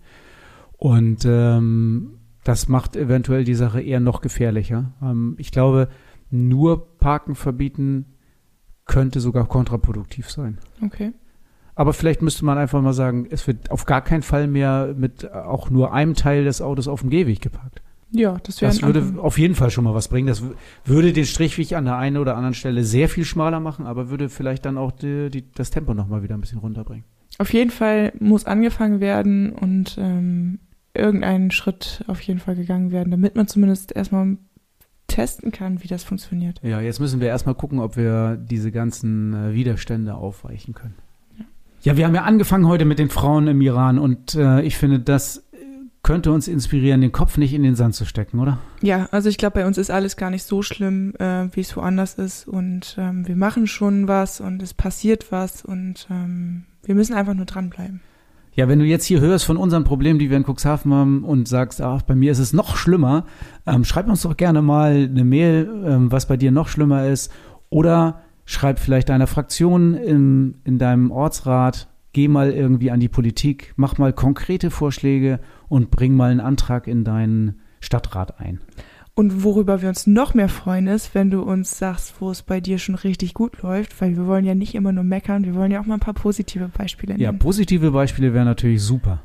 Und 0.76 1.24
ähm, 1.24 2.18
das 2.44 2.68
macht 2.68 2.96
eventuell 2.96 3.44
die 3.44 3.55
Sache 3.55 3.81
eher 3.81 4.00
noch 4.00 4.20
gefährlicher. 4.20 4.92
Ähm, 5.02 5.37
ich 5.38 5.52
glaube, 5.52 5.88
nur 6.31 6.96
Parken 6.98 7.35
verbieten 7.35 8.07
könnte 8.85 9.20
sogar 9.20 9.46
kontraproduktiv 9.46 10.31
sein. 10.31 10.59
Okay. 10.83 11.12
Aber 11.74 11.92
vielleicht 11.92 12.20
müsste 12.20 12.44
man 12.44 12.59
einfach 12.59 12.83
mal 12.83 12.92
sagen, 12.92 13.26
es 13.31 13.46
wird 13.46 13.70
auf 13.70 13.87
gar 13.87 14.02
keinen 14.02 14.22
Fall 14.22 14.46
mehr 14.46 14.94
mit 14.96 15.33
auch 15.33 15.70
nur 15.70 15.92
einem 15.92 16.14
Teil 16.14 16.44
des 16.44 16.61
Autos 16.61 16.88
auf 16.88 17.00
dem 17.00 17.11
Gehweg 17.11 17.40
geparkt. 17.40 17.83
Ja, 18.12 18.37
das 18.42 18.61
wäre 18.61 18.72
Das 18.72 18.83
würde 18.83 19.20
auf 19.20 19.38
jeden 19.38 19.55
Fall 19.55 19.70
schon 19.70 19.85
mal 19.85 19.94
was 19.94 20.09
bringen. 20.09 20.29
Das 20.29 20.42
würde 20.85 21.12
den 21.12 21.25
Strichweg 21.25 21.72
an 21.72 21.87
der 21.87 21.96
einen 21.96 22.18
oder 22.18 22.37
anderen 22.37 22.55
Stelle 22.55 22.85
sehr 22.85 23.09
viel 23.09 23.25
schmaler 23.25 23.59
machen, 23.59 23.87
aber 23.87 24.11
würde 24.11 24.29
vielleicht 24.29 24.66
dann 24.66 24.79
auch 24.79 24.92
die, 24.92 25.31
die, 25.31 25.51
das 25.53 25.70
Tempo 25.70 25.94
noch 25.94 26.09
mal 26.09 26.22
wieder 26.22 26.35
ein 26.35 26.40
bisschen 26.40 26.59
runterbringen. 26.59 27.05
Auf 27.38 27.53
jeden 27.53 27.70
Fall 27.70 28.12
muss 28.20 28.44
angefangen 28.44 29.01
werden 29.01 29.53
und 29.53 29.96
ähm, 29.98 30.59
irgendeinen 30.94 31.51
Schritt 31.51 32.05
auf 32.07 32.20
jeden 32.20 32.38
Fall 32.38 32.55
gegangen 32.55 32.92
werden, 32.92 33.11
damit 33.11 33.35
man 33.35 33.48
zumindest 33.48 33.96
erstmal 33.96 34.37
testen 35.07 35.53
kann, 35.53 35.83
wie 35.83 35.88
das 35.88 36.05
funktioniert. 36.05 36.61
Ja, 36.62 36.81
jetzt 36.81 37.01
müssen 37.01 37.20
wir 37.20 37.29
erstmal 37.29 37.55
gucken, 37.55 37.81
ob 37.81 37.96
wir 37.96 38.37
diese 38.37 38.70
ganzen 38.70 39.35
äh, 39.35 39.55
Widerstände 39.55 40.14
aufweichen 40.14 40.75
können. 40.75 40.94
Ja. 41.38 41.44
ja, 41.83 41.96
wir 41.96 42.07
haben 42.07 42.14
ja 42.14 42.22
angefangen 42.22 42.66
heute 42.66 42.85
mit 42.85 42.98
den 42.98 43.11
Frauen 43.11 43.46
im 43.46 43.61
Iran 43.61 43.98
und 43.98 44.35
äh, 44.35 44.61
ich 44.62 44.77
finde, 44.77 45.01
das 45.01 45.44
könnte 46.03 46.33
uns 46.33 46.49
inspirieren, 46.49 47.01
den 47.01 47.12
Kopf 47.12 47.38
nicht 47.38 47.55
in 47.55 47.62
den 47.62 47.77
Sand 47.77 47.95
zu 47.95 48.05
stecken, 48.05 48.41
oder? 48.41 48.59
Ja, 48.81 49.09
also 49.12 49.29
ich 49.29 49.38
glaube, 49.38 49.61
bei 49.61 49.67
uns 49.67 49.79
ist 49.79 49.91
alles 49.91 50.17
gar 50.17 50.31
nicht 50.31 50.43
so 50.43 50.62
schlimm, 50.62 51.15
äh, 51.19 51.49
wie 51.53 51.61
es 51.61 51.77
woanders 51.77 52.15
ist. 52.15 52.49
Und 52.49 52.97
ähm, 52.99 53.27
wir 53.27 53.37
machen 53.37 53.67
schon 53.67 54.09
was 54.09 54.41
und 54.41 54.62
es 54.62 54.75
passiert 54.75 55.31
was 55.31 55.65
und 55.65 56.09
ähm, 56.11 56.65
wir 56.85 56.95
müssen 56.95 57.15
einfach 57.15 57.35
nur 57.35 57.47
dranbleiben. 57.47 58.01
Ja, 58.55 58.69
wenn 58.69 58.81
du 58.81 58.85
jetzt 58.85 59.07
hier 59.07 59.21
hörst 59.21 59.47
von 59.47 59.57
unseren 59.57 59.85
Problemen, 59.85 60.19
die 60.19 60.29
wir 60.29 60.37
in 60.37 60.45
Cuxhaven 60.45 60.93
haben 60.93 61.25
und 61.25 61.49
sagst, 61.49 61.81
ach, 61.81 62.03
bei 62.03 62.15
mir 62.15 62.33
ist 62.33 62.38
es 62.38 62.53
noch 62.53 62.77
schlimmer, 62.77 63.25
ähm, 63.67 63.85
schreib 63.85 64.09
uns 64.09 64.23
doch 64.23 64.37
gerne 64.37 64.61
mal 64.61 65.09
eine 65.11 65.25
Mail, 65.25 65.71
ähm, 65.87 66.12
was 66.12 66.27
bei 66.27 66.37
dir 66.37 66.51
noch 66.51 66.69
schlimmer 66.69 67.07
ist. 67.07 67.33
Oder 67.71 68.21
schreib 68.45 68.79
vielleicht 68.79 69.09
deiner 69.09 69.27
Fraktion 69.27 69.95
in, 69.95 70.57
in 70.65 70.79
deinem 70.79 71.11
Ortsrat, 71.12 71.88
geh 72.12 72.29
mal 72.29 72.51
irgendwie 72.51 72.91
an 72.91 73.01
die 73.01 73.09
Politik, 73.09 73.73
mach 73.77 73.97
mal 73.97 74.12
konkrete 74.12 74.71
Vorschläge 74.71 75.41
und 75.72 75.90
bring 75.90 76.14
mal 76.14 76.30
einen 76.30 76.40
Antrag 76.40 76.87
in 76.87 77.02
deinen 77.02 77.62
Stadtrat 77.80 78.38
ein. 78.38 78.61
Und 79.14 79.42
worüber 79.42 79.80
wir 79.80 79.88
uns 79.88 80.06
noch 80.06 80.35
mehr 80.35 80.50
freuen 80.50 80.87
ist, 80.87 81.14
wenn 81.14 81.30
du 81.30 81.40
uns 81.40 81.78
sagst, 81.78 82.16
wo 82.20 82.30
es 82.30 82.42
bei 82.42 82.61
dir 82.61 82.78
schon 82.78 82.94
richtig 82.94 83.32
gut 83.32 83.62
läuft, 83.62 83.98
weil 83.98 84.14
wir 84.14 84.26
wollen 84.26 84.44
ja 84.44 84.54
nicht 84.54 84.74
immer 84.74 84.92
nur 84.92 85.02
meckern, 85.02 85.46
wir 85.46 85.54
wollen 85.54 85.70
ja 85.70 85.80
auch 85.80 85.87
mal 85.87 85.94
ein 85.94 86.00
paar 86.00 86.12
positive 86.12 86.68
Beispiele 86.68 87.14
nennen. 87.14 87.22
Ja, 87.22 87.32
positive 87.32 87.90
Beispiele 87.90 88.35
wären 88.35 88.44
natürlich 88.44 88.82
super. 88.82 89.22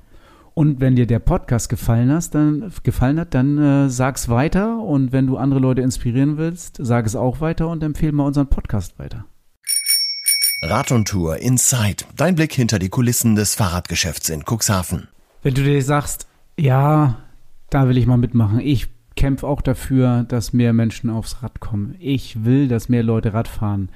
Und 0.53 0.79
wenn 0.79 0.95
dir 0.95 1.05
der 1.05 1.19
Podcast 1.19 1.67
gefallen, 1.67 2.13
hast, 2.13 2.33
dann, 2.33 2.71
gefallen 2.81 3.19
hat, 3.19 3.33
dann 3.33 3.57
äh, 3.57 3.89
sag's 3.89 4.29
weiter. 4.29 4.79
Und 4.79 5.11
wenn 5.11 5.27
du 5.27 5.35
andere 5.35 5.59
Leute 5.59 5.81
inspirieren 5.81 6.37
willst, 6.37 6.77
sag 6.81 7.05
es 7.05 7.17
auch 7.17 7.41
weiter 7.41 7.67
und 7.67 7.83
empfehle 7.83 8.13
mal 8.13 8.23
unseren 8.23 8.47
Podcast 8.47 8.97
weiter. 8.99 9.25
Rad 10.61 10.93
und 10.93 11.09
Tour 11.09 11.37
Inside. 11.37 12.05
Dein 12.15 12.35
Blick 12.35 12.53
hinter 12.53 12.79
die 12.79 12.89
Kulissen 12.89 13.35
des 13.35 13.53
Fahrradgeschäfts 13.55 14.29
in 14.29 14.43
Cuxhaven. 14.45 15.09
Wenn 15.43 15.53
du 15.53 15.63
dir 15.63 15.81
sagst, 15.83 16.27
ja, 16.59 17.17
da 17.69 17.87
will 17.87 17.97
ich 17.97 18.07
mal 18.07 18.17
mitmachen. 18.17 18.59
Ich 18.59 18.87
kämpfe 19.15 19.47
auch 19.47 19.61
dafür, 19.61 20.23
dass 20.23 20.53
mehr 20.53 20.73
Menschen 20.73 21.09
aufs 21.09 21.43
Rad 21.43 21.59
kommen. 21.59 21.95
Ich 21.99 22.45
will, 22.45 22.67
dass 22.67 22.89
mehr 22.89 23.03
Leute 23.03 23.33
Rad 23.33 23.47
fahren. 23.47 23.89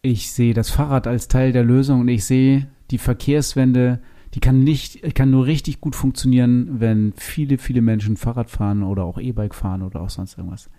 Ich 0.00 0.30
sehe 0.32 0.54
das 0.54 0.70
Fahrrad 0.70 1.06
als 1.06 1.28
Teil 1.28 1.52
der 1.52 1.64
Lösung 1.64 2.00
und 2.00 2.08
ich 2.08 2.24
sehe 2.24 2.68
die 2.90 2.98
Verkehrswende, 2.98 4.00
die 4.34 4.40
kann 4.40 4.62
nicht, 4.62 5.14
kann 5.14 5.30
nur 5.30 5.46
richtig 5.46 5.80
gut 5.80 5.96
funktionieren, 5.96 6.80
wenn 6.80 7.12
viele, 7.16 7.58
viele 7.58 7.82
Menschen 7.82 8.16
Fahrrad 8.16 8.50
fahren 8.50 8.82
oder 8.82 9.04
auch 9.04 9.18
E-Bike 9.18 9.54
fahren 9.54 9.82
oder 9.82 10.00
auch 10.00 10.10
sonst 10.10 10.38
irgendwas. 10.38 10.70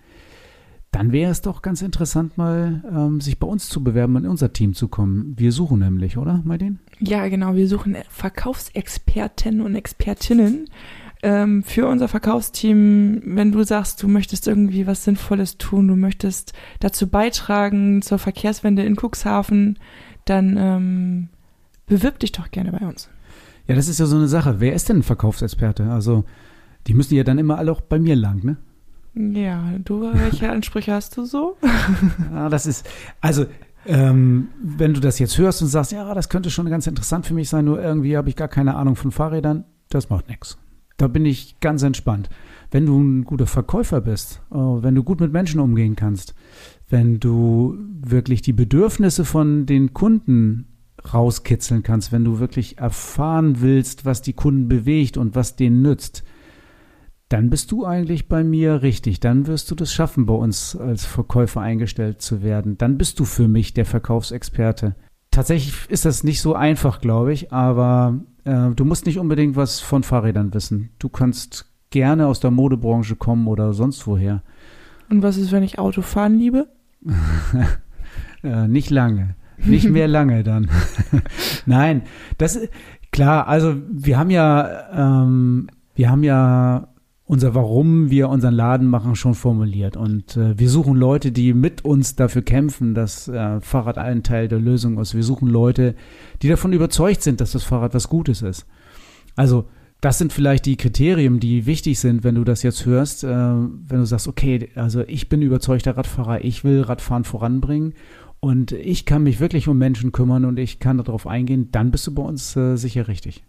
Dann 0.91 1.11
wäre 1.11 1.31
es 1.31 1.41
doch 1.41 1.61
ganz 1.61 1.83
interessant, 1.83 2.37
mal 2.37 2.83
ähm, 2.91 3.21
sich 3.21 3.37
bei 3.37 3.45
uns 3.45 3.69
zu 3.69 3.83
bewerben, 3.83 4.15
in 4.17 4.25
unser 4.25 4.53
Team 4.53 4.73
zu 4.73 4.87
kommen. 4.87 5.35
Wir 5.37 5.51
suchen 5.51 5.79
nämlich, 5.79 6.17
oder, 6.17 6.41
Maidin? 6.43 6.79
Ja, 6.99 7.27
genau. 7.27 7.53
Wir 7.53 7.67
suchen 7.67 7.95
Verkaufsexperten 8.09 9.61
und 9.61 9.75
Expertinnen 9.75 10.67
ähm, 11.21 11.63
für 11.63 11.87
unser 11.87 12.07
Verkaufsteam. 12.07 13.21
Wenn 13.23 13.51
du 13.51 13.63
sagst, 13.63 14.01
du 14.01 14.07
möchtest 14.07 14.47
irgendwie 14.47 14.87
was 14.87 15.03
Sinnvolles 15.03 15.57
tun, 15.57 15.87
du 15.87 15.95
möchtest 15.95 16.53
dazu 16.79 17.07
beitragen 17.07 18.01
zur 18.01 18.17
Verkehrswende 18.17 18.83
in 18.83 18.95
Cuxhaven, 18.95 19.77
dann 20.25 20.57
ähm, 20.57 21.29
bewirb 21.85 22.17
dich 22.19 22.31
doch 22.31 22.49
gerne 22.49 22.71
bei 22.71 22.85
uns. 22.87 23.09
Ja, 23.67 23.75
das 23.75 23.87
ist 23.87 23.99
ja 23.99 24.07
so 24.07 24.15
eine 24.15 24.27
Sache. 24.27 24.59
Wer 24.59 24.73
ist 24.73 24.89
denn 24.89 24.97
ein 24.97 25.03
Verkaufsexperte? 25.03 25.91
Also, 25.91 26.25
die 26.87 26.95
müssen 26.95 27.13
ja 27.13 27.23
dann 27.23 27.37
immer 27.37 27.59
alle 27.59 27.71
auch 27.71 27.81
bei 27.81 27.99
mir 27.99 28.15
lang, 28.15 28.43
ne? 28.43 28.57
Ja, 29.15 29.73
du, 29.83 30.01
welche 30.13 30.49
Ansprüche 30.49 30.93
hast 30.93 31.17
du 31.17 31.25
so? 31.25 31.57
ja, 32.33 32.49
das 32.49 32.65
ist, 32.65 32.87
also, 33.21 33.45
ähm, 33.85 34.49
wenn 34.61 34.93
du 34.93 34.99
das 34.99 35.19
jetzt 35.19 35.37
hörst 35.37 35.61
und 35.61 35.67
sagst, 35.67 35.91
ja, 35.91 36.13
das 36.13 36.29
könnte 36.29 36.51
schon 36.51 36.69
ganz 36.69 36.87
interessant 36.87 37.25
für 37.25 37.33
mich 37.33 37.49
sein, 37.49 37.65
nur 37.65 37.81
irgendwie 37.81 38.17
habe 38.17 38.29
ich 38.29 38.35
gar 38.35 38.47
keine 38.47 38.75
Ahnung 38.75 38.95
von 38.95 39.11
Fahrrädern, 39.11 39.65
das 39.89 40.09
macht 40.09 40.27
nichts. 40.29 40.57
Da 40.97 41.07
bin 41.07 41.25
ich 41.25 41.59
ganz 41.59 41.81
entspannt. 41.81 42.29
Wenn 42.71 42.85
du 42.85 42.99
ein 42.99 43.23
guter 43.23 43.47
Verkäufer 43.47 44.01
bist, 44.01 44.41
oh, 44.51 44.83
wenn 44.83 44.95
du 44.95 45.03
gut 45.03 45.21
mit 45.21 45.31
Menschen 45.31 45.59
umgehen 45.59 45.95
kannst, 45.95 46.35
wenn 46.89 47.19
du 47.19 47.77
wirklich 48.01 48.41
die 48.41 48.53
Bedürfnisse 48.53 49.25
von 49.25 49.65
den 49.65 49.93
Kunden 49.93 50.67
rauskitzeln 51.13 51.83
kannst, 51.83 52.11
wenn 52.11 52.25
du 52.25 52.39
wirklich 52.39 52.77
erfahren 52.77 53.61
willst, 53.61 54.05
was 54.05 54.21
die 54.21 54.33
Kunden 54.33 54.67
bewegt 54.67 55.17
und 55.17 55.35
was 55.35 55.55
denen 55.55 55.81
nützt, 55.81 56.23
dann 57.29 57.51
bist 57.51 57.71
du 57.71 57.85
eigentlich 57.85 58.27
bei 58.27 58.43
mir 58.43 58.81
richtig. 58.81 59.19
Dann 59.19 59.45
wirst 59.45 59.69
du 59.69 59.75
das 59.75 59.93
schaffen, 59.93 60.25
bei 60.25 60.33
uns 60.33 60.75
als 60.75 61.05
Verkäufer 61.05 61.61
eingestellt 61.61 62.21
zu 62.21 62.41
werden. 62.41 62.77
Dann 62.79 62.97
bist 62.97 63.19
du 63.19 63.25
für 63.25 63.47
mich 63.47 63.75
der 63.75 63.85
Verkaufsexperte. 63.85 64.95
Tatsächlich 65.29 65.75
ist 65.89 66.05
das 66.05 66.23
nicht 66.23 66.41
so 66.41 66.55
einfach, 66.55 67.01
glaube 67.01 67.31
ich, 67.31 67.53
aber 67.53 68.19
äh, 68.45 68.71
du 68.75 68.83
musst 68.83 69.05
nicht 69.05 69.19
unbedingt 69.19 69.55
was 69.55 69.79
von 69.79 70.01
Fahrrädern 70.01 70.55
wissen. 70.55 70.89
Du 70.97 71.07
kannst 71.07 71.71
gerne 71.91 72.25
aus 72.25 72.39
der 72.39 72.49
Modebranche 72.49 73.15
kommen 73.15 73.47
oder 73.47 73.73
sonst 73.73 74.07
woher. 74.07 74.41
Und 75.11 75.21
was 75.21 75.37
ist, 75.37 75.51
wenn 75.51 75.63
ich 75.63 75.77
Auto 75.77 76.01
fahren 76.01 76.37
liebe? 76.37 76.67
äh, 78.43 78.67
nicht 78.67 78.89
lange. 78.89 79.35
Nicht 79.57 79.87
mehr 79.89 80.07
lange 80.09 80.43
dann. 80.43 80.69
Nein, 81.67 82.03
das 82.39 82.59
klar, 83.11 83.47
also 83.47 83.75
wir 83.91 84.17
haben 84.17 84.31
ja, 84.31 85.21
ähm, 85.21 85.67
wir 85.93 86.09
haben 86.09 86.23
ja 86.23 86.87
unser 87.29 87.53
Warum 87.53 88.09
wir 88.09 88.27
unseren 88.27 88.55
Laden 88.55 88.87
machen 88.87 89.15
schon 89.15 89.35
formuliert. 89.35 89.95
Und 89.95 90.35
äh, 90.35 90.57
wir 90.57 90.67
suchen 90.67 90.95
Leute, 90.95 91.31
die 91.31 91.53
mit 91.53 91.85
uns 91.85 92.15
dafür 92.15 92.41
kämpfen, 92.41 92.95
dass 92.95 93.27
äh, 93.27 93.61
Fahrrad 93.61 93.99
ein 93.99 94.23
Teil 94.23 94.47
der 94.47 94.57
Lösung 94.57 94.97
ist. 94.97 95.13
Wir 95.13 95.21
suchen 95.21 95.47
Leute, 95.47 95.93
die 96.41 96.47
davon 96.47 96.73
überzeugt 96.73 97.21
sind, 97.21 97.39
dass 97.39 97.51
das 97.51 97.63
Fahrrad 97.63 97.93
was 97.93 98.09
Gutes 98.09 98.41
ist. 98.41 98.65
Also 99.35 99.65
das 100.01 100.17
sind 100.17 100.33
vielleicht 100.33 100.65
die 100.65 100.75
Kriterien, 100.75 101.39
die 101.39 101.67
wichtig 101.67 101.99
sind, 101.99 102.23
wenn 102.23 102.33
du 102.33 102.43
das 102.43 102.63
jetzt 102.63 102.87
hörst, 102.87 103.23
äh, 103.23 103.27
wenn 103.27 103.99
du 103.99 104.05
sagst, 104.05 104.27
okay, 104.27 104.69
also 104.73 105.01
ich 105.01 105.29
bin 105.29 105.43
überzeugter 105.43 105.97
Radfahrer, 105.97 106.43
ich 106.43 106.63
will 106.63 106.81
Radfahren 106.81 107.25
voranbringen 107.25 107.93
und 108.39 108.71
ich 108.71 109.05
kann 109.05 109.21
mich 109.21 109.39
wirklich 109.39 109.67
um 109.67 109.77
Menschen 109.77 110.11
kümmern 110.11 110.45
und 110.45 110.57
ich 110.57 110.79
kann 110.79 110.97
darauf 110.97 111.27
eingehen, 111.27 111.69
dann 111.71 111.91
bist 111.91 112.07
du 112.07 112.15
bei 112.15 112.23
uns 112.23 112.55
äh, 112.55 112.75
sicher 112.75 113.07
richtig. 113.07 113.43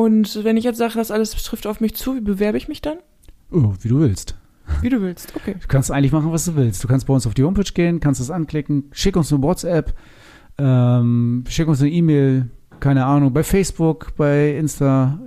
Und 0.00 0.44
wenn 0.44 0.56
ich 0.56 0.64
jetzt 0.64 0.78
sage, 0.78 0.94
das 0.94 1.10
alles 1.10 1.32
trifft 1.32 1.66
auf 1.66 1.80
mich 1.80 1.94
zu, 1.94 2.16
wie 2.16 2.22
bewerbe 2.22 2.56
ich 2.56 2.68
mich 2.68 2.80
dann? 2.80 2.96
Oh, 3.52 3.74
wie 3.82 3.88
du 3.88 4.00
willst. 4.00 4.34
Wie 4.80 4.88
du 4.88 5.02
willst, 5.02 5.36
okay. 5.36 5.56
Du 5.60 5.68
kannst 5.68 5.90
eigentlich 5.90 6.10
machen, 6.10 6.32
was 6.32 6.46
du 6.46 6.56
willst. 6.56 6.82
Du 6.82 6.88
kannst 6.88 7.06
bei 7.06 7.12
uns 7.12 7.26
auf 7.26 7.34
die 7.34 7.44
Homepage 7.44 7.70
gehen, 7.74 8.00
kannst 8.00 8.18
das 8.18 8.30
anklicken, 8.30 8.84
schick 8.92 9.14
uns 9.14 9.30
eine 9.30 9.42
WhatsApp, 9.42 9.92
ähm, 10.56 11.44
schick 11.48 11.68
uns 11.68 11.82
eine 11.82 11.90
E-Mail, 11.90 12.48
keine 12.78 13.04
Ahnung, 13.04 13.34
bei 13.34 13.42
Facebook, 13.42 14.16
bei 14.16 14.56
Insta, 14.56 15.18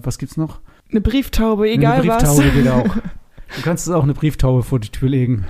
äh, 0.00 0.04
was 0.04 0.18
gibt's 0.18 0.36
noch? 0.36 0.62
Eine 0.90 1.00
Brieftaube, 1.00 1.70
egal 1.70 2.00
eine 2.00 2.08
Brieftaube 2.08 2.44
was. 2.44 2.54
Geht 2.54 2.68
auch. 2.68 2.96
Du 3.56 3.62
kannst 3.62 3.86
es 3.86 3.92
auch 3.94 4.02
eine 4.02 4.12
Brieftaube 4.12 4.62
vor 4.62 4.78
die 4.78 4.90
Tür 4.90 5.08
legen. 5.08 5.46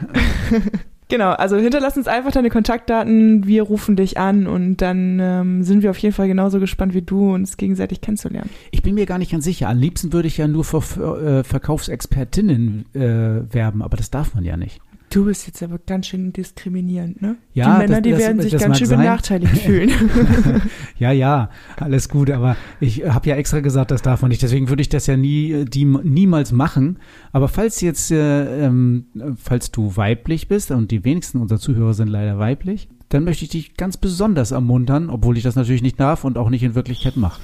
Genau, 1.09 1.31
also 1.31 1.57
hinterlass 1.57 1.97
uns 1.97 2.07
einfach 2.07 2.33
deine 2.33 2.51
Kontaktdaten, 2.51 3.47
wir 3.47 3.63
rufen 3.63 3.97
dich 3.97 4.19
an 4.19 4.47
und 4.47 4.77
dann 4.77 5.19
ähm, 5.21 5.63
sind 5.63 5.83
wir 5.83 5.91
auf 5.91 5.99
jeden 5.99 6.15
Fall 6.15 6.29
genauso 6.29 6.61
gespannt 6.61 6.93
wie 6.93 7.01
du, 7.01 7.33
uns 7.33 7.57
gegenseitig 7.57 8.03
kennenzulernen. 8.03 8.51
Ich 8.73 8.83
bin 8.83 8.95
mir 8.95 9.07
gar 9.07 9.17
nicht 9.17 9.33
ganz 9.33 9.45
sicher. 9.45 9.71
Am 9.71 9.79
liebsten 9.79 10.13
würde 10.13 10.29
ich 10.29 10.37
ja 10.37 10.47
nur 10.47 10.65
für 10.65 11.41
äh, 11.41 11.45
Verkaufsexpertinnen 11.45 12.95
äh, 12.95 13.55
werben, 13.55 13.81
aber 13.81 13.97
das 13.97 14.11
darf 14.11 14.35
man 14.35 14.45
ja 14.45 14.59
nicht. 14.59 14.83
Du 15.11 15.25
bist 15.25 15.47
jetzt 15.47 15.63
aber 15.63 15.79
ganz 15.79 16.07
schön 16.09 16.33
diskriminierend, 16.35 17.23
ne? 17.23 17.37
Ja, 17.55 17.73
die 17.75 17.79
Männer, 17.79 17.95
das- 17.97 18.03
die 18.03 18.11
das- 18.11 18.19
werden 18.21 18.41
sich 18.43 18.53
das 18.53 18.61
ganz 18.61 18.71
mag 18.73 18.79
schön 18.79 18.87
sein. 18.89 18.99
benachteiligt 18.99 19.59
fühlen. 19.63 19.91
Ja, 20.99 21.13
ja, 21.13 21.51
alles 21.77 22.09
gut, 22.09 22.29
aber 22.29 22.57
ich 22.81 23.05
habe 23.09 23.29
ja 23.29 23.37
extra 23.37 23.61
gesagt, 23.61 23.93
das 23.93 24.03
darf 24.03 24.21
man 24.21 24.31
nicht. 24.31 24.43
Deswegen 24.43 24.69
würde 24.69 24.83
ich 24.83 24.89
das 24.89 25.07
ja 25.07 25.17
nie, 25.17 25.53
äh, 25.53 25.65
die, 25.65 25.85
niemals 25.85 26.51
machen. 26.51 26.99
Aber 27.33 27.47
falls 27.49 27.81
jetzt, 27.81 28.11
äh, 28.11 28.67
ähm, 28.67 29.07
falls 29.37 29.71
du 29.71 29.97
weiblich 29.97 30.49
bist 30.49 30.73
und 30.73 30.91
die 30.91 31.05
wenigsten 31.05 31.39
unserer 31.39 31.61
Zuhörer 31.61 31.95
sind 31.95 32.09
leider 32.09 32.39
weiblich, 32.41 32.89
dann 33.11 33.23
möchte 33.25 33.45
ich 33.45 33.51
dich 33.51 33.77
ganz 33.77 33.97
besonders 33.97 34.51
ermuntern, 34.51 35.09
obwohl 35.09 35.37
ich 35.39 35.45
das 35.45 35.55
natürlich 35.55 35.83
nicht 35.83 36.01
darf 36.01 36.25
und 36.25 36.37
auch 36.37 36.51
nicht 36.51 36.65
in 36.65 36.75
Wirklichkeit 36.75 37.17
mache. 37.17 37.41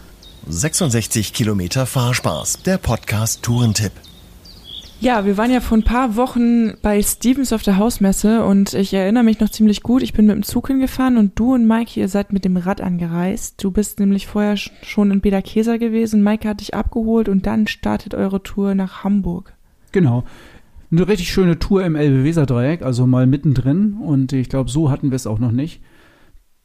66 0.48 1.32
Kilometer 1.32 1.86
Fahrspaß, 1.86 2.64
der 2.64 2.76
Podcast 2.78 3.42
Tourentipp. 3.44 3.92
Ja, 5.04 5.26
wir 5.26 5.36
waren 5.36 5.50
ja 5.50 5.60
vor 5.60 5.76
ein 5.76 5.82
paar 5.82 6.16
Wochen 6.16 6.78
bei 6.80 7.02
Stevens 7.02 7.52
auf 7.52 7.62
der 7.62 7.76
Hausmesse 7.76 8.42
und 8.42 8.72
ich 8.72 8.94
erinnere 8.94 9.22
mich 9.22 9.38
noch 9.38 9.50
ziemlich 9.50 9.82
gut. 9.82 10.02
Ich 10.02 10.14
bin 10.14 10.24
mit 10.24 10.34
dem 10.34 10.42
Zug 10.42 10.68
hingefahren 10.68 11.18
und 11.18 11.38
du 11.38 11.52
und 11.52 11.66
Maike, 11.66 12.00
ihr 12.00 12.08
seid 12.08 12.32
mit 12.32 12.46
dem 12.46 12.56
Rad 12.56 12.80
angereist. 12.80 13.62
Du 13.62 13.70
bist 13.70 14.00
nämlich 14.00 14.26
vorher 14.26 14.56
sch- 14.56 14.70
schon 14.82 15.10
in 15.10 15.20
Beda-Kesa 15.20 15.76
gewesen. 15.76 16.22
Maike 16.22 16.48
hat 16.48 16.60
dich 16.62 16.72
abgeholt 16.72 17.28
und 17.28 17.44
dann 17.44 17.66
startet 17.66 18.14
eure 18.14 18.42
Tour 18.42 18.74
nach 18.74 19.04
Hamburg. 19.04 19.52
Genau. 19.92 20.24
Eine 20.90 21.06
richtig 21.06 21.30
schöne 21.30 21.58
Tour 21.58 21.84
im 21.84 21.96
Elbe-Weser-Dreieck, 21.96 22.80
also 22.80 23.06
mal 23.06 23.26
mittendrin. 23.26 23.98
Und 24.00 24.32
ich 24.32 24.48
glaube, 24.48 24.70
so 24.70 24.90
hatten 24.90 25.10
wir 25.10 25.16
es 25.16 25.26
auch 25.26 25.38
noch 25.38 25.52
nicht. 25.52 25.82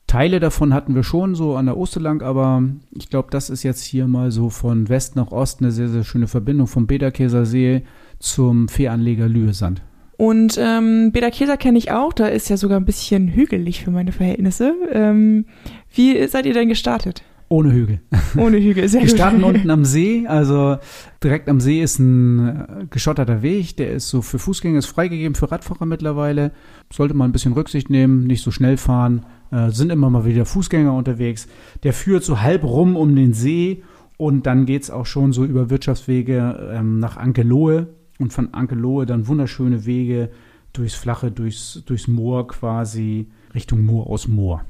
Teile 0.08 0.39
davon 0.39 0.73
hatten 0.73 0.95
wir 0.95 1.04
schon 1.04 1.36
so 1.36 1.58
an 1.58 1.65
der 1.65 1.75
Oste 1.78 1.99
lang, 1.99 2.21
aber 2.23 2.63
ich 2.91 3.10
glaube, 3.10 3.28
das 3.32 3.49
ist 3.49 3.63
jetzt 3.63 3.84
hier 3.84 4.08
mal 4.08 4.32
so 4.32 4.49
von 4.49 4.88
West 4.88 5.17
nach 5.17 5.32
Ost 5.34 5.60
eine 5.60 5.71
sehr, 5.71 5.89
sehr 5.89 6.06
schöne 6.06 6.28
Verbindung 6.28 6.67
vom 6.67 6.88
Bederkäser 6.88 7.45
See 7.45 7.84
zum 8.19 8.67
Fähranleger 8.67 9.27
Lüesand. 9.27 9.82
Und 10.17 10.58
ähm, 10.62 11.12
Beda-Kesa 11.13 11.55
kenne 11.55 11.77
ich 11.77 11.91
auch. 11.91 12.12
Da 12.12 12.27
ist 12.27 12.49
ja 12.49 12.58
sogar 12.58 12.77
ein 12.77 12.86
bisschen 12.86 13.29
hügelig 13.29 13.84
für 13.84 13.91
meine 13.91 14.12
Verhältnisse. 14.12 14.75
Ähm, 14.91 15.45
wie 15.93 16.27
seid 16.27 16.45
ihr 16.45 16.53
denn 16.53 16.67
gestartet? 16.67 17.23
Ohne 17.47 17.71
Hügel. 17.71 18.01
Ohne 18.38 18.58
Hügel, 18.58 18.88
sehr 18.89 19.01
Wir 19.01 19.08
gut. 19.08 19.15
starten 19.15 19.43
unten 19.43 19.71
am 19.71 19.84
See, 19.84 20.27
also 20.27 20.77
direkt 21.23 21.49
am 21.49 21.60
See 21.60 21.82
ist 21.82 21.97
ein 21.97 22.47
äh, 22.47 22.86
geschotterter 22.89 23.41
Weg, 23.41 23.77
der 23.77 23.91
ist 23.91 24.10
so 24.10 24.21
für 24.21 24.38
Fußgänger, 24.38 24.77
ist 24.77 24.86
freigegeben 24.86 25.34
für 25.34 25.51
Radfahrer 25.51 25.88
mittlerweile. 25.88 26.51
Sollte 26.93 27.15
man 27.15 27.29
ein 27.29 27.34
bisschen 27.34 27.53
Rücksicht 27.53 27.89
nehmen, 27.89 28.27
nicht 28.27 28.43
so 28.43 28.51
schnell 28.51 28.77
fahren, 28.77 29.25
äh, 29.51 29.71
sind 29.71 29.89
immer 29.91 30.10
mal 30.12 30.25
wieder 30.25 30.45
Fußgänger 30.45 30.93
unterwegs. 30.93 31.47
Der 31.84 31.93
führt 31.93 32.23
so 32.23 32.41
halb 32.41 32.63
rum 32.63 32.95
um 32.95 33.15
den 33.15 33.34
See 33.34 33.84
und 34.17 34.45
dann 34.45 34.65
geht's 34.65 34.91
auch 34.91 35.08
schon 35.08 35.34
so 35.34 35.43
über 35.43 35.71
Wirtschaftswege 35.71 36.71
ähm, 36.73 36.99
nach 36.99 37.17
Ankelohe 37.17 37.88
und 38.19 38.32
von 38.34 38.53
Ankelohe 38.53 39.05
dann 39.05 39.27
wunderschöne 39.27 39.86
Wege 39.86 40.29
durchs 40.73 40.95
Flache, 40.95 41.32
durchs, 41.32 41.84
durchs 41.86 42.08
Moor 42.08 42.47
quasi 42.47 43.27
Richtung 43.55 43.86
Moor 43.86 44.08
aus 44.08 44.27
Moor. 44.27 44.63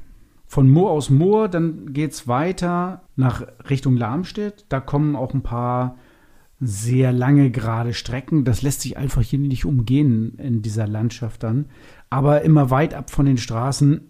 Von 0.46 0.68
Moor 0.68 0.90
aus 0.90 1.10
Moor, 1.10 1.48
dann 1.48 1.92
geht's 1.92 2.26
weiter 2.26 3.02
nach 3.16 3.46
Richtung 3.68 3.96
Lamstedt. 3.96 4.64
Da 4.68 4.80
kommen 4.80 5.14
auch 5.14 5.34
ein 5.34 5.42
paar 5.42 5.96
sehr 6.60 7.12
lange 7.12 7.50
gerade 7.50 7.94
Strecken. 7.94 8.44
Das 8.44 8.62
lässt 8.62 8.80
sich 8.80 8.96
einfach 8.96 9.22
hier 9.22 9.38
nicht 9.38 9.64
umgehen 9.64 10.34
in 10.38 10.62
dieser 10.62 10.86
Landschaft 10.86 11.42
dann. 11.42 11.66
Aber 12.08 12.42
immer 12.42 12.70
weit 12.70 12.94
ab 12.94 13.10
von 13.10 13.26
den 13.26 13.38
Straßen 13.38 14.00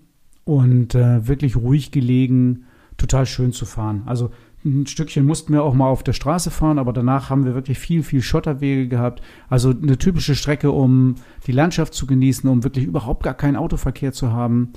und 0.44 0.94
äh, 0.94 1.29
wirklich 1.29 1.57
ruhig 1.57 1.90
gelegen, 1.90 2.64
total 2.96 3.26
schön 3.26 3.53
zu 3.53 3.66
fahren. 3.66 4.03
Also 4.07 4.31
ein 4.64 4.87
Stückchen 4.87 5.25
mussten 5.25 5.53
wir 5.53 5.62
auch 5.62 5.75
mal 5.75 5.88
auf 5.88 6.03
der 6.03 6.12
Straße 6.12 6.51
fahren, 6.51 6.79
aber 6.79 6.92
danach 6.92 7.31
haben 7.31 7.44
wir 7.44 7.55
wirklich 7.55 7.79
viel, 7.79 8.03
viel 8.03 8.20
Schotterwege 8.20 8.88
gehabt. 8.88 9.23
Also 9.49 9.70
eine 9.70 9.96
typische 9.96 10.35
Strecke, 10.35 10.70
um 10.70 11.14
die 11.46 11.53
Landschaft 11.53 11.94
zu 11.94 12.07
genießen, 12.07 12.49
um 12.49 12.62
wirklich 12.62 12.85
überhaupt 12.85 13.23
gar 13.23 13.35
keinen 13.35 13.57
Autoverkehr 13.57 14.12
zu 14.12 14.33
haben. 14.33 14.73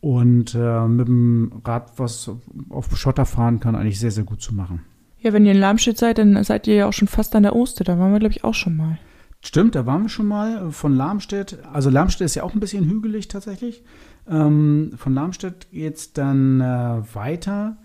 Und 0.00 0.54
äh, 0.54 0.86
mit 0.86 1.08
dem 1.08 1.60
Rad, 1.64 1.98
was 1.98 2.30
auf 2.68 2.96
Schotter 2.96 3.26
fahren 3.26 3.58
kann, 3.58 3.74
eigentlich 3.74 3.98
sehr, 3.98 4.12
sehr 4.12 4.22
gut 4.22 4.40
zu 4.40 4.54
machen. 4.54 4.84
Ja, 5.20 5.32
wenn 5.32 5.44
ihr 5.44 5.52
in 5.52 5.58
Lamstedt 5.58 5.98
seid, 5.98 6.18
dann 6.18 6.44
seid 6.44 6.68
ihr 6.68 6.74
ja 6.76 6.86
auch 6.86 6.92
schon 6.92 7.08
fast 7.08 7.34
an 7.34 7.42
der 7.42 7.56
Oste. 7.56 7.82
Da 7.82 7.98
waren 7.98 8.12
wir, 8.12 8.20
glaube 8.20 8.34
ich, 8.34 8.44
auch 8.44 8.54
schon 8.54 8.76
mal. 8.76 8.98
Stimmt, 9.40 9.74
da 9.74 9.86
waren 9.86 10.02
wir 10.02 10.08
schon 10.08 10.26
mal 10.26 10.68
äh, 10.68 10.70
von 10.70 10.94
Lamstedt. 10.94 11.58
Also 11.72 11.90
Lamstedt 11.90 12.26
ist 12.26 12.36
ja 12.36 12.44
auch 12.44 12.54
ein 12.54 12.60
bisschen 12.60 12.84
hügelig 12.84 13.26
tatsächlich. 13.26 13.82
Ähm, 14.28 14.92
von 14.96 15.14
Lamstedt 15.14 15.70
geht's 15.72 16.12
dann 16.12 16.60
äh, 16.60 17.14
weiter 17.14 17.78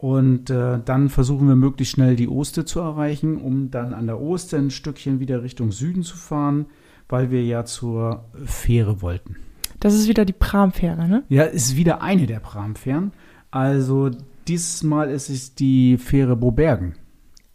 und 0.00 0.48
äh, 0.48 0.78
dann 0.82 1.10
versuchen 1.10 1.46
wir 1.46 1.56
möglichst 1.56 1.92
schnell 1.92 2.16
die 2.16 2.26
Oste 2.26 2.64
zu 2.64 2.80
erreichen, 2.80 3.36
um 3.36 3.70
dann 3.70 3.92
an 3.92 4.06
der 4.06 4.18
Oste 4.18 4.56
ein 4.56 4.70
Stückchen 4.70 5.20
wieder 5.20 5.42
Richtung 5.42 5.72
Süden 5.72 6.02
zu 6.04 6.16
fahren, 6.16 6.64
weil 7.10 7.30
wir 7.30 7.44
ja 7.44 7.66
zur 7.66 8.24
Fähre 8.46 9.02
wollten. 9.02 9.36
Das 9.78 9.92
ist 9.92 10.08
wieder 10.08 10.24
die 10.24 10.32
Pramfähre, 10.32 11.06
ne? 11.06 11.24
Ja, 11.28 11.42
ist 11.42 11.76
wieder 11.76 12.00
eine 12.00 12.26
der 12.26 12.40
Pramfähren. 12.40 13.12
Also 13.50 14.10
dieses 14.48 14.82
Mal 14.82 15.10
ist 15.10 15.28
es 15.28 15.54
die 15.54 15.98
Fähre 15.98 16.34
Bobergen. 16.34 16.94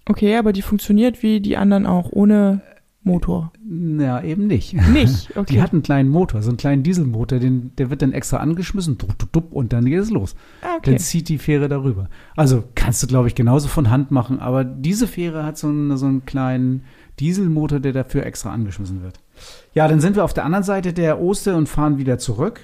Okay, 0.08 0.36
aber 0.38 0.54
die 0.54 0.62
funktioniert 0.62 1.24
wie 1.24 1.40
die 1.40 1.58
anderen 1.58 1.88
auch, 1.88 2.12
ohne 2.12 2.62
Motor. 3.06 3.52
Ja, 4.00 4.22
eben 4.22 4.48
nicht. 4.48 4.74
Nicht? 4.74 5.32
Okay. 5.36 5.54
Die 5.54 5.62
hat 5.62 5.74
einen 5.74 5.84
kleinen 5.84 6.10
Motor, 6.10 6.42
so 6.42 6.50
einen 6.50 6.58
kleinen 6.58 6.84
Dieselmotor, 6.84 7.40
den, 7.40 7.72
der 7.78 7.90
wird 7.90 8.02
dann 8.02 8.14
extra 8.14 8.38
angeschmissen, 8.38 8.98
dup, 8.98 9.18
dup, 9.20 9.32
dup, 9.32 9.52
und 9.52 9.74
dann 9.74 9.86
geht 9.86 10.00
es 10.00 10.10
los. 10.10 10.36
ah, 10.62 10.76
okay. 10.78 10.92
Dann 10.92 11.00
zieht 11.00 11.30
die 11.30 11.38
Fähre 11.38 11.68
darüber. 11.68 12.10
Also 12.36 12.64
kannst 12.74 13.04
du, 13.04 13.08
glaube 13.08 13.28
ich, 13.28 13.36
genauso 13.36 13.68
von 13.68 13.90
Hand 13.90 14.12
machen, 14.12 14.40
aber 14.40 14.64
diese 14.64 15.08
Fähre 15.08 15.44
hat 15.44 15.58
so 15.58 15.68
einen, 15.68 15.98
so 15.98 16.06
einen 16.06 16.26
kleinen 16.26 16.84
Dieselmotor, 17.20 17.80
der 17.80 17.94
dafür 17.94 18.26
extra 18.26 18.52
angeschmissen 18.52 19.04
wird. 19.04 19.20
Ja, 19.74 19.88
dann 19.88 20.00
sind 20.00 20.16
wir 20.16 20.24
auf 20.24 20.34
der 20.34 20.46
anderen 20.46 20.64
Seite 20.64 20.94
der 20.94 21.22
Oste 21.22 21.56
und 21.56 21.70
fahren 21.70 21.98
wieder 21.98 22.18
zurück. 22.18 22.62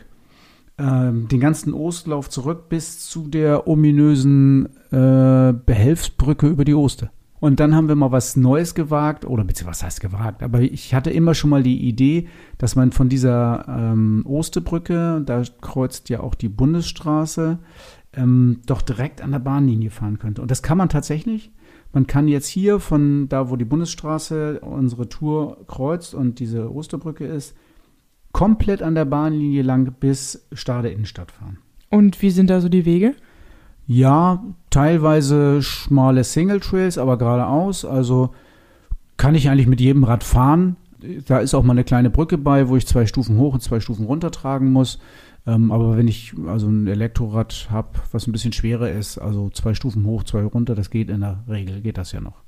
Ähm, 0.77 1.27
den 1.27 1.39
ganzen 1.39 1.73
Ostlauf 1.73 2.29
zurück 2.29 2.69
bis 2.69 3.07
zu 3.07 3.27
der 3.27 3.67
ominösen 3.67 4.67
äh, 4.91 5.53
Behelfsbrücke 5.53 6.47
über 6.47 6.65
die 6.65 6.73
Oste. 6.73 7.11
Und 7.41 7.59
dann 7.59 7.75
haben 7.75 7.87
wir 7.87 7.95
mal 7.95 8.11
was 8.11 8.35
Neues 8.35 8.75
gewagt, 8.75 9.25
oder 9.25 9.43
beziehungsweise 9.43 9.79
was 9.79 9.83
heißt 9.83 9.99
gewagt, 9.99 10.43
aber 10.43 10.61
ich 10.61 10.93
hatte 10.93 11.09
immer 11.09 11.33
schon 11.33 11.49
mal 11.49 11.63
die 11.63 11.87
Idee, 11.87 12.27
dass 12.59 12.75
man 12.75 12.91
von 12.91 13.09
dieser 13.09 13.65
ähm, 13.67 14.23
Ostebrücke, 14.27 15.23
da 15.25 15.41
kreuzt 15.59 16.09
ja 16.09 16.19
auch 16.19 16.35
die 16.35 16.49
Bundesstraße, 16.49 17.57
ähm, 18.13 18.61
doch 18.67 18.83
direkt 18.83 19.23
an 19.23 19.31
der 19.31 19.39
Bahnlinie 19.39 19.89
fahren 19.89 20.19
könnte. 20.19 20.43
Und 20.43 20.51
das 20.51 20.61
kann 20.61 20.77
man 20.77 20.89
tatsächlich. 20.89 21.51
Man 21.91 22.05
kann 22.05 22.27
jetzt 22.27 22.45
hier 22.45 22.79
von 22.79 23.27
da, 23.27 23.49
wo 23.49 23.55
die 23.55 23.65
Bundesstraße 23.65 24.59
unsere 24.59 25.09
Tour 25.09 25.65
kreuzt 25.65 26.13
und 26.13 26.37
diese 26.37 26.71
Osterbrücke 26.71 27.25
ist, 27.25 27.55
komplett 28.33 28.83
an 28.83 28.93
der 28.93 29.05
Bahnlinie 29.05 29.63
lang 29.63 29.91
bis 29.99 30.47
Stade 30.51 30.89
Innenstadt 30.89 31.31
fahren. 31.31 31.57
Und 31.89 32.21
wie 32.21 32.29
sind 32.29 32.51
da 32.51 32.61
so 32.61 32.69
die 32.69 32.85
Wege? 32.85 33.15
Ja, 33.87 34.43
teilweise 34.69 35.61
schmale 35.61 36.23
Single 36.23 36.59
Trails, 36.59 36.97
aber 36.97 37.17
geradeaus. 37.17 37.83
Also 37.85 38.29
kann 39.17 39.35
ich 39.35 39.49
eigentlich 39.49 39.67
mit 39.67 39.81
jedem 39.81 40.03
Rad 40.03 40.23
fahren. 40.23 40.75
Da 41.27 41.39
ist 41.39 41.53
auch 41.53 41.63
mal 41.63 41.73
eine 41.73 41.83
kleine 41.83 42.09
Brücke 42.09 42.37
bei, 42.37 42.69
wo 42.69 42.77
ich 42.77 42.87
zwei 42.87 43.05
Stufen 43.05 43.37
hoch 43.37 43.53
und 43.55 43.61
zwei 43.61 43.79
Stufen 43.79 44.05
runter 44.05 44.31
tragen 44.31 44.71
muss. 44.71 44.99
Ähm, 45.47 45.71
aber 45.71 45.97
wenn 45.97 46.07
ich 46.07 46.33
also 46.47 46.67
ein 46.67 46.85
Elektrorad 46.85 47.67
habe, 47.71 47.89
was 48.11 48.27
ein 48.27 48.31
bisschen 48.31 48.53
schwerer 48.53 48.91
ist, 48.91 49.17
also 49.17 49.49
zwei 49.49 49.73
Stufen 49.73 50.05
hoch, 50.05 50.23
zwei 50.23 50.43
runter, 50.43 50.75
das 50.75 50.91
geht 50.91 51.09
in 51.09 51.21
der 51.21 51.39
Regel, 51.49 51.81
geht 51.81 51.97
das 51.97 52.11
ja 52.11 52.21
noch. 52.21 52.43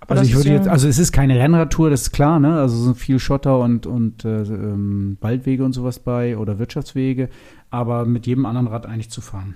Aber 0.00 0.12
also 0.16 0.24
ich 0.24 0.34
würde 0.34 0.48
ja- 0.48 0.54
jetzt, 0.56 0.66
also 0.68 0.88
es 0.88 0.98
ist 0.98 1.12
keine 1.12 1.38
Rennradtour, 1.38 1.90
das 1.90 2.02
ist 2.02 2.12
klar, 2.12 2.40
ne? 2.40 2.58
Also 2.58 2.76
es 2.76 2.84
sind 2.84 2.96
viel 2.96 3.20
Schotter 3.20 3.60
und, 3.60 3.86
und 3.86 4.24
äh, 4.24 4.42
ähm, 4.42 5.16
Waldwege 5.20 5.64
und 5.64 5.72
sowas 5.72 6.00
bei 6.00 6.36
oder 6.36 6.58
Wirtschaftswege, 6.58 7.28
aber 7.70 8.04
mit 8.04 8.26
jedem 8.26 8.46
anderen 8.46 8.66
Rad 8.66 8.86
eigentlich 8.86 9.10
zu 9.10 9.20
fahren. 9.20 9.54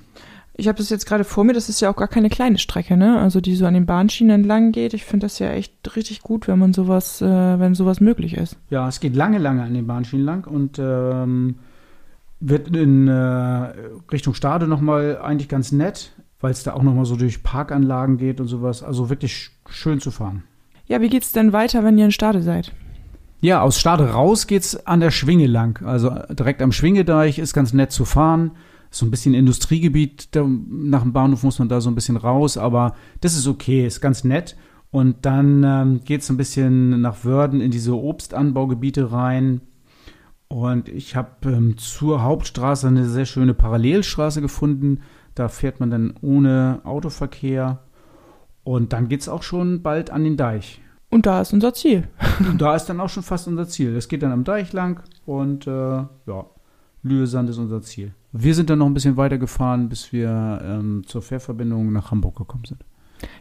Ich 0.55 0.69
habe 0.69 0.77
das 0.77 0.91
jetzt 0.91 1.07
gerade 1.07 1.25
vor 1.25 1.45
mir, 1.45 1.55
das 1.55 1.69
ist 1.71 1.81
ja 1.81 1.91
auch 1.91 1.97
gar 1.97 2.09
keine 2.09 2.29
kleine 2.29 2.59
Strecke, 2.59 2.97
ne? 2.97 3.19
Also 3.19 3.41
die 3.41 3.57
so 3.57 3.65
an 3.65 3.73
den 3.75 3.87
Bahnschienen 3.87 4.35
entlang 4.43 4.71
geht. 4.73 4.93
Ich 4.93 5.05
finde 5.05 5.25
das 5.25 5.39
ja 5.39 5.51
echt 5.51 5.97
richtig 5.97 6.21
gut, 6.21 6.47
wenn 6.47 6.59
man 6.59 6.75
sowas, 6.75 7.23
äh, 7.23 7.27
wenn 7.27 7.75
sowas 7.75 8.01
möglich 8.01 8.37
ist. 8.37 8.57
Ja, 8.69 8.87
es 8.87 9.01
geht 9.01 9.17
lange, 9.17 9.39
lange 9.39 9.63
an 9.63 9.73
den 9.73 9.87
Bahnschienen 9.87 10.27
lang 10.27 10.47
und 10.47 10.79
ähm, 10.79 11.57
wird 12.41 12.77
in 12.77 13.09
äh, 13.09 13.13
Richtung 14.13 14.35
Stade 14.35 14.67
nochmal 14.69 15.19
eigentlich 15.23 15.49
ganz 15.49 15.73
nett, 15.73 16.13
weil 16.41 16.51
es 16.51 16.63
da 16.65 16.75
auch 16.75 16.83
nochmal 16.83 17.07
so 17.07 17.17
durch 17.17 17.43
Parkanlagen 17.43 18.19
geht 18.19 18.39
und 18.41 18.49
sowas. 18.49 18.83
Also 18.83 19.09
wirklich 19.09 19.33
sch- 19.33 19.51
schön 19.71 20.01
zu 20.01 20.11
fahren. 20.11 20.43
Ja, 20.87 21.01
wie 21.01 21.09
geht's 21.09 21.33
denn 21.33 21.55
weiter, 21.55 21.83
wenn 21.83 21.97
ihr 21.97 22.05
in 22.05 22.13
Stade 22.13 22.43
seid? 22.43 22.73
Ja, 23.41 23.63
aus 23.63 23.81
Stade 23.81 24.11
raus 24.13 24.47
geht's 24.47 24.87
an 24.87 25.01
der 25.01 25.11
Schwinge 25.11 25.47
lang. 25.47 25.83
Also 25.87 26.11
direkt 26.31 26.61
am 26.61 26.73
Schwingedeich 26.73 27.39
ist 27.39 27.55
ganz 27.55 27.73
nett 27.73 27.91
zu 27.91 28.05
fahren. 28.05 28.51
So 28.93 29.07
ein 29.07 29.11
bisschen 29.11 29.35
Industriegebiet, 29.35 30.37
da, 30.37 30.47
nach 30.47 31.03
dem 31.03 31.13
Bahnhof 31.13 31.43
muss 31.43 31.59
man 31.59 31.69
da 31.69 31.81
so 31.81 31.91
ein 31.91 31.95
bisschen 31.95 32.17
raus, 32.17 32.57
aber 32.57 32.95
das 33.21 33.35
ist 33.35 33.49
okay, 33.49 33.87
ist 33.87 34.01
ganz 34.01 34.23
nett. 34.23 34.57
Und 34.91 35.25
dann 35.25 35.65
ähm, 35.65 36.01
geht's 36.05 36.29
ein 36.29 36.37
bisschen 36.37 37.01
nach 37.01 37.25
Wörden 37.25 37.63
in 37.63 37.71
diese 37.71 37.97
Obstanbaugebiete 37.97 39.11
rein. 39.11 39.63
Und 40.49 40.91
ich 40.91 41.17
habe 41.17 41.51
ähm, 41.51 41.79
zur 41.79 42.23
Hauptstraße 42.23 42.89
eine 42.89 43.09
sehr 43.09 43.25
schöne 43.25 43.55
Parallelstraße 43.55 44.43
gefunden. 44.43 45.01
Da 45.35 45.49
fährt 45.49 45.81
man 45.81 45.91
dann 45.91 46.13
ohne 46.21 46.83
Autoverkehr. 46.85 47.79
Und 48.65 48.93
dann 48.93 49.09
geht 49.09 49.23
es 49.23 49.31
auch 49.31 49.43
schon 49.43 49.81
bald 49.81 50.11
an 50.11 50.25
den 50.25 50.37
Deich. 50.37 50.83
Und 51.09 51.27
da 51.27 51.41
ist 51.41 51.55
unser 51.55 51.73
Ziel. 51.75 52.09
Und 52.39 52.59
da 52.61 52.77
ist 52.77 52.87
dann 52.87 53.01
auch 53.01 53.09
schon 53.09 53.23
fast 53.23 53.49
unser 53.49 53.67
Ziel. 53.67 53.97
Es 53.97 54.09
geht 54.09 54.23
dann 54.23 54.33
am 54.33 54.45
Deich 54.45 54.75
lang 54.75 55.03
und 55.25 55.67
äh, 55.67 55.71
ja, 55.71 56.47
Lühesand 57.03 57.51
ist 57.51 57.59
unser 57.59 57.83
Ziel. 57.83 58.13
Wir 58.33 58.55
sind 58.55 58.71
dann 58.71 58.79
noch 58.79 58.87
ein 58.87 58.95
bisschen 58.95 59.17
weiter 59.17 59.39
gefahren, 59.39 59.89
bis 59.89 60.13
wir 60.13 60.61
ähm, 60.65 61.03
zur 61.07 61.23
Fährverbindung 61.23 61.93
nach 61.93 62.11
Hamburg 62.11 62.37
gekommen 62.37 62.65
sind. 62.65 62.85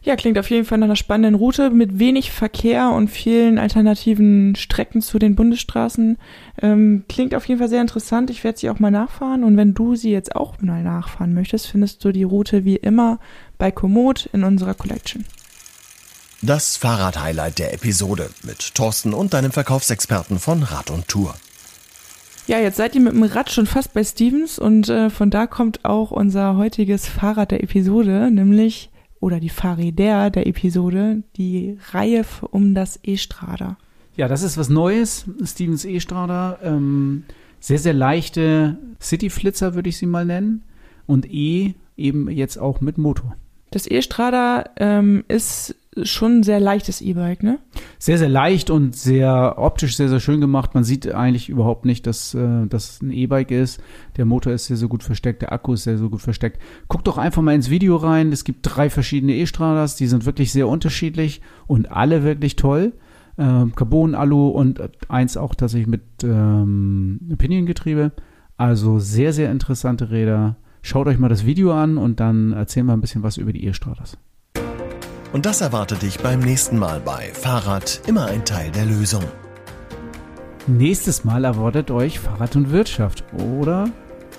Ja, 0.03 0.15
klingt 0.15 0.37
auf 0.37 0.49
jeden 0.49 0.65
Fall 0.65 0.77
nach 0.77 0.85
einer 0.85 0.95
spannenden 0.95 1.35
Route 1.35 1.69
mit 1.69 1.99
wenig 1.99 2.31
Verkehr 2.31 2.89
und 2.91 3.07
vielen 3.07 3.57
alternativen 3.57 4.55
Strecken 4.55 5.01
zu 5.01 5.19
den 5.19 5.35
Bundesstraßen. 5.35 6.17
Ähm, 6.61 7.03
klingt 7.09 7.35
auf 7.35 7.47
jeden 7.47 7.59
Fall 7.59 7.69
sehr 7.69 7.81
interessant. 7.81 8.29
Ich 8.29 8.43
werde 8.43 8.59
sie 8.59 8.69
auch 8.69 8.79
mal 8.79 8.91
nachfahren. 8.91 9.43
Und 9.43 9.57
wenn 9.57 9.73
du 9.73 9.95
sie 9.95 10.11
jetzt 10.11 10.35
auch 10.35 10.59
mal 10.61 10.83
nachfahren 10.83 11.33
möchtest, 11.33 11.67
findest 11.67 12.03
du 12.03 12.11
die 12.11 12.23
Route 12.23 12.65
wie 12.65 12.75
immer 12.75 13.19
bei 13.57 13.71
Komoot 13.71 14.29
in 14.33 14.43
unserer 14.43 14.73
Collection. 14.73 15.25
Das 16.41 16.77
Fahrrad-Highlight 16.77 17.59
der 17.59 17.73
Episode 17.73 18.31
mit 18.43 18.73
Thorsten 18.73 19.13
und 19.13 19.33
deinem 19.33 19.51
Verkaufsexperten 19.51 20.39
von 20.39 20.63
Rad 20.63 20.89
und 20.89 21.07
Tour. 21.07 21.35
Ja, 22.47 22.59
jetzt 22.59 22.77
seid 22.77 22.95
ihr 22.95 23.01
mit 23.01 23.13
dem 23.13 23.23
Rad 23.23 23.51
schon 23.51 23.65
fast 23.65 23.93
bei 23.93 24.03
Stevens 24.03 24.59
und 24.59 24.89
äh, 24.89 25.09
von 25.09 25.29
da 25.29 25.47
kommt 25.47 25.85
auch 25.85 26.11
unser 26.11 26.57
heutiges 26.57 27.07
Fahrrad 27.07 27.51
der 27.51 27.63
Episode, 27.63 28.29
nämlich 28.31 28.89
oder 29.19 29.39
die 29.39 29.49
Fahrräder 29.49 30.31
der 30.31 30.47
Episode, 30.47 31.23
die 31.37 31.77
Reihe 31.91 32.25
um 32.49 32.73
das 32.73 32.99
E-Strada. 33.03 33.77
Ja, 34.17 34.27
das 34.27 34.41
ist 34.41 34.57
was 34.57 34.69
Neues, 34.69 35.25
Stevens 35.45 35.85
E-Strada. 35.85 36.59
Ähm, 36.63 37.23
sehr, 37.59 37.79
sehr 37.79 37.93
leichte 37.93 38.77
City-Flitzer 38.99 39.75
würde 39.75 39.89
ich 39.89 39.97
sie 39.97 40.07
mal 40.07 40.25
nennen. 40.25 40.63
Und 41.05 41.31
E 41.31 41.75
eben 41.95 42.29
jetzt 42.29 42.57
auch 42.57 42.81
mit 42.81 42.97
Motor. 42.97 43.35
Das 43.69 43.89
E-Strada 43.89 44.65
ähm, 44.77 45.23
ist 45.27 45.75
schon 46.03 46.39
ein 46.39 46.43
sehr 46.43 46.59
leichtes 46.59 47.01
E-Bike, 47.01 47.43
ne? 47.43 47.59
Sehr, 47.99 48.17
sehr 48.17 48.29
leicht 48.29 48.69
und 48.69 48.95
sehr 48.95 49.55
optisch 49.57 49.97
sehr, 49.97 50.07
sehr 50.07 50.21
schön 50.21 50.39
gemacht. 50.39 50.73
Man 50.73 50.85
sieht 50.85 51.11
eigentlich 51.13 51.49
überhaupt 51.49 51.85
nicht, 51.85 52.07
dass 52.07 52.33
äh, 52.33 52.65
das 52.67 53.01
ein 53.01 53.11
E-Bike 53.11 53.51
ist. 53.51 53.81
Der 54.15 54.25
Motor 54.25 54.53
ist 54.53 54.65
sehr, 54.65 54.77
sehr 54.77 54.87
gut 54.87 55.03
versteckt, 55.03 55.41
der 55.41 55.51
Akku 55.51 55.73
ist 55.73 55.83
sehr, 55.83 55.97
sehr 55.97 56.07
gut 56.07 56.21
versteckt. 56.21 56.61
Guckt 56.87 57.07
doch 57.07 57.17
einfach 57.17 57.41
mal 57.41 57.55
ins 57.55 57.69
Video 57.69 57.97
rein. 57.97 58.31
Es 58.31 58.45
gibt 58.45 58.59
drei 58.61 58.89
verschiedene 58.89 59.35
E-Stradas, 59.35 59.97
die 59.97 60.07
sind 60.07 60.25
wirklich 60.25 60.51
sehr 60.53 60.67
unterschiedlich 60.67 61.41
und 61.67 61.91
alle 61.91 62.23
wirklich 62.23 62.55
toll. 62.55 62.93
Ähm, 63.37 63.75
Carbon, 63.75 64.15
Alu 64.15 64.47
und 64.47 64.81
eins 65.09 65.35
auch 65.35 65.55
tatsächlich 65.55 65.87
mit 65.87 66.03
ähm, 66.23 67.35
Piniengetriebe. 67.37 68.13
Also 68.55 68.99
sehr, 68.99 69.33
sehr 69.33 69.51
interessante 69.51 70.09
Räder. 70.09 70.55
Schaut 70.81 71.07
euch 71.07 71.19
mal 71.19 71.29
das 71.29 71.45
Video 71.45 71.73
an 71.73 71.97
und 71.97 72.19
dann 72.21 72.53
erzählen 72.53 72.85
wir 72.85 72.93
ein 72.93 73.01
bisschen 73.01 73.23
was 73.23 73.37
über 73.37 73.51
die 73.51 73.65
E-Stradas. 73.65 74.17
Und 75.33 75.45
das 75.45 75.61
erwartet 75.61 76.01
dich 76.01 76.19
beim 76.19 76.41
nächsten 76.41 76.77
Mal 76.77 76.99
bei 76.99 77.31
Fahrrad 77.33 78.01
immer 78.05 78.25
ein 78.25 78.43
Teil 78.43 78.69
der 78.71 78.85
Lösung. 78.85 79.23
Nächstes 80.67 81.23
Mal 81.23 81.45
erwartet 81.45 81.89
euch 81.89 82.19
Fahrrad 82.19 82.57
und 82.57 82.71
Wirtschaft, 82.71 83.23
oder? 83.33 83.89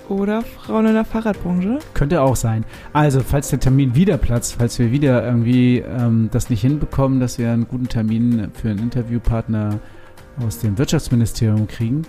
Oder 0.07 0.43
Frauen 0.43 0.85
in 0.85 0.93
der 0.93 1.05
Fahrradbranche. 1.05 1.79
Könnte 1.95 2.21
auch 2.21 2.35
sein. 2.35 2.63
Also, 2.91 3.21
falls 3.21 3.49
der 3.49 3.59
Termin 3.59 3.95
wieder 3.95 4.17
platzt, 4.17 4.57
falls 4.59 4.77
wir 4.77 4.91
wieder 4.91 5.25
irgendwie 5.25 5.79
ähm, 5.79 6.29
das 6.31 6.51
nicht 6.51 6.61
hinbekommen, 6.61 7.19
dass 7.19 7.39
wir 7.39 7.51
einen 7.51 7.67
guten 7.67 7.87
Termin 7.87 8.51
für 8.53 8.69
einen 8.69 8.79
Interviewpartner 8.79 9.79
aus 10.45 10.59
dem 10.59 10.77
Wirtschaftsministerium 10.77 11.67
kriegen, 11.67 12.03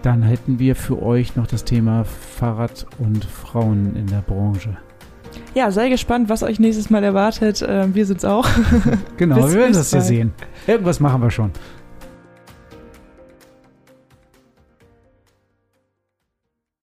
dann 0.00 0.22
hätten 0.22 0.58
wir 0.58 0.74
für 0.74 1.02
euch 1.02 1.36
noch 1.36 1.46
das 1.46 1.64
Thema 1.64 2.04
Fahrrad 2.04 2.86
und 2.98 3.24
Frauen 3.24 3.94
in 3.94 4.06
der 4.06 4.22
Branche. 4.22 4.78
Ja, 5.54 5.70
sei 5.70 5.90
gespannt, 5.90 6.28
was 6.28 6.42
euch 6.42 6.58
nächstes 6.58 6.88
Mal 6.88 7.04
erwartet. 7.04 7.60
Äh, 7.60 7.94
wir 7.94 8.06
sind's 8.06 8.24
auch. 8.24 8.48
genau, 9.16 9.36
wir 9.48 9.54
werden 9.54 9.74
das 9.74 9.90
hier 9.90 10.00
sehen. 10.00 10.32
Irgendwas 10.66 10.98
machen 10.98 11.20
wir 11.22 11.30
schon. 11.30 11.50